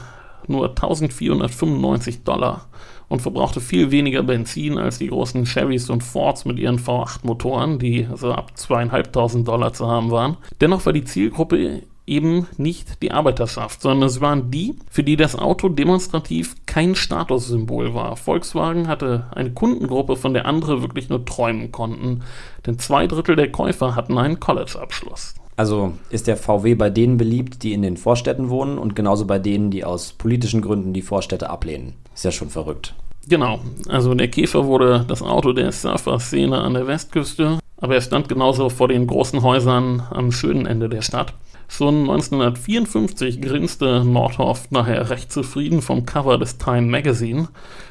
nur 0.48 0.70
1495 0.70 2.24
Dollar 2.24 2.66
und 3.08 3.22
verbrauchte 3.22 3.60
viel 3.60 3.90
weniger 3.92 4.24
Benzin 4.24 4.78
als 4.78 4.98
die 4.98 5.08
großen 5.08 5.46
Chevys 5.46 5.90
und 5.90 6.02
Fords 6.02 6.44
mit 6.44 6.58
ihren 6.58 6.78
V8-Motoren, 6.78 7.78
die 7.78 8.08
so 8.14 8.32
ab 8.32 8.56
zweieinhalbtausend 8.56 9.46
Dollar 9.46 9.72
zu 9.72 9.86
haben 9.86 10.10
waren. 10.10 10.36
Dennoch 10.60 10.84
war 10.86 10.92
die 10.92 11.04
Zielgruppe 11.04 11.82
eben 12.10 12.46
nicht 12.58 13.02
die 13.02 13.12
Arbeiterschaft, 13.12 13.80
sondern 13.80 14.08
es 14.08 14.20
waren 14.20 14.50
die, 14.50 14.74
für 14.90 15.04
die 15.04 15.16
das 15.16 15.36
Auto 15.36 15.68
demonstrativ 15.68 16.56
kein 16.66 16.94
Statussymbol 16.94 17.94
war. 17.94 18.16
Volkswagen 18.16 18.88
hatte 18.88 19.26
eine 19.34 19.52
Kundengruppe, 19.52 20.16
von 20.16 20.34
der 20.34 20.46
andere 20.46 20.82
wirklich 20.82 21.08
nur 21.08 21.24
träumen 21.24 21.72
konnten, 21.72 22.22
denn 22.66 22.78
zwei 22.78 23.06
Drittel 23.06 23.36
der 23.36 23.50
Käufer 23.50 23.96
hatten 23.96 24.18
einen 24.18 24.40
College-Abschluss. 24.40 25.34
Also 25.56 25.92
ist 26.08 26.26
der 26.26 26.36
VW 26.36 26.74
bei 26.74 26.90
denen 26.90 27.16
beliebt, 27.18 27.62
die 27.62 27.74
in 27.74 27.82
den 27.82 27.96
Vorstädten 27.96 28.48
wohnen 28.48 28.78
und 28.78 28.96
genauso 28.96 29.26
bei 29.26 29.38
denen, 29.38 29.70
die 29.70 29.84
aus 29.84 30.14
politischen 30.14 30.62
Gründen 30.62 30.94
die 30.94 31.02
Vorstädte 31.02 31.50
ablehnen. 31.50 31.94
Ist 32.14 32.24
ja 32.24 32.32
schon 32.32 32.48
verrückt. 32.48 32.94
Genau, 33.28 33.60
also 33.88 34.14
der 34.14 34.28
Käfer 34.28 34.64
wurde 34.66 35.04
das 35.06 35.22
Auto 35.22 35.52
der 35.52 35.70
Surfer-Szene 35.70 36.58
an 36.58 36.74
der 36.74 36.86
Westküste, 36.86 37.58
aber 37.76 37.94
er 37.94 38.00
stand 38.00 38.28
genauso 38.28 38.70
vor 38.70 38.88
den 38.88 39.06
großen 39.06 39.42
Häusern 39.42 40.02
am 40.10 40.32
schönen 40.32 40.66
Ende 40.66 40.88
der 40.88 41.02
Stadt. 41.02 41.34
Schon 41.72 42.00
1954 42.00 43.40
grinste 43.40 44.04
Nordhoff 44.04 44.72
nachher 44.72 45.08
recht 45.08 45.30
zufrieden 45.30 45.82
vom 45.82 46.04
Cover 46.04 46.36
des 46.36 46.58
Time 46.58 46.82
Magazine. 46.82 47.48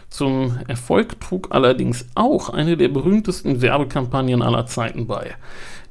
Zum 0.09 0.59
Erfolg 0.67 1.21
trug 1.21 1.47
allerdings 1.51 2.05
auch 2.13 2.49
eine 2.49 2.75
der 2.75 2.89
berühmtesten 2.89 3.61
Werbekampagnen 3.61 4.41
aller 4.41 4.65
Zeiten 4.65 5.07
bei. 5.07 5.33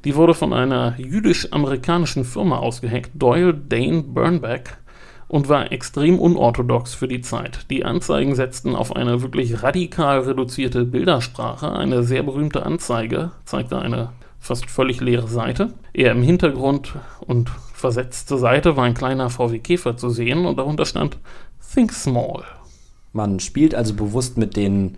Die 0.05 0.15
wurde 0.15 0.35
von 0.35 0.53
einer 0.53 0.99
jüdisch-amerikanischen 0.99 2.25
Firma 2.25 2.59
ausgeheckt, 2.59 3.09
Doyle 3.15 3.55
Dane 3.55 4.03
Burnback, 4.03 4.77
und 5.27 5.49
war 5.49 5.71
extrem 5.71 6.19
unorthodox 6.19 6.93
für 6.93 7.07
die 7.07 7.21
Zeit. 7.21 7.65
Die 7.71 7.85
Anzeigen 7.85 8.35
setzten 8.35 8.75
auf 8.75 8.95
eine 8.95 9.23
wirklich 9.23 9.63
radikal 9.63 10.19
reduzierte 10.19 10.85
Bildersprache. 10.85 11.73
Eine 11.73 12.03
sehr 12.03 12.21
berühmte 12.21 12.63
Anzeige 12.63 13.31
zeigte 13.45 13.79
eine 13.79 14.11
fast 14.39 14.69
völlig 14.69 15.01
leere 15.01 15.27
Seite. 15.27 15.73
Eher 15.91 16.11
im 16.11 16.21
Hintergrund 16.21 16.93
und 17.19 17.49
versetzt 17.79 18.27
zur 18.27 18.37
Seite 18.37 18.75
war 18.77 18.83
ein 18.83 18.93
kleiner 18.93 19.29
VW 19.29 19.59
Käfer 19.59 19.97
zu 19.97 20.09
sehen 20.09 20.45
und 20.45 20.57
darunter 20.57 20.85
stand 20.85 21.17
Think 21.73 21.91
Small. 21.91 22.43
Man 23.13 23.39
spielt 23.39 23.73
also 23.73 23.93
bewusst 23.93 24.37
mit 24.37 24.55
den, 24.55 24.97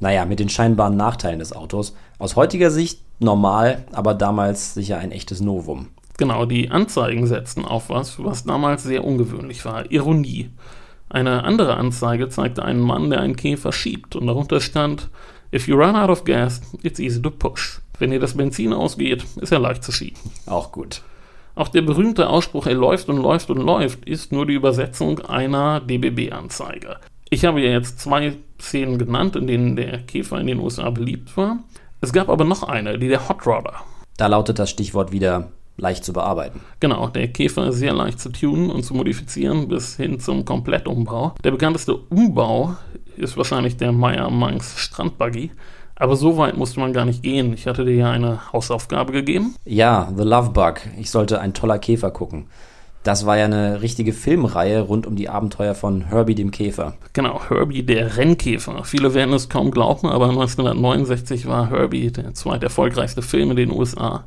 naja, 0.00 0.24
mit 0.24 0.40
den 0.40 0.48
scheinbaren 0.48 0.96
Nachteilen 0.96 1.38
des 1.38 1.52
Autos. 1.52 1.94
Aus 2.18 2.36
heutiger 2.36 2.70
Sicht 2.70 3.00
normal, 3.18 3.84
aber 3.92 4.14
damals 4.14 4.74
sicher 4.74 4.98
ein 4.98 5.12
echtes 5.12 5.40
Novum. 5.40 5.88
Genau, 6.18 6.46
die 6.46 6.70
Anzeigen 6.70 7.26
setzten 7.26 7.64
auf 7.64 7.90
was, 7.90 8.22
was 8.24 8.44
damals 8.44 8.82
sehr 8.82 9.04
ungewöhnlich 9.04 9.64
war. 9.64 9.90
Ironie. 9.90 10.50
Eine 11.08 11.44
andere 11.44 11.76
Anzeige 11.76 12.28
zeigte 12.28 12.64
einen 12.64 12.80
Mann, 12.80 13.10
der 13.10 13.20
einen 13.20 13.36
Käfer 13.36 13.72
schiebt 13.72 14.16
und 14.16 14.26
darunter 14.26 14.60
stand 14.60 15.08
If 15.52 15.68
you 15.68 15.76
run 15.76 15.94
out 15.94 16.10
of 16.10 16.24
gas, 16.24 16.60
it's 16.82 16.98
easy 16.98 17.22
to 17.22 17.30
push. 17.30 17.80
Wenn 17.98 18.10
dir 18.10 18.18
das 18.18 18.34
Benzin 18.34 18.72
ausgeht, 18.72 19.24
ist 19.40 19.52
er 19.52 19.60
leicht 19.60 19.84
zu 19.84 19.92
schieben. 19.92 20.18
Auch 20.46 20.72
gut. 20.72 21.02
Auch 21.56 21.68
der 21.68 21.80
berühmte 21.80 22.28
Ausspruch, 22.28 22.66
er 22.66 22.74
läuft 22.74 23.08
und 23.08 23.16
läuft 23.16 23.48
und 23.48 23.56
läuft, 23.56 24.04
ist 24.04 24.30
nur 24.30 24.44
die 24.44 24.52
Übersetzung 24.52 25.20
einer 25.20 25.80
DBB-Anzeige. 25.80 26.98
Ich 27.30 27.46
habe 27.46 27.62
ja 27.62 27.70
jetzt 27.70 27.98
zwei 27.98 28.34
Szenen 28.60 28.98
genannt, 28.98 29.36
in 29.36 29.46
denen 29.46 29.74
der 29.74 29.98
Käfer 30.02 30.38
in 30.38 30.48
den 30.48 30.60
USA 30.60 30.90
beliebt 30.90 31.34
war. 31.36 31.60
Es 32.02 32.12
gab 32.12 32.28
aber 32.28 32.44
noch 32.44 32.62
eine, 32.62 32.98
die 32.98 33.08
der 33.08 33.26
Hot 33.26 33.46
Rodder. 33.46 33.72
Da 34.18 34.26
lautet 34.26 34.58
das 34.58 34.68
Stichwort 34.68 35.12
wieder 35.12 35.48
leicht 35.78 36.04
zu 36.04 36.12
bearbeiten. 36.12 36.60
Genau, 36.78 37.08
der 37.08 37.28
Käfer 37.28 37.68
ist 37.68 37.76
sehr 37.76 37.94
leicht 37.94 38.20
zu 38.20 38.28
tunen 38.28 38.70
und 38.70 38.82
zu 38.82 38.92
modifizieren 38.92 39.66
bis 39.68 39.96
hin 39.96 40.20
zum 40.20 40.44
Komplettumbau. 40.44 41.34
Der 41.42 41.52
bekannteste 41.52 41.96
Umbau 41.96 42.76
ist 43.16 43.38
wahrscheinlich 43.38 43.78
der 43.78 43.92
Meyer 43.92 44.30
Manx 44.30 44.78
Strandbuggy. 44.78 45.52
Aber 45.98 46.16
so 46.16 46.36
weit 46.36 46.56
musste 46.56 46.78
man 46.78 46.92
gar 46.92 47.06
nicht 47.06 47.22
gehen. 47.22 47.54
Ich 47.54 47.66
hatte 47.66 47.84
dir 47.84 47.94
ja 47.94 48.10
eine 48.10 48.52
Hausaufgabe 48.52 49.12
gegeben. 49.12 49.54
Ja, 49.64 50.12
The 50.14 50.24
Love 50.24 50.50
Bug. 50.50 50.80
Ich 50.98 51.10
sollte 51.10 51.40
ein 51.40 51.54
toller 51.54 51.78
Käfer 51.78 52.10
gucken. 52.10 52.46
Das 53.02 53.24
war 53.24 53.38
ja 53.38 53.44
eine 53.44 53.82
richtige 53.82 54.12
Filmreihe 54.12 54.80
rund 54.80 55.06
um 55.06 55.14
die 55.14 55.28
Abenteuer 55.28 55.76
von 55.76 56.02
Herbie 56.02 56.34
dem 56.34 56.50
Käfer. 56.50 56.94
Genau, 57.12 57.40
Herbie 57.48 57.84
der 57.84 58.16
Rennkäfer. 58.16 58.82
Viele 58.84 59.14
werden 59.14 59.32
es 59.32 59.48
kaum 59.48 59.70
glauben, 59.70 60.08
aber 60.08 60.28
1969 60.28 61.46
war 61.46 61.70
Herbie 61.70 62.10
der 62.10 62.34
zweiterfolgreichste 62.34 63.22
Film 63.22 63.52
in 63.52 63.56
den 63.56 63.70
USA. 63.70 64.24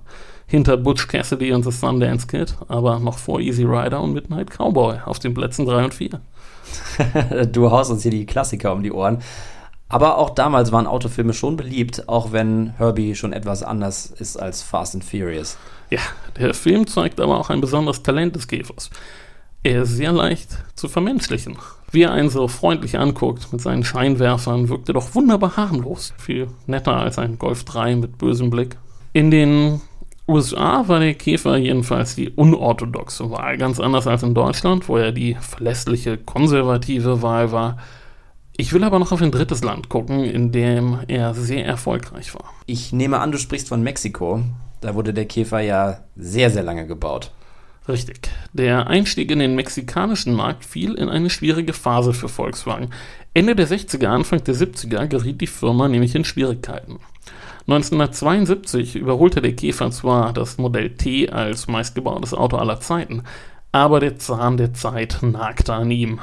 Hinter 0.48 0.78
Butch 0.78 1.10
Cassidy 1.10 1.52
und 1.52 1.64
The 1.64 1.72
Sundance 1.72 2.26
Kid, 2.26 2.56
aber 2.70 3.00
noch 3.00 3.18
vor 3.18 3.42
Easy 3.42 3.64
Rider 3.64 4.02
und 4.02 4.14
Midnight 4.14 4.50
Cowboy 4.50 5.00
auf 5.06 5.20
den 5.20 5.34
Plätzen 5.34 5.66
3 5.66 5.84
und 5.84 5.94
4. 5.94 6.22
du 7.52 7.70
haust 7.70 7.92
uns 7.92 8.04
hier 8.04 8.12
die 8.12 8.26
Klassiker 8.26 8.72
um 8.72 8.82
die 8.82 8.94
Ohren. 8.94 9.20
Aber 9.90 10.20
auch 10.20 10.30
damals 10.30 10.72
waren 10.72 10.86
Autofilme 10.86 11.34
schon 11.34 11.58
beliebt, 11.58 12.08
auch 12.08 12.32
wenn 12.32 12.76
Herbie 12.78 13.16
schon 13.16 13.34
etwas 13.34 13.64
anders 13.64 14.06
ist 14.06 14.38
als 14.38 14.62
Fast 14.62 14.94
and 14.94 15.04
Furious. 15.04 15.58
Ja, 15.90 16.00
der 16.38 16.54
Film 16.54 16.86
zeigt 16.86 17.20
aber 17.20 17.40
auch 17.40 17.50
ein 17.50 17.60
besonderes 17.60 18.04
Talent 18.04 18.36
des 18.36 18.48
Käfers. 18.48 18.92
Er 19.64 19.82
ist 19.82 19.98
sehr 19.98 20.12
leicht 20.12 20.58
zu 20.76 20.88
vermenschlichen. 20.88 21.58
Wie 21.92 22.04
er 22.04 22.12
einen 22.12 22.30
so 22.30 22.48
freundlich 22.48 23.00
anguckt 23.00 23.52
mit 23.52 23.62
seinen 23.62 23.84
Scheinwerfern, 23.84 24.70
wirkt 24.70 24.90
er 24.90 24.94
doch 24.94 25.16
wunderbar 25.16 25.58
harmlos. 25.58 26.14
Viel 26.18 26.48
netter 26.68 26.96
als 26.96 27.18
ein 27.18 27.40
Golf 27.40 27.64
3 27.64 27.96
mit 27.96 28.20
bösem 28.20 28.52
Blick. 28.52 28.78
In 29.12 29.32
den 29.32 29.82
USA 30.28 30.88
war 30.88 31.00
der 31.00 31.16
Käfer 31.16 31.58
jedenfalls 31.58 32.14
die 32.14 32.30
unorthodoxe 32.30 33.32
Wahl, 33.32 33.58
ganz 33.58 33.80
anders 33.80 34.06
als 34.06 34.22
in 34.22 34.36
Deutschland, 34.36 34.88
wo 34.88 34.98
er 34.98 35.12
die 35.12 35.36
verlässliche 35.42 36.20
konservative 36.20 37.24
Wahl 37.24 37.52
war 37.52 37.78
Ich 38.60 38.74
will 38.74 38.84
aber 38.84 39.00
noch 39.00 39.14
auf 39.14 39.22
ein 39.22 39.32
drittes 39.32 39.64
Land 39.64 39.88
gucken, 39.88 40.26
in 40.26 40.52
dem 40.52 41.00
er 41.08 41.34
sehr 41.34 41.66
erfolgreich 41.66 42.34
war. 42.34 42.44
Ich 42.66 42.92
nehme 42.92 43.20
an, 43.20 43.32
du 43.32 43.38
sprichst 43.38 43.70
von 43.70 43.82
Mexiko. 43.82 44.44
Da 44.82 44.96
wurde 44.96 45.14
der 45.14 45.24
Käfer 45.24 45.62
ja 45.62 46.02
sehr, 46.18 46.50
sehr 46.50 46.64
lange 46.64 46.86
gebaut. 46.86 47.32
Richtig. 47.88 48.30
Der 48.52 48.88
Einstieg 48.88 49.32
in 49.32 49.40
den 49.40 49.56
mexikanischen 49.56 50.34
Markt 50.34 50.66
fiel 50.66 50.96
in 50.96 51.08
eine 51.08 51.30
schwierige 51.30 51.72
Phase 51.72 52.12
für 52.12 52.28
Volkswagen. 52.28 52.90
Ende 53.34 53.56
der 53.56 53.66
60er, 53.66 54.08
Anfang 54.08 54.44
der 54.44 54.56
70er 54.56 55.08
geriet 55.08 55.40
die 55.40 55.48
Firma 55.48 55.88
nämlich 55.88 56.14
in 56.14 56.26
Schwierigkeiten. 56.26 57.00
1972 57.62 58.98
überholte 58.98 59.42
der 59.42 59.56
Käfer 59.56 59.90
zwar 59.92 60.34
das 60.34 60.58
Modell 60.58 60.90
T 60.98 61.30
als 61.30 61.70
meistgebautes 61.70 62.34
Auto 62.34 62.58
aller 62.58 62.82
Zeiten, 62.82 63.24
aber 63.72 64.02
der 64.02 64.18
Zahn 64.18 64.58
der 64.58 64.74
Zeit 64.74 65.20
nagte 65.22 65.74
an 65.74 65.92
ihm. 65.92 66.20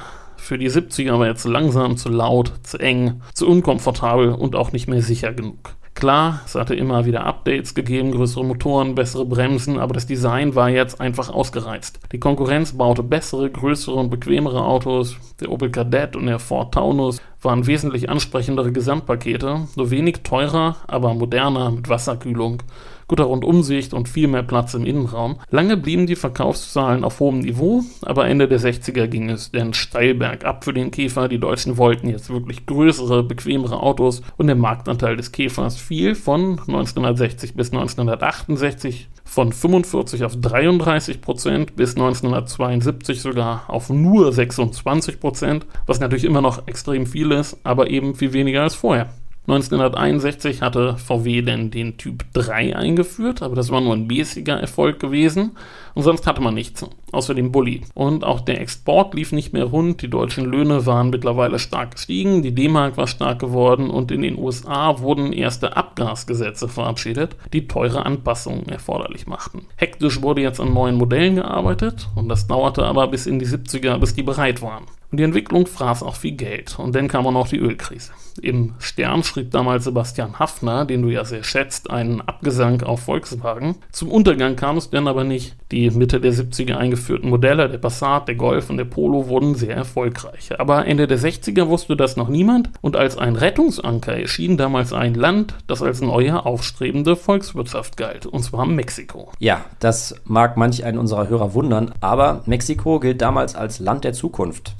Für 0.46 0.58
die 0.58 0.70
70er 0.70 1.18
war 1.18 1.26
er 1.26 1.34
zu 1.34 1.48
langsam, 1.48 1.96
zu 1.96 2.08
laut, 2.08 2.52
zu 2.62 2.78
eng, 2.78 3.20
zu 3.34 3.48
unkomfortabel 3.48 4.28
und 4.28 4.54
auch 4.54 4.70
nicht 4.70 4.86
mehr 4.86 5.02
sicher 5.02 5.32
genug. 5.32 5.74
Klar, 5.96 6.42
es 6.46 6.54
hatte 6.54 6.76
immer 6.76 7.04
wieder 7.04 7.24
Updates 7.24 7.74
gegeben, 7.74 8.12
größere 8.12 8.44
Motoren, 8.44 8.94
bessere 8.94 9.24
Bremsen, 9.24 9.80
aber 9.80 9.92
das 9.92 10.06
Design 10.06 10.54
war 10.54 10.68
jetzt 10.68 11.00
einfach 11.00 11.30
ausgereizt. 11.30 11.98
Die 12.12 12.20
Konkurrenz 12.20 12.74
baute 12.74 13.02
bessere, 13.02 13.50
größere 13.50 13.96
und 13.96 14.08
bequemere 14.08 14.64
Autos. 14.64 15.16
Der 15.40 15.50
Opel 15.50 15.72
Kadett 15.72 16.14
und 16.14 16.26
der 16.26 16.38
Ford 16.38 16.72
Taunus 16.72 17.20
waren 17.42 17.66
wesentlich 17.66 18.08
ansprechendere 18.08 18.70
Gesamtpakete, 18.70 19.66
nur 19.74 19.90
wenig 19.90 20.18
teurer, 20.22 20.76
aber 20.86 21.12
moderner 21.14 21.72
mit 21.72 21.88
Wasserkühlung 21.88 22.62
guter 23.08 23.24
Rundumsicht 23.24 23.94
und 23.94 24.08
viel 24.08 24.28
mehr 24.28 24.42
Platz 24.42 24.74
im 24.74 24.84
Innenraum. 24.84 25.36
Lange 25.50 25.76
blieben 25.76 26.06
die 26.06 26.16
Verkaufszahlen 26.16 27.04
auf 27.04 27.20
hohem 27.20 27.40
Niveau, 27.40 27.82
aber 28.02 28.26
Ende 28.26 28.48
der 28.48 28.60
60er 28.60 29.06
ging 29.06 29.30
es 29.30 29.52
dann 29.52 29.74
steil 29.74 30.14
bergab 30.14 30.64
für 30.64 30.72
den 30.72 30.90
Käfer. 30.90 31.28
Die 31.28 31.38
Deutschen 31.38 31.76
wollten 31.76 32.08
jetzt 32.08 32.30
wirklich 32.30 32.66
größere, 32.66 33.22
bequemere 33.22 33.80
Autos 33.80 34.22
und 34.36 34.46
der 34.48 34.56
Marktanteil 34.56 35.16
des 35.16 35.32
Käfers 35.32 35.76
fiel 35.76 36.14
von 36.14 36.58
1960 36.66 37.54
bis 37.54 37.72
1968 37.72 39.08
von 39.24 39.52
45 39.52 40.24
auf 40.24 40.36
33 40.36 41.20
Prozent 41.20 41.76
bis 41.76 41.96
1972 41.96 43.20
sogar 43.20 43.64
auf 43.68 43.90
nur 43.90 44.32
26 44.32 45.20
Prozent, 45.20 45.66
was 45.86 46.00
natürlich 46.00 46.24
immer 46.24 46.40
noch 46.40 46.66
extrem 46.66 47.06
viel 47.06 47.32
ist, 47.32 47.58
aber 47.64 47.90
eben 47.90 48.14
viel 48.14 48.32
weniger 48.32 48.62
als 48.62 48.74
vorher. 48.74 49.10
1961 49.48 50.60
hatte 50.60 50.96
VW 50.96 51.42
denn 51.42 51.70
den 51.70 51.96
Typ 51.98 52.24
3 52.32 52.74
eingeführt, 52.74 53.42
aber 53.42 53.54
das 53.54 53.70
war 53.70 53.80
nur 53.80 53.94
ein 53.94 54.08
mäßiger 54.08 54.58
Erfolg 54.58 54.98
gewesen 54.98 55.52
und 55.94 56.02
sonst 56.02 56.26
hatte 56.26 56.40
man 56.40 56.54
nichts, 56.54 56.84
außer 57.12 57.32
dem 57.32 57.52
Bulli. 57.52 57.82
Und 57.94 58.24
auch 58.24 58.40
der 58.40 58.60
Export 58.60 59.14
lief 59.14 59.30
nicht 59.30 59.52
mehr 59.52 59.64
rund, 59.64 60.02
die 60.02 60.10
deutschen 60.10 60.46
Löhne 60.46 60.84
waren 60.84 61.10
mittlerweile 61.10 61.60
stark 61.60 61.92
gestiegen, 61.92 62.42
die 62.42 62.56
D-Mark 62.56 62.96
war 62.96 63.06
stark 63.06 63.38
geworden 63.38 63.88
und 63.88 64.10
in 64.10 64.22
den 64.22 64.36
USA 64.36 64.98
wurden 64.98 65.32
erste 65.32 65.76
Abgasgesetze 65.76 66.66
verabschiedet, 66.66 67.36
die 67.52 67.68
teure 67.68 68.04
Anpassungen 68.04 68.68
erforderlich 68.68 69.28
machten. 69.28 69.66
Hektisch 69.76 70.22
wurde 70.22 70.42
jetzt 70.42 70.60
an 70.60 70.74
neuen 70.74 70.96
Modellen 70.96 71.36
gearbeitet 71.36 72.08
und 72.16 72.28
das 72.28 72.48
dauerte 72.48 72.84
aber 72.84 73.06
bis 73.06 73.26
in 73.26 73.38
die 73.38 73.46
70er, 73.46 73.98
bis 73.98 74.12
die 74.12 74.24
bereit 74.24 74.60
waren. 74.60 74.86
Und 75.12 75.20
die 75.20 75.24
Entwicklung 75.24 75.66
fraß 75.66 76.02
auch 76.02 76.16
viel 76.16 76.32
Geld. 76.32 76.78
Und 76.78 76.94
dann 76.96 77.06
kam 77.06 77.26
auch 77.26 77.32
noch 77.32 77.48
die 77.48 77.58
Ölkrise. 77.58 78.12
Im 78.38 78.74
Stern 78.78 79.22
schrieb 79.22 79.50
damals 79.50 79.84
Sebastian 79.84 80.38
Hafner, 80.38 80.84
den 80.84 81.02
du 81.02 81.08
ja 81.08 81.24
sehr 81.24 81.42
schätzt, 81.42 81.90
einen 81.90 82.20
Abgesang 82.20 82.82
auf 82.82 83.00
Volkswagen. 83.00 83.76
Zum 83.92 84.10
Untergang 84.10 84.56
kam 84.56 84.76
es 84.76 84.90
dann 84.90 85.08
aber 85.08 85.24
nicht. 85.24 85.56
Die 85.72 85.90
Mitte 85.90 86.20
der 86.20 86.32
70er 86.32 86.76
eingeführten 86.76 87.30
Modelle, 87.30 87.68
der 87.68 87.78
Passat, 87.78 88.28
der 88.28 88.34
Golf 88.36 88.70
und 88.70 88.76
der 88.76 88.84
Polo, 88.84 89.28
wurden 89.28 89.54
sehr 89.54 89.74
erfolgreich. 89.74 90.58
Aber 90.58 90.86
Ende 90.86 91.06
der 91.06 91.18
60er 91.18 91.68
wusste 91.68 91.96
das 91.96 92.16
noch 92.16 92.28
niemand. 92.28 92.70
Und 92.80 92.96
als 92.96 93.18
ein 93.18 93.36
Rettungsanker 93.36 94.16
erschien 94.16 94.56
damals 94.56 94.92
ein 94.92 95.14
Land, 95.14 95.54
das 95.66 95.82
als 95.82 96.00
neue 96.00 96.44
aufstrebende 96.44 97.16
Volkswirtschaft 97.16 97.96
galt. 97.96 98.26
Und 98.26 98.42
zwar 98.42 98.66
Mexiko. 98.66 99.32
Ja, 99.38 99.64
das 99.80 100.14
mag 100.24 100.56
manch 100.56 100.84
einen 100.84 100.98
unserer 100.98 101.28
Hörer 101.28 101.54
wundern, 101.54 101.92
aber 102.00 102.42
Mexiko 102.46 103.00
gilt 103.00 103.20
damals 103.20 103.54
als 103.54 103.78
Land 103.78 104.04
der 104.04 104.12
Zukunft. 104.12 104.74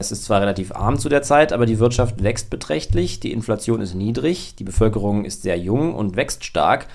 Es 0.00 0.12
ist 0.12 0.24
zwar 0.24 0.40
relativ 0.40 0.72
arm 0.72 0.96
zu 0.98 1.08
der 1.08 1.22
Zeit, 1.22 1.52
aber 1.52 1.66
die 1.66 1.80
Wirtschaft 1.80 2.22
wächst 2.22 2.50
beträchtlich, 2.50 3.18
die 3.18 3.32
Inflation 3.32 3.80
ist 3.80 3.94
niedrig, 3.94 4.54
die 4.56 4.62
Bevölkerung 4.64 5.24
ist 5.24 5.42
sehr 5.42 5.58
jung 5.58 5.92
und 5.92 6.14
wächst 6.14 6.44
stark 6.44 6.86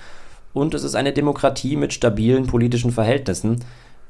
und 0.54 0.72
es 0.72 0.84
ist 0.84 0.94
eine 0.94 1.12
Demokratie 1.12 1.76
mit 1.76 1.92
stabilen 1.92 2.46
politischen 2.46 2.92
Verhältnissen, 2.92 3.62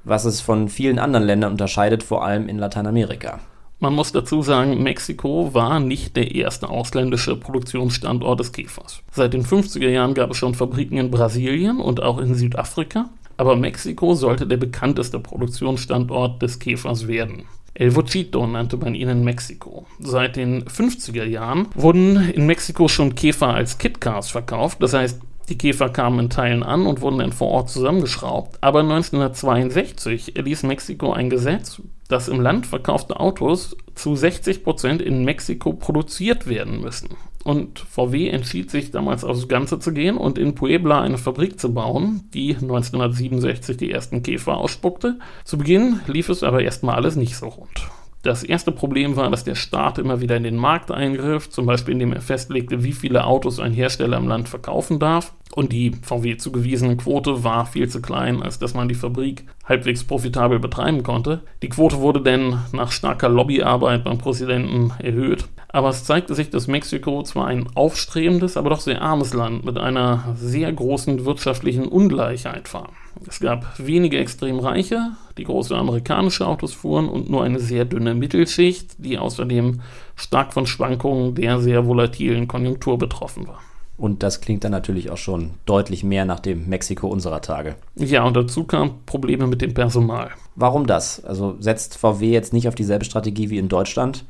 was 0.05 0.25
es 0.25 0.41
von 0.41 0.69
vielen 0.69 1.01
anderen 1.01 1.27
Ländern 1.27 1.53
unterscheidet, 1.53 2.05
vor 2.05 2.25
allem 2.25 2.49
in 2.49 2.59
Lateinamerika. 2.59 3.41
Man 3.81 3.95
muss 3.95 4.13
dazu 4.13 4.43
sagen, 4.43 4.81
Mexiko 4.83 5.53
war 5.53 5.81
nicht 5.81 6.15
der 6.15 6.33
erste 6.33 6.69
ausländische 6.69 7.35
Produktionsstandort 7.35 8.39
des 8.39 8.53
Käfers. 8.53 9.03
Seit 9.11 9.35
den 9.35 9.45
50er 9.45 9.89
Jahren 9.89 10.15
gab 10.15 10.31
es 10.31 10.37
schon 10.37 10.55
Fabriken 10.55 10.99
in 10.99 11.11
Brasilien 11.11 11.81
und 11.81 12.01
auch 12.01 12.19
in 12.19 12.37
Südafrika, 12.37 13.11
aber 13.37 13.57
Mexiko 13.57 14.15
sollte 14.15 14.47
der 14.47 14.57
bekannteste 14.59 15.19
Produktionsstandort 15.19 16.41
des 16.41 16.61
Käfers 16.61 17.09
werden. 17.09 17.43
El 17.77 17.91
Vochito 17.91 18.47
nannte 18.47 18.77
man 18.77 18.95
ihn 18.95 19.09
in 19.09 19.25
Mexiko. 19.25 19.87
Seit 19.99 20.37
den 20.37 20.65
50er 20.65 21.25
Jahren 21.25 21.67
wurden 21.75 22.31
in 22.31 22.47
Mexiko 22.47 22.87
schon 22.87 23.17
Käfer 23.17 23.49
als 23.49 23.79
Kitcars 23.79 24.31
verkauft. 24.31 24.81
Das 24.81 24.95
heißt, 24.95 25.21
die 25.49 25.59
Käfer 25.59 25.89
kamen 25.89 26.21
in 26.21 26.31
Teilen 26.31 26.63
an 26.63 26.87
und 26.87 27.01
wurden 27.01 27.19
dann 27.19 27.33
vor 27.33 27.49
Ort 27.49 27.71
zusammengeschraubt. 27.71 28.59
Aber 28.61 28.81
1962 28.81 30.37
erließ 30.37 30.63
Mexiko 30.63 31.13
ein 31.13 31.31
Gesetz, 31.31 31.83
dass 32.09 32.29
im 32.29 32.41
Land 32.41 32.67
verkaufte 32.67 33.19
Autos 33.19 33.77
zu 33.97 34.15
60 34.15 34.63
Prozent 34.63 35.03
in 35.03 35.25
Mexiko 35.25 35.73
produziert 35.73 36.47
werden 36.47 36.81
müssen. 36.81 37.09
Und 37.45 37.79
VW 37.79 38.31
entschied 38.31 38.71
sich 38.71 38.91
damals 38.91 39.23
aufs 39.23 39.49
Ganze 39.49 39.79
zu 39.79 39.93
gehen 39.93 40.17
und 40.17 40.39
in 40.39 40.55
Puebla 40.55 41.03
eine 41.03 41.19
Fabrik 41.19 41.61
zu 41.61 41.75
bauen, 41.75 42.23
die 42.33 42.55
1967 42.55 43.77
die 43.77 43.91
ersten 43.91 44.23
Käfer 44.23 44.57
ausspuckte. 44.57 45.19
Zu 45.45 45.59
Beginn 45.59 46.01
lief 46.07 46.31
es 46.31 46.43
aber 46.43 46.63
erstmal 46.63 46.97
alles 46.97 47.17
nicht 47.17 47.37
so 47.37 47.49
rund. 47.49 47.87
Das 48.25 48.43
erste 48.43 48.73
Problem 48.73 49.17
war, 49.17 49.31
dass 49.31 49.45
der 49.45 49.55
Staat 49.55 49.99
immer 49.99 50.23
wieder 50.23 50.39
in 50.39 50.45
den 50.45 50.57
Markt 50.57 50.91
eingriff, 50.91 51.51
zum 51.51 51.67
Beispiel 51.67 51.93
indem 51.93 52.15
er 52.15 52.23
festlegte, 52.23 52.83
wie 52.83 52.93
viele 52.93 53.27
Autos 53.27 53.61
ein 53.61 53.75
Hersteller 53.75 54.17
im 54.17 54.27
Land 54.29 54.49
verkaufen 54.49 54.99
darf. 54.99 55.35
Und 55.55 55.73
die 55.73 55.93
VW 56.01 56.39
zugewiesene 56.39 56.97
Quote 56.97 57.45
war 57.45 57.67
viel 57.67 57.91
zu 57.91 58.01
klein, 58.01 58.43
als 58.43 58.59
dass 58.59 58.73
man 58.73 58.89
die 58.89 58.95
Fabrik 58.95 59.45
halbwegs 59.67 60.05
profitabel 60.05 60.59
betreiben 60.59 61.03
konnte. 61.03 61.43
Die 61.63 61.69
Quote 61.69 61.99
wurde 61.99 62.23
dann 62.23 62.65
nach 62.73 62.93
starker 62.93 63.29
Lobbyarbeit 63.29 64.05
beim 64.05 64.17
Präsidenten 64.17 64.93
erhöht. 65.01 65.45
Aber 65.75 65.89
es 65.89 66.05
zeigte 66.05 66.37
sich, 66.37 66.51
dass 66.51 66.69
Mexiko 66.69 67.25
zwar 67.25 67.49
ein 67.49 67.67
aufstrebendes, 67.75 68.57
aber 68.57 68.71
doch 68.71 68.79
sehr 68.79 69.03
armes 69.03 69.35
Land 69.35 69.65
mit 69.65 69.77
einer 69.77 70.37
sehr 70.37 70.73
großen 70.73 71.25
wirtschaftlichen 71.25 71.89
Ungleichheit 71.89 72.73
war. 72.73 72.91
Es 73.27 73.41
gab 73.41 73.77
wenige 73.81 74.19
extrem 74.19 74.61
Reiche, 74.61 75.11
die 75.37 75.43
große 75.43 75.75
amerikanische 75.75 76.47
Autos 76.47 76.75
fuhren 76.75 77.09
und 77.09 77.29
nur 77.29 77.43
eine 77.43 77.59
sehr 77.59 77.85
dünne 77.87 78.15
Mittelschicht, 78.15 78.95
die 78.99 79.19
außerdem 79.19 79.81
stark 80.15 80.53
von 80.53 80.69
Schwankungen 80.69 81.35
der 81.35 81.59
sehr 81.59 81.89
volatilen 81.89 82.47
Konjunktur 82.47 82.97
betroffen 82.97 83.49
war. 83.49 83.59
Und 83.99 84.23
das 84.23 84.41
klingt 84.41 84.63
dann 84.63 84.71
natürlich 84.71 85.11
auch 85.11 85.17
schon 85.17 85.55
deutlich 85.67 86.05
mehr 86.05 86.25
nach 86.25 86.39
dem 86.39 86.69
Mexiko 86.69 87.09
unserer 87.09 87.41
Tage. 87.41 87.75
Ja, 87.97 88.23
und 88.23 88.37
dazu 88.37 88.63
kamen 88.63 88.93
Probleme 89.07 89.49
mit 89.49 89.61
dem 89.61 89.75
Personal. 89.75 90.31
Warum 90.55 90.87
das? 90.87 91.25
Also 91.25 91.57
setzt 91.59 91.99
VW 91.99 92.31
jetzt 92.31 92.53
nicht 92.53 92.69
auf 92.69 92.77
dieselbe 92.77 93.05
Strategie 93.05 93.51
wie 93.51 93.59
in 93.59 93.69
Deutschland? 93.69 94.25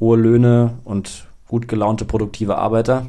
Hohe 0.00 0.16
Löhne 0.16 0.78
und 0.84 1.26
gut 1.46 1.68
gelaunte 1.68 2.04
produktive 2.04 2.58
Arbeiter? 2.58 3.06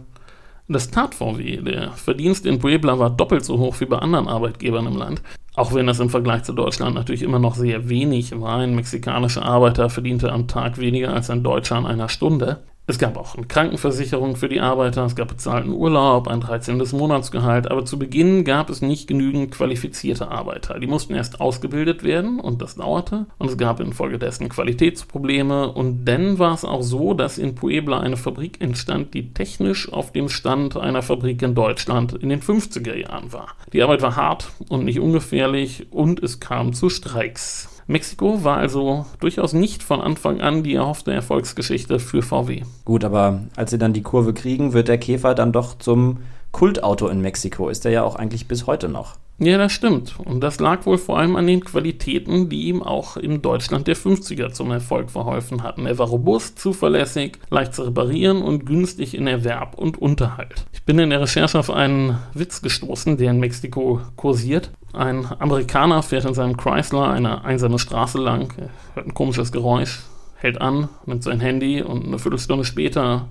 Das 0.68 0.92
tat 0.92 1.16
VW. 1.16 1.58
Der 1.58 1.92
Verdienst 1.94 2.46
in 2.46 2.60
Puebla 2.60 3.00
war 3.00 3.10
doppelt 3.10 3.44
so 3.44 3.58
hoch 3.58 3.80
wie 3.80 3.86
bei 3.86 3.98
anderen 3.98 4.28
Arbeitgebern 4.28 4.86
im 4.86 4.98
Land. 4.98 5.22
Auch 5.56 5.74
wenn 5.74 5.88
das 5.88 6.00
im 6.00 6.10
Vergleich 6.10 6.44
zu 6.44 6.54
Deutschland 6.54 6.96
natürlich 6.96 7.24
immer 7.24 7.40
noch 7.40 7.56
sehr 7.56 7.90
wenig 7.90 8.40
war. 8.40 8.58
Ein 8.58 8.76
mexikanischer 8.76 9.44
Arbeiter 9.44 9.90
verdiente 9.90 10.32
am 10.32 10.48
Tag 10.48 10.78
weniger 10.78 11.14
als 11.14 11.30
ein 11.32 11.44
Deutscher 11.44 11.76
an 11.76 11.88
einer 11.88 12.08
Stunde. 12.08 12.60
Es 12.90 12.98
gab 12.98 13.18
auch 13.18 13.36
eine 13.36 13.46
Krankenversicherung 13.46 14.36
für 14.36 14.50
die 14.50 14.62
Arbeiter, 14.62 15.06
es 15.06 15.16
gab 15.16 15.28
bezahlten 15.28 15.74
Urlaub, 15.74 16.28
ein 16.28 16.42
13. 16.42 16.82
Monatsgehalt, 16.94 17.70
aber 17.70 17.86
zu 17.86 18.00
Beginn 18.00 18.44
gab 18.44 18.72
es 18.72 18.82
nicht 18.82 19.08
genügend 19.08 19.52
qualifizierte 19.52 20.30
Arbeiter. 20.30 20.80
Die 20.80 20.88
mussten 20.88 21.14
erst 21.14 21.40
ausgebildet 21.40 22.02
werden 22.02 22.40
und 22.40 22.64
das 22.64 22.78
dauerte 22.78 23.28
und 23.38 23.48
es 23.48 23.60
gab 23.60 23.80
infolgedessen 23.80 24.50
Qualitätsprobleme 24.50 25.72
und 25.72 26.06
dann 26.06 26.40
war 26.40 26.56
es 26.56 26.66
auch 26.66 26.82
so, 26.82 27.14
dass 27.14 27.38
in 27.38 27.54
Puebla 27.54 28.00
eine 28.00 28.18
Fabrik 28.18 28.60
entstand, 28.60 29.14
die 29.14 29.36
technisch 29.36 29.94
auf 29.94 30.12
dem 30.12 30.28
Stand 30.28 30.76
einer 30.76 31.04
Fabrik 31.04 31.44
in 31.44 31.54
Deutschland 31.54 32.14
in 32.14 32.30
den 32.30 32.42
50er 32.42 32.96
Jahren 32.96 33.32
war. 33.32 33.50
Die 33.72 33.84
Arbeit 33.84 34.02
war 34.02 34.16
hart 34.16 34.50
und 34.68 34.86
nicht 34.86 35.00
ungefährlich 35.00 35.86
und 35.92 36.24
es 36.24 36.40
kam 36.40 36.74
zu 36.74 36.90
Streiks. 36.90 37.79
Mexiko 37.90 38.44
war 38.44 38.58
also 38.58 39.08
durchaus 39.20 39.54
nicht 39.54 39.82
von 39.82 40.00
Anfang 40.00 40.42
an 40.42 40.62
die 40.62 40.76
erhoffte 40.76 41.12
Erfolgsgeschichte 41.12 41.98
für 41.98 42.22
VW. 42.22 42.62
Gut, 42.86 43.04
aber 43.04 43.42
als 43.56 43.72
sie 43.72 43.80
dann 43.80 43.94
die 43.94 44.04
Kurve 44.04 44.36
kriegen, 44.36 44.74
wird 44.74 44.88
der 44.88 45.00
Käfer 45.00 45.34
dann 45.34 45.52
doch 45.52 45.76
zum 45.76 46.18
Kultauto 46.52 47.08
in 47.08 47.20
Mexiko. 47.20 47.68
Ist 47.68 47.86
er 47.86 47.92
ja 47.92 48.04
auch 48.04 48.16
eigentlich 48.16 48.48
bis 48.48 48.68
heute 48.68 48.90
noch. 48.90 49.16
Ja, 49.40 49.58
das 49.58 49.72
stimmt. 49.72 50.20
Und 50.20 50.42
das 50.42 50.60
lag 50.60 50.86
wohl 50.86 51.00
vor 51.00 51.18
allem 51.18 51.36
an 51.36 51.48
den 51.48 51.64
Qualitäten, 51.64 52.48
die 52.50 52.68
ihm 52.68 52.84
auch 52.84 53.18
in 53.18 53.42
Deutschland 53.42 53.88
der 53.88 53.96
50er 53.96 54.52
zum 54.52 54.70
Erfolg 54.70 55.10
verholfen 55.10 55.64
hatten. 55.64 55.88
Er 55.88 55.98
war 55.98 56.10
robust, 56.10 56.60
zuverlässig, 56.60 57.40
leicht 57.50 57.74
zu 57.74 57.84
reparieren 57.84 58.44
und 58.44 58.68
günstig 58.68 59.16
in 59.16 59.26
Erwerb 59.26 59.76
und 59.76 59.98
Unterhalt. 59.98 60.66
Ich 60.74 60.84
bin 60.84 61.00
in 61.00 61.10
der 61.10 61.22
Recherche 61.22 61.58
auf 61.58 61.72
einen 61.72 62.20
Witz 62.34 62.62
gestoßen, 62.62 63.18
der 63.18 63.32
in 63.32 63.40
Mexiko 63.40 64.02
kursiert. 64.16 64.72
Ein 64.94 65.28
Amerikaner 65.40 66.02
fährt 66.02 66.26
in 66.26 66.34
seinem 66.34 66.58
Chrysler 66.58 67.10
eine 67.10 67.46
einsame 67.46 67.80
Straße 67.80 68.18
lang, 68.18 68.54
hört 68.96 69.08
ein 69.08 69.14
komisches 69.14 69.52
Geräusch, 69.52 70.02
hält 70.36 70.60
an, 70.62 70.90
nimmt 71.06 71.24
sein 71.24 71.40
Handy 71.40 71.82
und 71.82 72.06
eine 72.06 72.20
Viertelstunde 72.20 72.66
später 72.66 73.28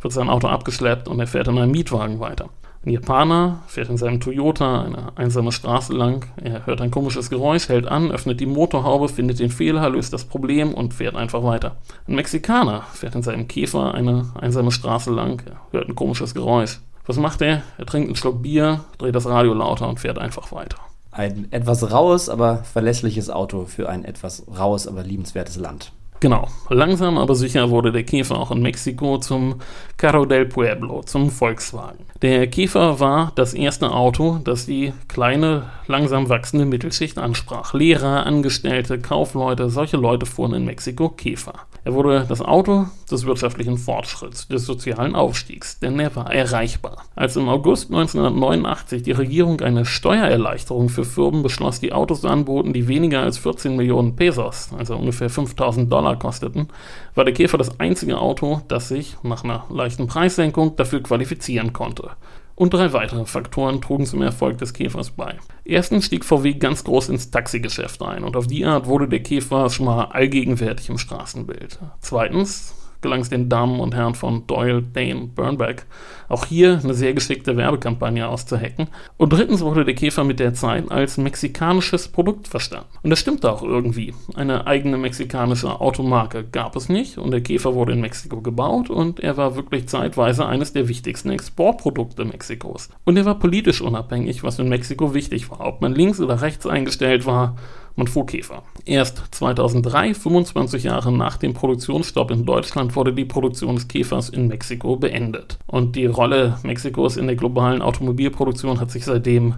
wird 0.00 0.12
sein 0.12 0.30
Auto 0.30 0.48
abgeschleppt 0.48 1.08
und 1.08 1.20
er 1.20 1.26
fährt 1.26 1.48
in 1.48 1.58
einem 1.58 1.70
Mietwagen 1.70 2.18
weiter. 2.18 2.48
Ein 2.84 2.90
Japaner 2.90 3.60
fährt 3.68 3.90
in 3.90 3.96
seinem 3.96 4.18
Toyota 4.18 4.82
eine 4.82 5.16
einsame 5.16 5.52
Straße 5.52 5.92
lang. 5.92 6.26
Er 6.42 6.66
hört 6.66 6.80
ein 6.80 6.90
komisches 6.90 7.30
Geräusch, 7.30 7.68
hält 7.68 7.86
an, 7.86 8.10
öffnet 8.10 8.40
die 8.40 8.46
Motorhaube, 8.46 9.08
findet 9.08 9.38
den 9.38 9.50
Fehler, 9.50 9.88
löst 9.88 10.12
das 10.12 10.24
Problem 10.24 10.74
und 10.74 10.92
fährt 10.92 11.14
einfach 11.14 11.44
weiter. 11.44 11.76
Ein 12.08 12.16
Mexikaner 12.16 12.82
fährt 12.92 13.14
in 13.14 13.22
seinem 13.22 13.46
Käfer 13.46 13.94
eine 13.94 14.32
einsame 14.34 14.72
Straße 14.72 15.12
lang. 15.12 15.42
Er 15.46 15.78
hört 15.78 15.88
ein 15.88 15.94
komisches 15.94 16.34
Geräusch. 16.34 16.80
Was 17.06 17.18
macht 17.18 17.42
er? 17.42 17.62
Er 17.78 17.86
trinkt 17.86 18.08
einen 18.08 18.16
Schluck 18.16 18.42
Bier, 18.42 18.80
dreht 18.98 19.14
das 19.14 19.26
Radio 19.26 19.54
lauter 19.54 19.88
und 19.88 20.00
fährt 20.00 20.18
einfach 20.18 20.50
weiter. 20.50 20.78
Ein 21.12 21.48
etwas 21.52 21.90
raues, 21.92 22.28
aber 22.30 22.64
verlässliches 22.64 23.28
Auto 23.28 23.66
für 23.66 23.88
ein 23.88 24.04
etwas 24.04 24.44
raues, 24.48 24.88
aber 24.88 25.02
liebenswertes 25.02 25.56
Land. 25.56 25.92
Genau, 26.20 26.48
langsam 26.70 27.18
aber 27.18 27.34
sicher 27.34 27.68
wurde 27.68 27.92
der 27.92 28.04
Käfer 28.04 28.38
auch 28.38 28.50
in 28.50 28.62
Mexiko 28.62 29.18
zum 29.18 29.60
Carro 29.96 30.24
del 30.24 30.46
Pueblo, 30.46 31.02
zum 31.02 31.30
Volkswagen. 31.30 32.06
Der 32.22 32.46
Käfer 32.46 33.00
war 33.00 33.32
das 33.34 33.52
erste 33.52 33.90
Auto, 33.90 34.38
das 34.44 34.64
die 34.64 34.92
kleine, 35.08 35.64
langsam 35.88 36.28
wachsende 36.28 36.64
Mittelschicht 36.64 37.18
ansprach. 37.18 37.74
Lehrer, 37.74 38.24
Angestellte, 38.24 39.00
Kaufleute, 39.00 39.70
solche 39.70 39.96
Leute 39.96 40.24
fuhren 40.24 40.54
in 40.54 40.64
Mexiko 40.64 41.08
Käfer. 41.08 41.54
Er 41.84 41.94
wurde 41.94 42.24
das 42.28 42.40
Auto 42.40 42.86
des 43.10 43.26
wirtschaftlichen 43.26 43.76
Fortschritts, 43.76 44.46
des 44.46 44.64
sozialen 44.64 45.16
Aufstiegs, 45.16 45.80
denn 45.80 45.98
er 45.98 46.14
war 46.14 46.32
erreichbar. 46.32 46.98
Als 47.16 47.34
im 47.34 47.48
August 47.48 47.90
1989 47.90 49.02
die 49.02 49.10
Regierung 49.10 49.60
eine 49.60 49.84
Steuererleichterung 49.84 50.90
für 50.90 51.04
Firmen 51.04 51.42
beschloss, 51.42 51.80
die 51.80 51.92
Autos 51.92 52.24
anboten, 52.24 52.72
die 52.72 52.86
weniger 52.86 53.22
als 53.22 53.38
14 53.38 53.74
Millionen 53.74 54.14
Pesos, 54.14 54.70
also 54.78 54.94
ungefähr 54.94 55.28
5000 55.28 55.92
Dollar 55.92 56.16
kosteten, 56.16 56.68
war 57.16 57.24
der 57.24 57.34
Käfer 57.34 57.58
das 57.58 57.80
einzige 57.80 58.16
Auto, 58.16 58.60
das 58.68 58.86
sich 58.86 59.16
nach 59.24 59.42
einer 59.42 59.64
leichten 59.68 60.06
Preissenkung 60.06 60.76
dafür 60.76 61.02
qualifizieren 61.02 61.72
konnte. 61.72 62.11
Und 62.54 62.74
drei 62.74 62.92
weitere 62.92 63.24
Faktoren 63.24 63.80
trugen 63.80 64.06
zum 64.06 64.22
Erfolg 64.22 64.58
des 64.58 64.74
Käfers 64.74 65.10
bei. 65.10 65.38
Erstens 65.64 66.04
stieg 66.06 66.24
VW 66.24 66.54
ganz 66.54 66.84
groß 66.84 67.08
ins 67.08 67.30
Taxigeschäft 67.30 68.02
ein 68.02 68.24
und 68.24 68.36
auf 68.36 68.46
die 68.46 68.64
Art 68.64 68.86
wurde 68.86 69.08
der 69.08 69.22
Käfer 69.22 69.70
schon 69.70 69.86
mal 69.86 70.04
allgegenwärtig 70.04 70.88
im 70.90 70.98
Straßenbild. 70.98 71.78
Zweitens, 72.00 72.74
gelang 73.02 73.20
es 73.20 73.28
den 73.28 73.48
Damen 73.48 73.80
und 73.80 73.94
Herren 73.94 74.14
von 74.14 74.46
Doyle, 74.46 74.82
Dane, 74.82 75.28
Burnback, 75.34 75.84
auch 76.28 76.46
hier 76.46 76.80
eine 76.82 76.94
sehr 76.94 77.12
geschickte 77.12 77.56
Werbekampagne 77.56 78.26
auszuhacken. 78.26 78.88
Und 79.18 79.32
drittens 79.32 79.60
wurde 79.60 79.84
der 79.84 79.94
Käfer 79.94 80.24
mit 80.24 80.40
der 80.40 80.54
Zeit 80.54 80.90
als 80.90 81.18
mexikanisches 81.18 82.08
Produkt 82.08 82.48
verstanden. 82.48 82.86
Und 83.02 83.10
das 83.10 83.18
stimmte 83.18 83.52
auch 83.52 83.62
irgendwie. 83.62 84.14
Eine 84.34 84.66
eigene 84.66 84.96
mexikanische 84.96 85.80
Automarke 85.80 86.44
gab 86.44 86.76
es 86.76 86.88
nicht 86.88 87.18
und 87.18 87.32
der 87.32 87.42
Käfer 87.42 87.74
wurde 87.74 87.92
in 87.92 88.00
Mexiko 88.00 88.40
gebaut 88.40 88.88
und 88.88 89.20
er 89.20 89.36
war 89.36 89.56
wirklich 89.56 89.88
zeitweise 89.88 90.46
eines 90.46 90.72
der 90.72 90.88
wichtigsten 90.88 91.30
Exportprodukte 91.30 92.24
Mexikos. 92.24 92.88
Und 93.04 93.18
er 93.18 93.24
war 93.24 93.38
politisch 93.38 93.80
unabhängig, 93.80 94.42
was 94.42 94.58
in 94.58 94.68
Mexiko 94.68 95.12
wichtig 95.12 95.50
war. 95.50 95.60
Ob 95.60 95.82
man 95.82 95.94
links 95.94 96.20
oder 96.20 96.40
rechts 96.40 96.66
eingestellt 96.66 97.26
war, 97.26 97.56
und 97.96 98.10
Fuhrkäfer. 98.10 98.62
Erst 98.84 99.22
2003, 99.32 100.14
25 100.14 100.84
Jahre 100.84 101.12
nach 101.12 101.36
dem 101.36 101.54
Produktionsstopp 101.54 102.30
in 102.30 102.44
Deutschland, 102.44 102.96
wurde 102.96 103.12
die 103.12 103.24
Produktion 103.24 103.76
des 103.76 103.88
Käfers 103.88 104.28
in 104.28 104.48
Mexiko 104.48 104.96
beendet. 104.96 105.58
Und 105.66 105.96
die 105.96 106.06
Rolle 106.06 106.58
Mexikos 106.62 107.16
in 107.16 107.26
der 107.26 107.36
globalen 107.36 107.82
Automobilproduktion 107.82 108.80
hat 108.80 108.90
sich 108.90 109.04
seitdem 109.04 109.56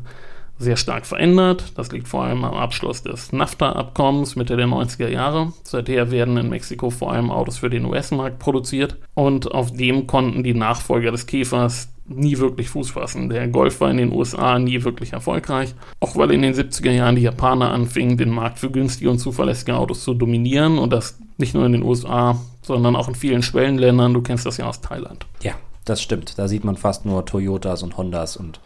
sehr 0.59 0.77
stark 0.77 1.07
verändert. 1.07 1.73
Das 1.77 1.91
liegt 1.91 2.09
vor 2.09 2.25
allem 2.25 2.45
am 2.45 2.55
Abschluss 2.55 3.03
des 3.03 3.33
NAFTA-Abkommens 3.33 4.37
Mitte 4.37 4.57
der 4.57 4.67
90er 4.67 5.09
Jahre. 5.09 5.53
Seither 5.63 6.11
werden 6.11 6.37
in 6.37 6.49
Mexiko 6.49 6.91
vor 6.91 7.13
allem 7.13 7.31
Autos 7.31 7.59
für 7.59 7.71
den 7.71 7.85
US-Markt 7.85 8.39
produziert 8.39 8.97
und 9.15 9.51
auf 9.53 9.73
dem 9.73 10.07
konnten 10.07 10.45
die 10.45 10.55
Nachfolger 10.55 11.11
des 11.11 11.27
Käfers 11.27 11.94
nie 12.07 12.39
wirklich 12.39 12.69
Fuß 12.69 12.91
fassen. 12.91 13.29
Der 13.29 13.49
Golf 13.49 13.81
war 13.81 13.91
in 13.91 13.97
den 13.97 14.13
USA 14.13 14.59
nie 14.59 14.85
wirklich 14.85 15.13
erfolgreich, 15.13 15.75
auch 16.01 16.17
weil 16.17 16.31
in 16.31 16.43
den 16.43 16.55
70er 16.55 16.91
Jahren 16.91 17.17
die 17.17 17.23
Japaner 17.23 17.71
anfingen, 17.71 18.19
den 18.19 18.31
Markt 18.31 18.59
für 18.59 18.71
günstige 18.71 19.11
und 19.11 19.19
zuverlässige 19.19 19.77
Autos 19.77 20.05
zu 20.05 20.15
dominieren 20.15 20.79
und 20.79 20.93
das 20.93 21.19
nicht 21.39 21.55
nur 21.55 21.65
in 21.67 21.73
den 21.73 21.83
USA, 21.83 22.39
sondern 22.63 22.97
auch 22.97 23.09
in 23.09 23.15
vielen 23.15 23.43
Schwellenländern. 23.43 24.15
Du 24.15 24.23
kennst 24.23 24.47
das 24.47 24.57
ja 24.59 24.67
aus 24.67 24.81
Thailand. 24.81 25.27
Ja, 25.43 25.55
das 25.85 26.03
stimmt. 26.03 26.39
Da 26.39 26.49
sieht 26.49 26.65
man 26.65 26.77
fast 26.77 27.07
nur 27.07 27.25
Toyotas 27.25 27.83
und 27.83 27.97
Hondas 27.97 28.37
und 28.37 28.61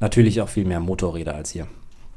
natürlich 0.00 0.40
auch 0.40 0.48
viel 0.48 0.64
mehr 0.64 0.80
Motorräder 0.80 1.34
als 1.34 1.50
hier. 1.50 1.66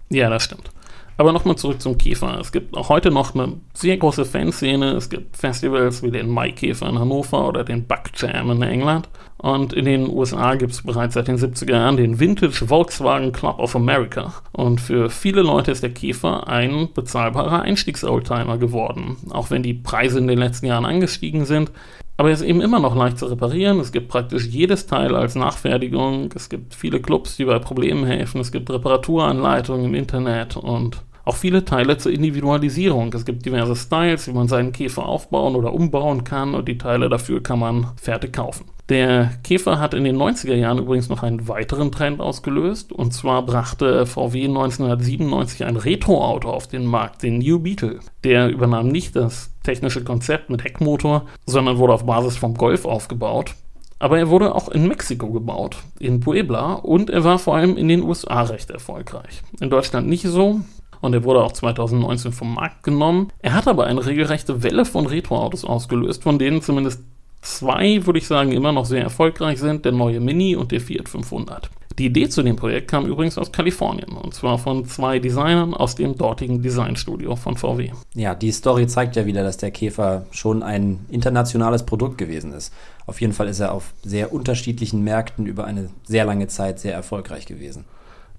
Ja, 0.09 0.29
das 0.29 0.43
stimmt. 0.43 0.71
Aber 1.19 1.33
nochmal 1.33 1.57
zurück 1.57 1.81
zum 1.81 1.97
Käfer. 1.97 2.39
Es 2.39 2.53
gibt 2.53 2.77
auch 2.77 2.87
heute 2.87 3.11
noch 3.11 3.35
eine 3.35 3.57
sehr 3.73 3.97
große 3.97 4.23
Fanszene. 4.23 4.93
Es 4.93 5.09
gibt 5.09 5.35
Festivals 5.35 6.01
wie 6.01 6.11
den 6.11 6.29
Maikäfer 6.29 6.87
in 6.87 6.97
Hannover 6.97 7.45
oder 7.45 7.65
den 7.65 7.85
Buck 7.85 8.03
Jam 8.15 8.51
in 8.51 8.61
England. 8.61 9.09
Und 9.37 9.73
in 9.73 9.83
den 9.83 10.09
USA 10.09 10.55
gibt 10.55 10.71
es 10.71 10.81
bereits 10.81 11.15
seit 11.15 11.27
den 11.27 11.37
70er 11.37 11.71
Jahren 11.73 11.97
den 11.97 12.21
Vintage 12.21 12.65
Volkswagen 12.65 13.33
Club 13.33 13.59
of 13.59 13.75
America. 13.75 14.33
Und 14.53 14.79
für 14.79 15.09
viele 15.09 15.41
Leute 15.41 15.71
ist 15.71 15.83
der 15.83 15.89
Käfer 15.89 16.47
ein 16.47 16.87
bezahlbarer 16.93 17.63
Einstiegsoldtimer 17.63 18.57
geworden. 18.57 19.17
Auch 19.29 19.51
wenn 19.51 19.61
die 19.61 19.73
Preise 19.73 20.19
in 20.19 20.27
den 20.27 20.39
letzten 20.39 20.67
Jahren 20.67 20.85
angestiegen 20.85 21.43
sind. 21.43 21.69
Aber 22.15 22.29
er 22.29 22.35
ist 22.35 22.43
eben 22.43 22.61
immer 22.61 22.79
noch 22.79 22.95
leicht 22.95 23.19
zu 23.19 23.25
reparieren. 23.25 23.81
Es 23.81 23.91
gibt 23.91 24.07
praktisch 24.07 24.45
jedes 24.45 24.87
Teil 24.87 25.13
als 25.13 25.35
Nachfertigung. 25.35 26.29
Es 26.33 26.47
gibt 26.47 26.75
viele 26.75 27.01
Clubs, 27.01 27.35
die 27.35 27.43
bei 27.43 27.59
Problemen 27.59 28.05
helfen. 28.05 28.39
Es 28.39 28.53
gibt 28.53 28.69
Reparaturanleitungen 28.69 29.83
im 29.83 29.95
Internet 29.95 30.55
und 30.55 31.01
auch 31.29 31.35
viele 31.35 31.63
Teile 31.63 31.97
zur 31.97 32.11
Individualisierung. 32.11 33.13
Es 33.13 33.23
gibt 33.23 33.45
diverse 33.45 33.75
Styles, 33.75 34.27
wie 34.27 34.33
man 34.33 34.47
seinen 34.47 34.71
Käfer 34.71 35.05
aufbauen 35.05 35.55
oder 35.55 35.73
umbauen 35.73 36.23
kann 36.23 36.55
und 36.55 36.67
die 36.67 36.79
Teile 36.79 37.07
dafür 37.07 37.41
kann 37.43 37.59
man 37.59 37.87
fertig 38.01 38.33
kaufen. 38.33 38.65
Der 38.89 39.33
Käfer 39.43 39.79
hat 39.79 39.93
in 39.93 40.03
den 40.03 40.17
90er 40.17 40.55
Jahren 40.55 40.79
übrigens 40.79 41.09
noch 41.09 41.21
einen 41.21 41.47
weiteren 41.47 41.91
Trend 41.91 42.19
ausgelöst. 42.19 42.91
Und 42.91 43.13
zwar 43.13 43.45
brachte 43.45 44.07
VW 44.07 44.45
1997 44.45 45.65
ein 45.65 45.77
Retro-Auto 45.77 46.49
auf 46.49 46.65
den 46.65 46.85
Markt, 46.85 47.21
den 47.21 47.37
New 47.37 47.59
Beetle. 47.59 47.99
Der 48.23 48.49
übernahm 48.49 48.87
nicht 48.87 49.15
das 49.15 49.51
technische 49.61 50.03
Konzept 50.03 50.49
mit 50.49 50.63
Heckmotor, 50.63 51.27
sondern 51.45 51.77
wurde 51.77 51.93
auf 51.93 52.07
Basis 52.07 52.37
vom 52.37 52.55
Golf 52.55 52.85
aufgebaut. 52.85 53.53
Aber 53.99 54.17
er 54.17 54.29
wurde 54.29 54.55
auch 54.55 54.69
in 54.69 54.87
Mexiko 54.87 55.29
gebaut, 55.29 55.77
in 55.99 56.21
Puebla, 56.21 56.73
und 56.73 57.11
er 57.11 57.23
war 57.23 57.37
vor 57.37 57.57
allem 57.57 57.77
in 57.77 57.89
den 57.89 58.01
USA 58.01 58.41
recht 58.43 58.71
erfolgreich. 58.71 59.43
In 59.59 59.69
Deutschland 59.69 60.07
nicht 60.07 60.23
so 60.23 60.61
und 61.01 61.13
er 61.13 61.23
wurde 61.23 61.43
auch 61.43 61.51
2019 61.51 62.31
vom 62.31 62.53
Markt 62.53 62.83
genommen. 62.83 63.31
Er 63.39 63.53
hat 63.53 63.67
aber 63.67 63.85
eine 63.85 64.05
regelrechte 64.05 64.63
Welle 64.63 64.85
von 64.85 65.05
Retro-Autos 65.05 65.65
ausgelöst, 65.65 66.23
von 66.23 66.39
denen 66.39 66.61
zumindest 66.61 67.01
zwei, 67.41 68.05
würde 68.05 68.19
ich 68.19 68.27
sagen, 68.27 68.51
immer 68.51 68.71
noch 68.71 68.85
sehr 68.85 69.01
erfolgreich 69.01 69.59
sind, 69.59 69.85
der 69.85 69.91
neue 69.91 70.19
Mini 70.19 70.55
und 70.55 70.71
der 70.71 70.81
Fiat 70.81 71.09
500. 71.09 71.69
Die 71.97 72.05
Idee 72.05 72.29
zu 72.29 72.43
dem 72.43 72.55
Projekt 72.55 72.89
kam 72.89 73.05
übrigens 73.05 73.37
aus 73.37 73.51
Kalifornien 73.51 74.11
und 74.11 74.33
zwar 74.33 74.57
von 74.57 74.85
zwei 74.85 75.19
Designern 75.19 75.73
aus 75.73 75.95
dem 75.95 76.15
dortigen 76.15 76.61
Designstudio 76.61 77.35
von 77.35 77.57
VW. 77.57 77.91
Ja, 78.13 78.35
die 78.35 78.53
Story 78.53 78.87
zeigt 78.87 79.17
ja 79.17 79.25
wieder, 79.25 79.43
dass 79.43 79.57
der 79.57 79.71
Käfer 79.71 80.25
schon 80.31 80.63
ein 80.63 81.05
internationales 81.09 81.85
Produkt 81.85 82.17
gewesen 82.17 82.53
ist. 82.53 82.73
Auf 83.05 83.19
jeden 83.19 83.33
Fall 83.33 83.49
ist 83.49 83.59
er 83.59 83.73
auf 83.73 83.93
sehr 84.01 84.31
unterschiedlichen 84.31 85.03
Märkten 85.03 85.45
über 85.45 85.65
eine 85.65 85.89
sehr 86.05 86.23
lange 86.23 86.47
Zeit 86.47 86.79
sehr 86.79 86.93
erfolgreich 86.93 87.45
gewesen. 87.45 87.83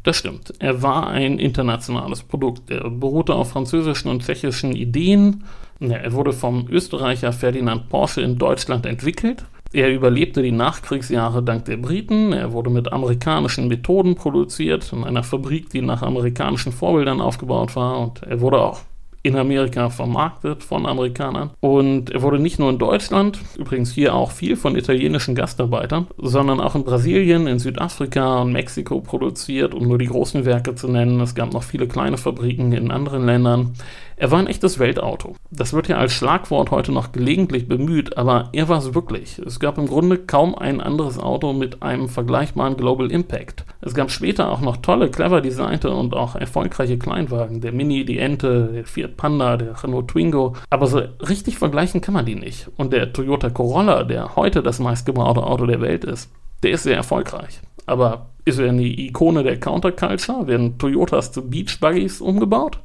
Das 0.02 0.16
stimmt. 0.16 0.54
Er 0.58 0.82
war 0.82 1.08
ein 1.08 1.38
internationales 1.38 2.22
Produkt. 2.22 2.70
Er 2.70 2.88
beruhte 2.88 3.34
auf 3.34 3.50
französischen 3.50 4.10
und 4.10 4.22
tschechischen 4.22 4.72
Ideen. 4.72 5.44
Er 5.78 6.12
wurde 6.12 6.32
vom 6.32 6.66
Österreicher 6.70 7.32
Ferdinand 7.32 7.88
Porsche 7.88 8.22
in 8.22 8.38
Deutschland 8.38 8.86
entwickelt. 8.86 9.44
Er 9.72 9.92
überlebte 9.92 10.42
die 10.42 10.52
Nachkriegsjahre 10.52 11.42
dank 11.42 11.66
der 11.66 11.76
Briten. 11.76 12.32
Er 12.32 12.52
wurde 12.52 12.70
mit 12.70 12.92
amerikanischen 12.92 13.68
Methoden 13.68 14.16
produziert, 14.16 14.92
in 14.92 15.04
einer 15.04 15.22
Fabrik, 15.22 15.70
die 15.70 15.82
nach 15.82 16.02
amerikanischen 16.02 16.72
Vorbildern 16.72 17.20
aufgebaut 17.20 17.76
war. 17.76 18.00
Und 18.00 18.22
er 18.22 18.40
wurde 18.40 18.58
auch 18.58 18.80
in 19.22 19.36
Amerika 19.36 19.90
vermarktet 19.90 20.64
von 20.64 20.86
Amerikanern. 20.86 21.50
Und 21.60 22.10
er 22.10 22.22
wurde 22.22 22.38
nicht 22.38 22.58
nur 22.58 22.70
in 22.70 22.78
Deutschland, 22.78 23.38
übrigens 23.56 23.92
hier 23.92 24.14
auch 24.14 24.30
viel 24.30 24.56
von 24.56 24.76
italienischen 24.76 25.34
Gastarbeitern, 25.34 26.06
sondern 26.16 26.60
auch 26.60 26.74
in 26.74 26.84
Brasilien, 26.84 27.46
in 27.46 27.58
Südafrika 27.58 28.42
und 28.42 28.52
Mexiko 28.52 29.00
produziert, 29.00 29.74
um 29.74 29.86
nur 29.88 29.98
die 29.98 30.06
großen 30.06 30.44
Werke 30.44 30.74
zu 30.74 30.88
nennen. 30.88 31.20
Es 31.20 31.34
gab 31.34 31.52
noch 31.52 31.62
viele 31.62 31.86
kleine 31.86 32.16
Fabriken 32.16 32.72
in 32.72 32.90
anderen 32.90 33.26
Ländern. 33.26 33.74
Er 34.20 34.30
war 34.30 34.38
ein 34.38 34.48
echtes 34.48 34.78
Weltauto. 34.78 35.34
Das 35.50 35.72
wird 35.72 35.88
ja 35.88 35.96
als 35.96 36.12
Schlagwort 36.12 36.70
heute 36.70 36.92
noch 36.92 37.10
gelegentlich 37.10 37.68
bemüht, 37.68 38.18
aber 38.18 38.50
er 38.52 38.68
war 38.68 38.76
es 38.76 38.92
wirklich. 38.92 39.38
Es 39.38 39.58
gab 39.58 39.78
im 39.78 39.86
Grunde 39.86 40.18
kaum 40.18 40.54
ein 40.54 40.82
anderes 40.82 41.18
Auto 41.18 41.54
mit 41.54 41.82
einem 41.82 42.10
vergleichbaren 42.10 42.76
Global 42.76 43.10
Impact. 43.10 43.64
Es 43.80 43.94
gab 43.94 44.10
später 44.10 44.52
auch 44.52 44.60
noch 44.60 44.76
tolle, 44.76 45.10
clever 45.10 45.40
designte 45.40 45.90
und 45.90 46.12
auch 46.12 46.36
erfolgreiche 46.36 46.98
Kleinwagen. 46.98 47.62
Der 47.62 47.72
Mini, 47.72 48.04
die 48.04 48.18
Ente, 48.18 48.68
der 48.74 48.84
Fiat 48.84 49.16
Panda, 49.16 49.56
der 49.56 49.82
Renault 49.82 50.08
Twingo. 50.08 50.54
Aber 50.68 50.86
so 50.86 51.00
richtig 51.26 51.56
vergleichen 51.56 52.02
kann 52.02 52.12
man 52.12 52.26
die 52.26 52.34
nicht. 52.34 52.68
Und 52.76 52.92
der 52.92 53.14
Toyota 53.14 53.48
Corolla, 53.48 54.04
der 54.04 54.36
heute 54.36 54.62
das 54.62 54.80
meistgebaute 54.80 55.42
Auto 55.42 55.64
der 55.64 55.80
Welt 55.80 56.04
ist, 56.04 56.30
der 56.62 56.72
ist 56.72 56.82
sehr 56.82 56.96
erfolgreich. 56.96 57.62
Aber 57.86 58.26
ist 58.44 58.58
er 58.58 58.68
eine 58.68 58.82
Ikone 58.82 59.44
der 59.44 59.58
Counterculture? 59.58 60.46
Werden 60.46 60.76
Toyotas 60.76 61.32
zu 61.32 61.48
Beachbuggies 61.48 62.20
umgebaut? 62.20 62.80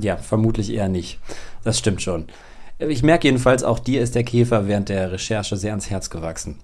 Ja, 0.00 0.16
vermutlich 0.16 0.72
eher 0.72 0.88
nicht. 0.88 1.18
Das 1.64 1.78
stimmt 1.78 2.02
schon. 2.02 2.26
Ich 2.78 3.02
merke 3.02 3.28
jedenfalls, 3.28 3.64
auch 3.64 3.78
dir 3.78 4.02
ist 4.02 4.14
der 4.14 4.24
Käfer 4.24 4.68
während 4.68 4.88
der 4.88 5.12
Recherche 5.12 5.56
sehr 5.56 5.70
ans 5.70 5.88
Herz 5.90 6.10
gewachsen. 6.10 6.58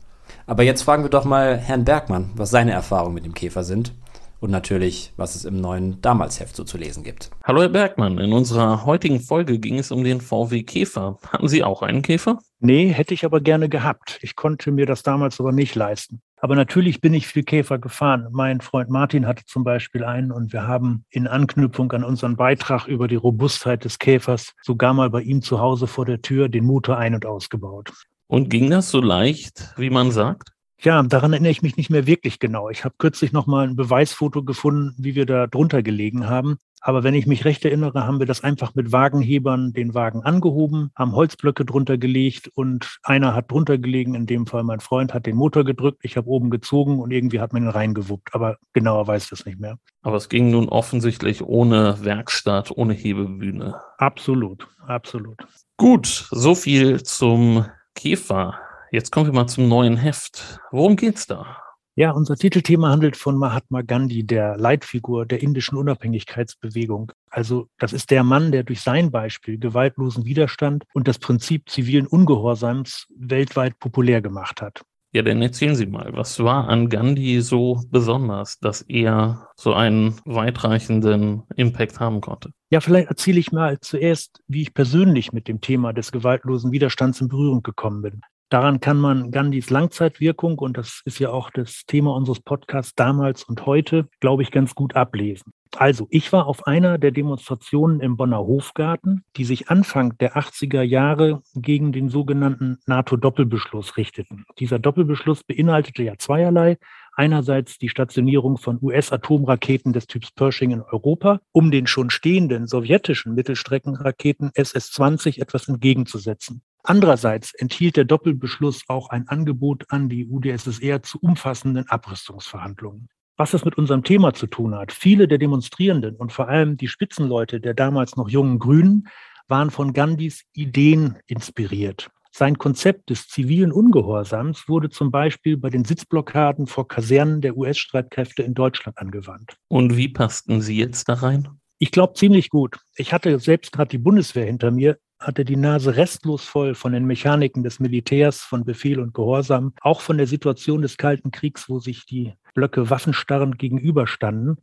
Aber 0.47 0.63
jetzt 0.63 0.83
fragen 0.83 1.03
wir 1.03 1.11
doch 1.11 1.25
mal 1.25 1.57
Herrn 1.57 1.85
Bergmann, 1.85 2.31
was 2.35 2.51
seine 2.51 2.73
Erfahrungen 2.73 3.15
mit 3.15 3.25
dem 3.25 3.35
Käfer 3.35 3.65
sind 3.65 3.95
und 4.41 4.51
natürlich, 4.51 5.13
was 5.17 5.37
es 5.37 5.45
im 5.45 5.61
neuen 5.61 6.01
Damalsheft 6.03 6.57
so 6.57 6.65
zu 6.65 6.77
lesen 6.77 7.05
gibt. 7.05 7.31
Hallo 7.45 7.63
Herr 7.63 7.69
Bergmann, 7.69 8.19
in 8.19 8.33
unserer 8.33 8.85
heutigen 8.85 9.21
Folge 9.21 9.59
ging 9.59 9.79
es 9.79 9.93
um 9.93 10.03
den 10.03 10.21
VW 10.21 10.65
Käfer. 10.65 11.19
Hatten 11.29 11.49
Sie 11.49 11.63
auch 11.63 11.83
einen 11.83 12.03
Käfer? 12.03 12.41
Nee, 12.59 12.89
hätte 12.89 13.15
ich 13.15 13.25
aber 13.25 13.41
gerne 13.41 13.69
gehabt. 13.69 14.19
Ich 14.21 14.35
konnte 14.35 14.73
mir 14.73 14.85
das 14.85 15.03
damals 15.03 15.39
aber 15.39 15.53
nicht 15.53 15.75
leisten. 15.77 16.23
Aber 16.45 16.57
natürlich 16.57 17.01
bin 17.01 17.15
ich 17.15 17.29
viel 17.29 17.45
Käfer 17.45 17.79
gefahren. 17.79 18.27
Mein 18.33 18.61
Freund 18.61 18.91
Martin 18.91 19.29
hatte 19.29 19.45
zum 19.45 19.63
Beispiel 19.63 20.03
einen 20.03 20.33
und 20.33 20.53
wir 20.53 20.67
haben 20.67 21.05
in 21.09 21.29
Anknüpfung 21.29 21.93
an 21.93 22.03
unseren 22.03 22.35
Beitrag 22.35 22.89
über 22.89 23.07
die 23.07 23.15
Robustheit 23.15 23.85
des 23.85 24.01
Käfers 24.01 24.53
sogar 24.61 24.93
mal 24.93 25.09
bei 25.09 25.23
ihm 25.23 25.41
zu 25.41 25.61
Hause 25.61 25.87
vor 25.87 26.05
der 26.05 26.21
Tür 26.21 26.49
den 26.49 26.65
Motor 26.65 26.99
ein- 26.99 27.15
und 27.15 27.27
ausgebaut. 27.27 27.93
Und 28.27 28.51
ging 28.51 28.71
das 28.71 28.91
so 28.91 29.01
leicht, 29.01 29.73
wie 29.77 29.91
man 29.91 30.11
sagt? 30.11 30.51
Ja, 30.83 31.01
daran 31.05 31.33
erinnere 31.33 31.53
ich 31.53 31.63
mich 31.63 31.77
nicht 31.77 31.91
mehr 31.91 32.09
wirklich 32.09 32.41
genau. 32.41 32.69
Ich 32.69 32.85
habe 32.85 32.97
kürzlich 32.99 33.33
noch 33.33 33.47
mal 33.47 33.69
ein 33.69 33.77
Beweisfoto 33.77 34.43
gefunden, 34.43 34.95
wie 34.99 35.15
wir 35.15 35.27
da 35.27 35.47
drunter 35.47 35.81
gelegen 35.81 36.29
haben. 36.29 36.59
Aber 36.81 37.05
wenn 37.05 37.15
ich 37.15 37.29
mich 37.29 37.45
recht 37.45 37.65
erinnere, 37.65 38.05
haben 38.05 38.19
wir 38.19 38.27
das 38.27 38.43
einfach 38.43 38.75
mit 38.75 38.91
Wagenhebern 38.91 39.73
den 39.73 39.95
Wagen 39.95 40.25
angehoben, 40.25 40.91
haben 40.97 41.13
Holzblöcke 41.13 41.65
drunter 41.65 41.97
gelegt 41.97 42.51
und 42.55 42.99
einer 43.05 43.37
hat 43.37 43.53
drunter 43.53 43.79
gelegen, 43.79 44.17
in 44.17 44.27
dem 44.27 44.49
Fall 44.49 44.65
mein 44.65 44.81
Freund 44.81 45.15
hat 45.15 45.25
den 45.25 45.37
Motor 45.37 45.65
gedrückt, 45.65 46.01
ich 46.03 46.17
habe 46.17 46.29
oben 46.29 46.51
gezogen 46.51 46.99
und 46.99 47.13
irgendwie 47.13 47.39
hat 47.39 47.53
man 47.53 47.63
ihn 47.63 47.69
reingewuppt. 47.69 48.35
Aber 48.35 48.57
genauer 48.73 49.07
weiß 49.07 49.23
ich 49.23 49.31
das 49.31 49.47
nicht 49.47 49.61
mehr. 49.61 49.79
Aber 50.03 50.17
es 50.17 50.29
ging 50.29 50.51
nun 50.51 50.69
offensichtlich 50.69 51.43
ohne 51.45 51.99
Werkstatt, 52.03 52.73
ohne 52.73 52.95
Hebebühne. 52.95 53.81
Absolut, 53.99 54.67
absolut. 54.85 55.39
Gut, 55.77 56.27
so 56.33 56.57
viel 56.57 57.05
zum 57.05 57.67
Käfer. 57.95 58.59
Jetzt 58.93 59.11
kommen 59.11 59.25
wir 59.25 59.33
mal 59.33 59.47
zum 59.47 59.69
neuen 59.69 59.97
Heft. 59.97 60.61
Worum 60.71 60.97
geht's 60.97 61.27
da? 61.27 61.57
Ja, 61.95 62.11
unser 62.11 62.37
Titelthema 62.37 62.91
handelt 62.91 63.17
von 63.17 63.39
Mahatma 63.39 63.81
Gandhi, 63.81 64.23
der 64.23 64.59
Leitfigur 64.59 65.25
der 65.25 65.41
indischen 65.41 65.79
Unabhängigkeitsbewegung. 65.79 67.11
Also 67.31 67.69
das 67.79 67.95
ist 67.95 68.11
der 68.11 68.23
Mann, 68.23 68.53
der 68.53 68.65
durch 68.65 68.83
sein 68.83 69.11
Beispiel 69.11 69.59
gewaltlosen 69.59 70.27
Widerstand 70.27 70.85
und 70.93 71.09
das 71.09 71.19
Prinzip 71.19 71.71
zivilen 71.71 72.07
Ungehorsams 72.07 73.07
weltweit 73.17 73.79
populär 73.79 74.21
gemacht 74.21 74.61
hat. 74.61 74.83
Ja, 75.15 75.23
dann 75.23 75.41
erzählen 75.41 75.75
Sie 75.75 75.87
mal, 75.87 76.11
was 76.13 76.39
war 76.41 76.69
an 76.69 76.91
Gandhi 76.91 77.41
so 77.41 77.83
besonders, 77.91 78.59
dass 78.59 78.83
er 78.83 79.49
so 79.57 79.73
einen 79.73 80.17
weitreichenden 80.27 81.45
Impact 81.57 81.99
haben 81.99 82.21
konnte? 82.21 82.51
Ja, 82.69 82.83
vielleicht 82.83 83.09
erzähle 83.09 83.41
ich 83.41 83.53
mal 83.53 83.81
zuerst, 83.81 84.43
wie 84.49 84.61
ich 84.61 84.75
persönlich 84.75 85.33
mit 85.33 85.49
dem 85.49 85.63
Thema 85.63 85.95
des 85.95 86.13
gewaltlosen 86.13 86.73
Widerstands 86.73 87.23
in 87.23 87.29
Berührung 87.29 87.63
gekommen 87.63 88.03
bin. 88.03 88.21
Daran 88.53 88.81
kann 88.81 88.99
man 88.99 89.31
Gandhis 89.31 89.71
Langzeitwirkung, 89.71 90.59
und 90.59 90.77
das 90.77 91.01
ist 91.07 91.19
ja 91.19 91.31
auch 91.31 91.49
das 91.49 91.85
Thema 91.87 92.15
unseres 92.15 92.41
Podcasts 92.41 92.95
damals 92.95 93.45
und 93.45 93.65
heute, 93.65 94.11
glaube 94.21 94.43
ich, 94.43 94.51
ganz 94.51 94.75
gut 94.75 94.95
ablesen. 94.95 95.55
Also, 95.79 96.07
ich 96.11 96.35
war 96.35 96.47
auf 96.47 96.67
einer 96.67 96.99
der 96.99 97.13
Demonstrationen 97.13 98.01
im 98.01 98.19
Bonner 98.19 98.41
Hofgarten, 98.41 99.25
die 99.39 99.47
sich 99.47 99.71
Anfang 99.71 100.19
der 100.19 100.37
80er 100.37 100.83
Jahre 100.83 101.41
gegen 101.55 101.93
den 101.93 102.11
sogenannten 102.11 102.77
NATO-Doppelbeschluss 102.85 103.97
richteten. 103.97 104.45
Dieser 104.59 104.79
Doppelbeschluss 104.79 105.45
beinhaltete 105.45 106.03
ja 106.03 106.19
zweierlei. 106.19 106.77
Einerseits 107.15 107.79
die 107.79 107.89
Stationierung 107.89 108.59
von 108.59 108.79
US-Atomraketen 108.83 109.95
des 109.95 110.07
Typs 110.09 110.31
Pershing 110.31 110.73
in 110.73 110.83
Europa, 110.83 111.41
um 111.53 111.71
den 111.71 111.87
schon 111.87 112.11
stehenden 112.11 112.67
sowjetischen 112.67 113.35
Mittelstreckenraketen 113.35 114.51
SS-20 114.55 115.41
etwas 115.41 115.69
entgegenzusetzen. 115.69 116.63
Andererseits 116.85 117.55
enthielt 117.55 117.97
der 117.97 118.05
Doppelbeschluss 118.05 118.85
auch 118.89 119.11
ein 119.11 119.29
Angebot 119.29 119.85
an 119.89 120.09
die 120.09 120.27
UdSSR 120.27 121.03
zu 121.03 121.19
umfassenden 121.21 121.89
Abrüstungsverhandlungen. 121.89 123.09
Was 123.37 123.53
das 123.53 123.65
mit 123.65 123.79
unserem 123.79 124.03
Thema 124.03 124.35
zu 124.35 124.47
tun 124.47 124.75
hat, 124.75 124.93
viele 124.93 125.29
der 125.29 125.39
Demonstrierenden 125.39 126.17
und 126.17 126.33
vor 126.33 126.49
allem 126.49 126.77
die 126.77 126.89
Spitzenleute 126.89 127.61
der 127.61 127.75
damals 127.75 128.17
noch 128.17 128.29
jungen 128.29 128.59
Grünen 128.59 129.09
waren 129.49 129.71
von 129.71 129.93
Gandhis 129.93 130.45
Ideen 130.55 131.19
inspiriert. 131.27 132.11
Sein 132.35 132.57
Konzept 132.57 133.11
des 133.11 133.29
zivilen 133.29 133.73
Ungehorsams 133.73 134.67
wurde 134.67 134.89
zum 134.89 135.11
Beispiel 135.11 135.59
bei 135.59 135.69
den 135.69 135.85
Sitzblockaden 135.85 136.67
vor 136.67 136.89
Kasernen 136.89 137.43
der 137.43 137.57
US-Streitkräfte 137.57 138.43
in 138.43 138.55
Deutschland 138.55 138.99
angewandt. 138.99 139.57
Und 139.69 139.97
wie 139.97 140.09
passten 140.09 140.63
Sie 140.63 140.79
jetzt 140.79 141.09
da 141.09 141.15
rein? 141.15 141.49
Ich 141.79 141.91
glaube 141.91 142.15
ziemlich 142.15 142.49
gut. 142.49 142.79
Ich 142.97 143.13
hatte 143.13 143.39
selbst 143.39 143.73
gerade 143.73 143.91
die 143.91 143.99
Bundeswehr 143.99 144.47
hinter 144.47 144.71
mir 144.71 144.99
hatte 145.23 145.45
die 145.45 145.57
Nase 145.57 145.97
restlos 145.97 146.45
voll 146.45 146.75
von 146.75 146.93
den 146.93 147.07
Mechaniken 147.07 147.63
des 147.63 147.81
Militärs, 147.81 148.41
von 148.41 148.65
Befehl 148.65 149.01
und 149.01 149.15
Gehorsam, 149.15 149.73
auch 149.81 150.01
von 150.01 150.19
der 150.19 150.27
Situation 150.27 150.83
des 150.83 150.97
Kalten 150.97 151.31
Kriegs, 151.31 151.69
wo 151.69 151.79
sich 151.79 152.07
die 152.07 152.35
Blöcke 152.55 152.91
waffenstarrend 152.91 153.59
gegenüberstanden 153.59 154.59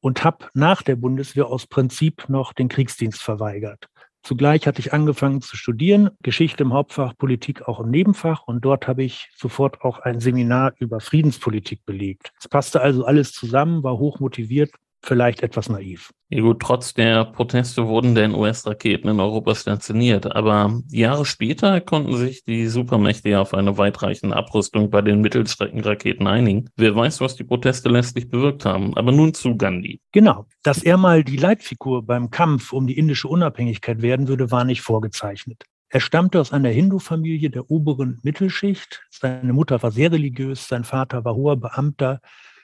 und 0.00 0.24
habe 0.24 0.48
nach 0.54 0.82
der 0.82 0.96
Bundeswehr 0.96 1.46
aus 1.46 1.66
Prinzip 1.66 2.28
noch 2.28 2.52
den 2.52 2.68
Kriegsdienst 2.68 3.22
verweigert. 3.22 3.86
Zugleich 4.24 4.66
hatte 4.66 4.80
ich 4.80 4.92
angefangen 4.92 5.40
zu 5.40 5.56
studieren, 5.56 6.10
Geschichte 6.22 6.62
im 6.62 6.72
Hauptfach, 6.72 7.16
Politik 7.16 7.66
auch 7.66 7.80
im 7.80 7.90
Nebenfach 7.90 8.44
und 8.44 8.64
dort 8.64 8.86
habe 8.86 9.02
ich 9.02 9.30
sofort 9.36 9.82
auch 9.82 9.98
ein 9.98 10.20
Seminar 10.20 10.74
über 10.78 11.00
Friedenspolitik 11.00 11.84
belegt. 11.84 12.32
Es 12.38 12.46
passte 12.46 12.80
also 12.80 13.04
alles 13.04 13.32
zusammen, 13.32 13.82
war 13.82 13.98
hoch 13.98 14.20
motiviert 14.20 14.70
vielleicht 15.04 15.42
etwas 15.42 15.68
naiv. 15.68 16.12
Ja 16.32 16.40
gut, 16.40 16.60
trotz 16.60 16.94
der 16.94 17.26
Proteste 17.26 17.86
wurden 17.88 18.14
denn 18.14 18.34
US-Raketen 18.34 19.06
in 19.10 19.20
Europa 19.20 19.54
stationiert, 19.54 20.34
aber 20.34 20.80
Jahre 20.88 21.26
später 21.26 21.82
konnten 21.82 22.16
sich 22.16 22.42
die 22.42 22.68
Supermächte 22.68 23.28
ja 23.28 23.42
auf 23.42 23.52
eine 23.52 23.76
weitreichende 23.76 24.34
Abrüstung 24.34 24.88
bei 24.88 25.02
den 25.02 25.20
Mittelstreckenraketen 25.20 26.26
einigen. 26.26 26.70
Wer 26.74 26.96
weiß, 26.96 27.20
was 27.20 27.36
die 27.36 27.44
Proteste 27.44 27.90
letztlich 27.90 28.30
bewirkt 28.30 28.64
haben. 28.64 28.96
Aber 28.96 29.12
nun 29.12 29.34
zu 29.34 29.58
Gandhi. 29.58 30.00
Genau. 30.12 30.46
Dass 30.62 30.82
er 30.82 30.96
mal 30.96 31.22
die 31.22 31.36
Leitfigur 31.36 32.06
beim 32.06 32.30
Kampf 32.30 32.72
um 32.72 32.86
die 32.86 32.96
indische 32.96 33.28
Unabhängigkeit 33.28 34.00
werden 34.00 34.26
würde, 34.26 34.50
war 34.50 34.64
nicht 34.64 34.80
vorgezeichnet. 34.80 35.64
Er 35.90 36.00
stammte 36.00 36.40
aus 36.40 36.50
einer 36.50 36.70
Hindu-Familie 36.70 37.50
der 37.50 37.70
oberen 37.70 38.20
Mittelschicht. 38.22 39.02
Seine 39.10 39.52
Mutter 39.52 39.82
war 39.82 39.90
sehr 39.90 40.10
religiös, 40.10 40.66
sein 40.66 40.84
Vater 40.84 41.26
war 41.26 41.34
hoher 41.34 41.58
Beamter 41.58 42.22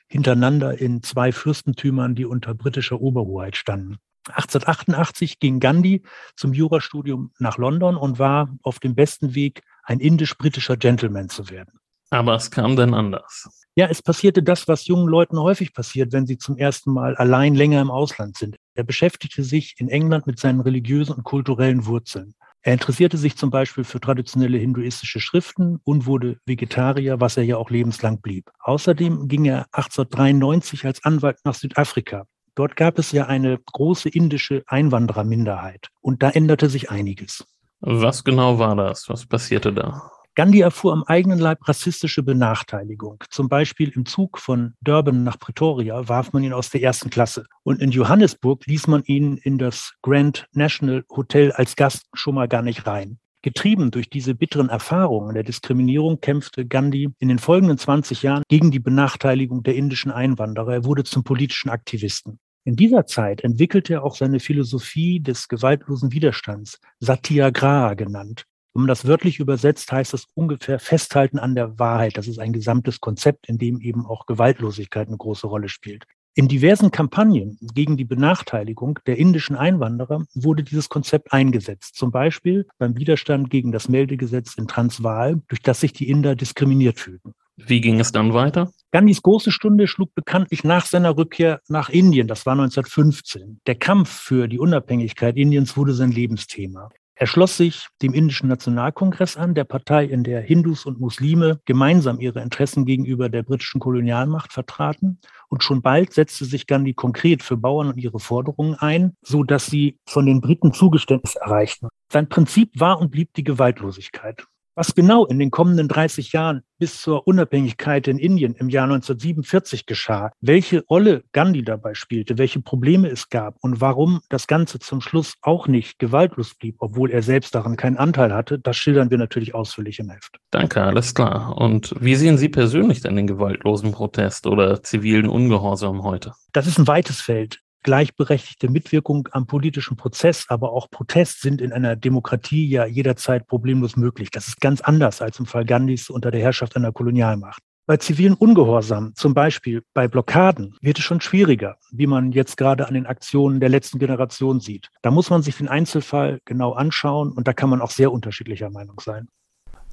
hintereinander 0.08 0.78
in 0.78 1.02
zwei 1.02 1.32
Fürstentümern, 1.32 2.14
die 2.14 2.24
unter 2.24 2.54
britischer 2.54 3.00
Oberhoheit 3.00 3.56
standen. 3.56 3.98
1888 4.28 5.38
ging 5.38 5.60
Gandhi 5.60 6.02
zum 6.36 6.52
Jurastudium 6.52 7.32
nach 7.38 7.56
London 7.56 7.96
und 7.96 8.18
war 8.18 8.54
auf 8.62 8.78
dem 8.78 8.94
besten 8.94 9.34
Weg, 9.34 9.62
ein 9.84 10.00
indisch-britischer 10.00 10.76
Gentleman 10.76 11.28
zu 11.28 11.48
werden. 11.50 11.78
Aber 12.10 12.34
es 12.34 12.50
kam 12.50 12.76
dann 12.76 12.94
anders. 12.94 13.48
Ja, 13.74 13.86
es 13.86 14.02
passierte 14.02 14.42
das, 14.42 14.66
was 14.66 14.86
jungen 14.86 15.08
Leuten 15.08 15.38
häufig 15.38 15.74
passiert, 15.74 16.12
wenn 16.12 16.26
sie 16.26 16.38
zum 16.38 16.56
ersten 16.56 16.92
Mal 16.92 17.16
allein 17.16 17.54
länger 17.54 17.80
im 17.80 17.90
Ausland 17.90 18.36
sind. 18.36 18.56
Er 18.74 18.84
beschäftigte 18.84 19.42
sich 19.42 19.74
in 19.78 19.88
England 19.88 20.26
mit 20.26 20.38
seinen 20.38 20.60
religiösen 20.60 21.14
und 21.14 21.24
kulturellen 21.24 21.86
Wurzeln. 21.86 22.34
Er 22.62 22.72
interessierte 22.72 23.16
sich 23.16 23.36
zum 23.36 23.50
Beispiel 23.50 23.84
für 23.84 24.00
traditionelle 24.00 24.58
hinduistische 24.58 25.20
Schriften 25.20 25.80
und 25.84 26.06
wurde 26.06 26.38
Vegetarier, 26.44 27.20
was 27.20 27.36
er 27.36 27.44
ja 27.44 27.56
auch 27.56 27.70
lebenslang 27.70 28.20
blieb. 28.20 28.50
Außerdem 28.60 29.28
ging 29.28 29.44
er 29.44 29.66
1893 29.72 30.84
als 30.84 31.04
Anwalt 31.04 31.38
nach 31.44 31.54
Südafrika. 31.54 32.24
Dort 32.54 32.74
gab 32.74 32.98
es 32.98 33.12
ja 33.12 33.26
eine 33.26 33.58
große 33.72 34.08
indische 34.08 34.64
Einwandererminderheit 34.66 35.88
und 36.00 36.22
da 36.24 36.30
änderte 36.30 36.68
sich 36.68 36.90
einiges. 36.90 37.46
Was 37.80 38.24
genau 38.24 38.58
war 38.58 38.74
das? 38.74 39.08
Was 39.08 39.26
passierte 39.26 39.72
da? 39.72 40.10
Gandhi 40.38 40.60
erfuhr 40.60 40.92
am 40.92 41.02
eigenen 41.02 41.40
Leib 41.40 41.66
rassistische 41.66 42.22
Benachteiligung. 42.22 43.24
Zum 43.28 43.48
Beispiel 43.48 43.88
im 43.88 44.06
Zug 44.06 44.38
von 44.38 44.74
Durban 44.80 45.24
nach 45.24 45.36
Pretoria 45.40 46.08
warf 46.08 46.32
man 46.32 46.44
ihn 46.44 46.52
aus 46.52 46.70
der 46.70 46.80
ersten 46.80 47.10
Klasse. 47.10 47.46
Und 47.64 47.82
in 47.82 47.90
Johannesburg 47.90 48.64
ließ 48.66 48.86
man 48.86 49.02
ihn 49.02 49.38
in 49.38 49.58
das 49.58 49.94
Grand 50.00 50.46
National 50.52 51.02
Hotel 51.10 51.50
als 51.50 51.74
Gast 51.74 52.06
schon 52.14 52.36
mal 52.36 52.46
gar 52.46 52.62
nicht 52.62 52.86
rein. 52.86 53.18
Getrieben 53.42 53.90
durch 53.90 54.10
diese 54.10 54.36
bitteren 54.36 54.68
Erfahrungen 54.68 55.34
der 55.34 55.42
Diskriminierung 55.42 56.20
kämpfte 56.20 56.64
Gandhi 56.64 57.08
in 57.18 57.26
den 57.26 57.40
folgenden 57.40 57.76
20 57.76 58.22
Jahren 58.22 58.44
gegen 58.46 58.70
die 58.70 58.78
Benachteiligung 58.78 59.64
der 59.64 59.74
indischen 59.74 60.12
Einwanderer. 60.12 60.72
Er 60.72 60.84
wurde 60.84 61.02
zum 61.02 61.24
politischen 61.24 61.68
Aktivisten. 61.68 62.38
In 62.62 62.76
dieser 62.76 63.06
Zeit 63.06 63.42
entwickelte 63.42 63.94
er 63.94 64.04
auch 64.04 64.14
seine 64.14 64.38
Philosophie 64.38 65.18
des 65.18 65.48
gewaltlosen 65.48 66.12
Widerstands, 66.12 66.78
Satyagraha 67.00 67.94
genannt. 67.94 68.44
Wenn 68.74 68.82
man 68.82 68.88
das 68.88 69.06
wörtlich 69.06 69.38
übersetzt, 69.38 69.90
heißt 69.90 70.12
das 70.12 70.26
ungefähr 70.34 70.78
Festhalten 70.78 71.38
an 71.38 71.54
der 71.54 71.78
Wahrheit. 71.78 72.16
Das 72.16 72.28
ist 72.28 72.38
ein 72.38 72.52
gesamtes 72.52 73.00
Konzept, 73.00 73.48
in 73.48 73.58
dem 73.58 73.80
eben 73.80 74.06
auch 74.06 74.26
Gewaltlosigkeit 74.26 75.08
eine 75.08 75.16
große 75.16 75.46
Rolle 75.46 75.68
spielt. 75.68 76.04
In 76.34 76.46
diversen 76.46 76.92
Kampagnen 76.92 77.58
gegen 77.74 77.96
die 77.96 78.04
Benachteiligung 78.04 79.00
der 79.06 79.18
indischen 79.18 79.56
Einwanderer 79.56 80.24
wurde 80.34 80.62
dieses 80.62 80.88
Konzept 80.88 81.32
eingesetzt. 81.32 81.96
Zum 81.96 82.12
Beispiel 82.12 82.68
beim 82.78 82.96
Widerstand 82.96 83.50
gegen 83.50 83.72
das 83.72 83.88
Meldegesetz 83.88 84.54
in 84.54 84.68
Transvaal, 84.68 85.42
durch 85.48 85.62
das 85.62 85.80
sich 85.80 85.92
die 85.92 86.08
Inder 86.08 86.36
diskriminiert 86.36 87.00
fühlten. 87.00 87.34
Wie 87.56 87.80
ging 87.80 87.98
es 87.98 88.12
dann 88.12 88.34
weiter? 88.34 88.70
Gandhis 88.92 89.20
große 89.20 89.50
Stunde 89.50 89.88
schlug 89.88 90.14
bekanntlich 90.14 90.62
nach 90.62 90.86
seiner 90.86 91.16
Rückkehr 91.16 91.60
nach 91.66 91.88
Indien, 91.88 92.28
das 92.28 92.46
war 92.46 92.52
1915. 92.52 93.60
Der 93.66 93.74
Kampf 93.74 94.08
für 94.08 94.46
die 94.46 94.60
Unabhängigkeit 94.60 95.36
Indiens 95.36 95.76
wurde 95.76 95.92
sein 95.92 96.12
Lebensthema. 96.12 96.88
Er 97.20 97.26
schloss 97.26 97.56
sich 97.56 97.88
dem 98.00 98.14
Indischen 98.14 98.48
Nationalkongress 98.48 99.36
an, 99.36 99.52
der 99.52 99.64
Partei, 99.64 100.04
in 100.04 100.22
der 100.22 100.40
Hindus 100.40 100.86
und 100.86 101.00
Muslime 101.00 101.60
gemeinsam 101.64 102.20
ihre 102.20 102.40
Interessen 102.40 102.84
gegenüber 102.84 103.28
der 103.28 103.42
britischen 103.42 103.80
Kolonialmacht 103.80 104.52
vertraten. 104.52 105.18
Und 105.48 105.64
schon 105.64 105.82
bald 105.82 106.12
setzte 106.12 106.44
sich 106.44 106.68
Gandhi 106.68 106.94
konkret 106.94 107.42
für 107.42 107.56
Bauern 107.56 107.88
und 107.88 107.98
ihre 107.98 108.20
Forderungen 108.20 108.76
ein, 108.76 109.16
so 109.20 109.42
dass 109.42 109.66
sie 109.66 109.98
von 110.06 110.26
den 110.26 110.40
Briten 110.40 110.72
Zugeständnis 110.72 111.34
erreichten. 111.34 111.88
Sein 112.08 112.28
Prinzip 112.28 112.78
war 112.78 113.00
und 113.00 113.10
blieb 113.10 113.34
die 113.34 113.42
Gewaltlosigkeit. 113.42 114.46
Was 114.78 114.94
genau 114.94 115.26
in 115.26 115.40
den 115.40 115.50
kommenden 115.50 115.88
30 115.88 116.30
Jahren 116.30 116.62
bis 116.78 117.02
zur 117.02 117.26
Unabhängigkeit 117.26 118.06
in 118.06 118.16
Indien 118.16 118.54
im 118.54 118.68
Jahr 118.68 118.84
1947 118.84 119.86
geschah, 119.86 120.30
welche 120.40 120.84
Rolle 120.86 121.24
Gandhi 121.32 121.64
dabei 121.64 121.94
spielte, 121.94 122.38
welche 122.38 122.60
Probleme 122.60 123.08
es 123.08 123.28
gab 123.28 123.56
und 123.60 123.80
warum 123.80 124.20
das 124.28 124.46
Ganze 124.46 124.78
zum 124.78 125.00
Schluss 125.00 125.34
auch 125.42 125.66
nicht 125.66 125.98
gewaltlos 125.98 126.54
blieb, 126.54 126.76
obwohl 126.78 127.10
er 127.10 127.24
selbst 127.24 127.56
daran 127.56 127.76
keinen 127.76 127.96
Anteil 127.96 128.32
hatte, 128.32 128.60
das 128.60 128.76
schildern 128.76 129.10
wir 129.10 129.18
natürlich 129.18 129.52
ausführlich 129.52 129.98
im 129.98 130.10
Heft. 130.10 130.38
Danke, 130.52 130.80
alles 130.80 131.12
klar. 131.12 131.58
Und 131.58 131.92
wie 131.98 132.14
sehen 132.14 132.38
Sie 132.38 132.48
persönlich 132.48 133.00
denn 133.00 133.16
den 133.16 133.26
gewaltlosen 133.26 133.90
Protest 133.90 134.46
oder 134.46 134.80
zivilen 134.84 135.28
Ungehorsam 135.28 136.04
heute? 136.04 136.34
Das 136.52 136.68
ist 136.68 136.78
ein 136.78 136.86
weites 136.86 137.20
Feld 137.20 137.58
gleichberechtigte 137.82 138.68
Mitwirkung 138.68 139.28
am 139.32 139.46
politischen 139.46 139.96
Prozess, 139.96 140.46
aber 140.48 140.72
auch 140.72 140.90
Protest 140.90 141.40
sind 141.40 141.60
in 141.60 141.72
einer 141.72 141.96
Demokratie 141.96 142.68
ja 142.68 142.86
jederzeit 142.86 143.46
problemlos 143.46 143.96
möglich. 143.96 144.30
Das 144.30 144.48
ist 144.48 144.60
ganz 144.60 144.80
anders 144.80 145.22
als 145.22 145.38
im 145.38 145.46
Fall 145.46 145.64
Gandhis 145.64 146.10
unter 146.10 146.30
der 146.30 146.40
Herrschaft 146.40 146.76
einer 146.76 146.92
Kolonialmacht. 146.92 147.62
Bei 147.86 147.96
zivilen 147.96 148.34
Ungehorsam, 148.34 149.14
zum 149.14 149.32
Beispiel 149.32 149.82
bei 149.94 150.08
Blockaden, 150.08 150.76
wird 150.82 150.98
es 150.98 151.04
schon 151.04 151.22
schwieriger, 151.22 151.78
wie 151.90 152.06
man 152.06 152.32
jetzt 152.32 152.58
gerade 152.58 152.86
an 152.86 152.92
den 152.92 153.06
Aktionen 153.06 153.60
der 153.60 153.70
letzten 153.70 153.98
Generation 153.98 154.60
sieht. 154.60 154.90
Da 155.00 155.10
muss 155.10 155.30
man 155.30 155.40
sich 155.40 155.56
den 155.56 155.68
Einzelfall 155.68 156.40
genau 156.44 156.72
anschauen 156.72 157.32
und 157.32 157.48
da 157.48 157.54
kann 157.54 157.70
man 157.70 157.80
auch 157.80 157.90
sehr 157.90 158.12
unterschiedlicher 158.12 158.68
Meinung 158.68 159.00
sein. 159.00 159.28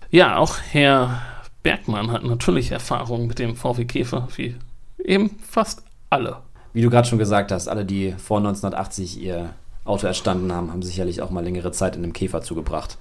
Ja, 0.10 0.36
auch 0.36 0.58
Herr 0.72 1.22
Bergmann 1.64 2.12
hat 2.12 2.24
natürlich 2.24 2.72
Erfahrung 2.72 3.28
mit 3.28 3.40
dem 3.40 3.56
VW 3.56 3.86
Käfer, 3.86 4.28
wie 4.36 4.58
eben 5.02 5.30
fast 5.40 5.84
alle 6.10 6.44
wie 6.76 6.82
du 6.82 6.89
gerade 6.89 7.07
schon 7.07 7.17
gesagt 7.17 7.53
hast, 7.53 7.69
alle, 7.69 7.86
die 7.86 8.11
vor 8.17 8.39
1980 8.39 9.21
ihr 9.21 9.51
Auto 9.86 10.07
erstanden 10.07 10.51
haben, 10.51 10.73
haben 10.73 10.84
sicherlich 10.84 11.21
auch 11.21 11.30
mal 11.30 11.41
längere 11.41 11.71
Zeit 11.71 11.95
in 11.95 12.03
einem 12.03 12.11
Käfer 12.11 12.41
zugebracht. 12.41 12.97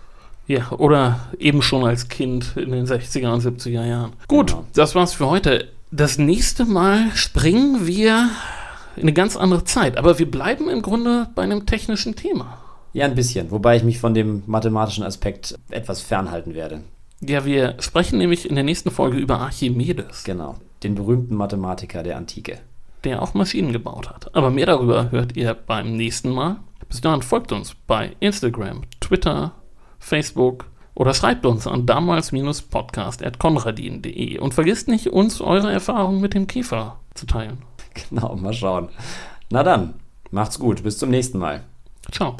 Ja, 0.46 0.70
oder 0.70 1.18
eben 1.40 1.60
schon 1.60 1.84
als 1.84 2.08
Kind 2.08 2.56
in 2.56 2.70
den 2.70 2.86
60er 2.86 3.32
und 3.32 3.42
70er 3.42 3.84
Jahren. 3.84 4.12
Gut, 4.28 4.50
genau. 4.50 4.64
das 4.74 4.94
war's 4.94 5.14
für 5.14 5.28
heute. 5.28 5.68
Das 5.90 6.18
nächste 6.18 6.66
Mal 6.66 7.10
springen 7.14 7.84
wir 7.84 8.30
in 8.94 9.02
eine 9.02 9.12
ganz 9.12 9.36
andere 9.36 9.64
Zeit, 9.64 9.96
aber 9.96 10.20
wir 10.20 10.30
bleiben 10.30 10.68
im 10.68 10.80
Grunde 10.80 11.28
bei 11.34 11.42
einem 11.42 11.66
technischen 11.66 12.14
Thema. 12.14 12.58
Ja, 12.92 13.06
ein 13.06 13.16
bisschen, 13.16 13.50
wobei 13.50 13.76
ich 13.76 13.82
mich 13.82 13.98
von 13.98 14.14
dem 14.14 14.44
mathematischen 14.46 15.02
Aspekt 15.02 15.58
etwas 15.70 16.00
fernhalten 16.00 16.54
werde. 16.54 16.82
Ja, 17.22 17.44
wir 17.44 17.74
sprechen 17.80 18.18
nämlich 18.18 18.48
in 18.48 18.54
der 18.54 18.62
nächsten 18.62 18.92
Folge 18.92 19.16
über 19.16 19.40
Archimedes. 19.40 20.22
Genau, 20.22 20.54
den 20.84 20.94
berühmten 20.94 21.34
Mathematiker 21.34 22.04
der 22.04 22.18
Antike 22.18 22.60
der 23.04 23.22
auch 23.22 23.34
Maschinen 23.34 23.72
gebaut 23.72 24.08
hat. 24.08 24.34
Aber 24.34 24.50
mehr 24.50 24.66
darüber 24.66 25.10
hört 25.10 25.36
ihr 25.36 25.54
beim 25.54 25.96
nächsten 25.96 26.30
Mal. 26.30 26.56
Bis 26.88 27.00
dahin 27.00 27.22
folgt 27.22 27.52
uns 27.52 27.74
bei 27.86 28.16
Instagram, 28.20 28.82
Twitter, 29.00 29.52
Facebook 29.98 30.66
oder 30.94 31.14
schreibt 31.14 31.46
uns 31.46 31.66
an 31.66 31.86
damals-podcast.konradin.de 31.86 34.38
und 34.38 34.52
vergisst 34.54 34.86
nicht, 34.88 35.08
uns 35.08 35.40
eure 35.40 35.72
Erfahrungen 35.72 36.20
mit 36.20 36.34
dem 36.34 36.46
Käfer 36.46 37.00
zu 37.14 37.26
teilen. 37.26 37.58
Genau, 38.10 38.36
mal 38.36 38.52
schauen. 38.52 38.90
Na 39.50 39.62
dann, 39.62 39.94
macht's 40.32 40.58
gut, 40.58 40.82
bis 40.82 40.98
zum 40.98 41.10
nächsten 41.10 41.38
Mal. 41.38 41.62
Ciao. 42.10 42.36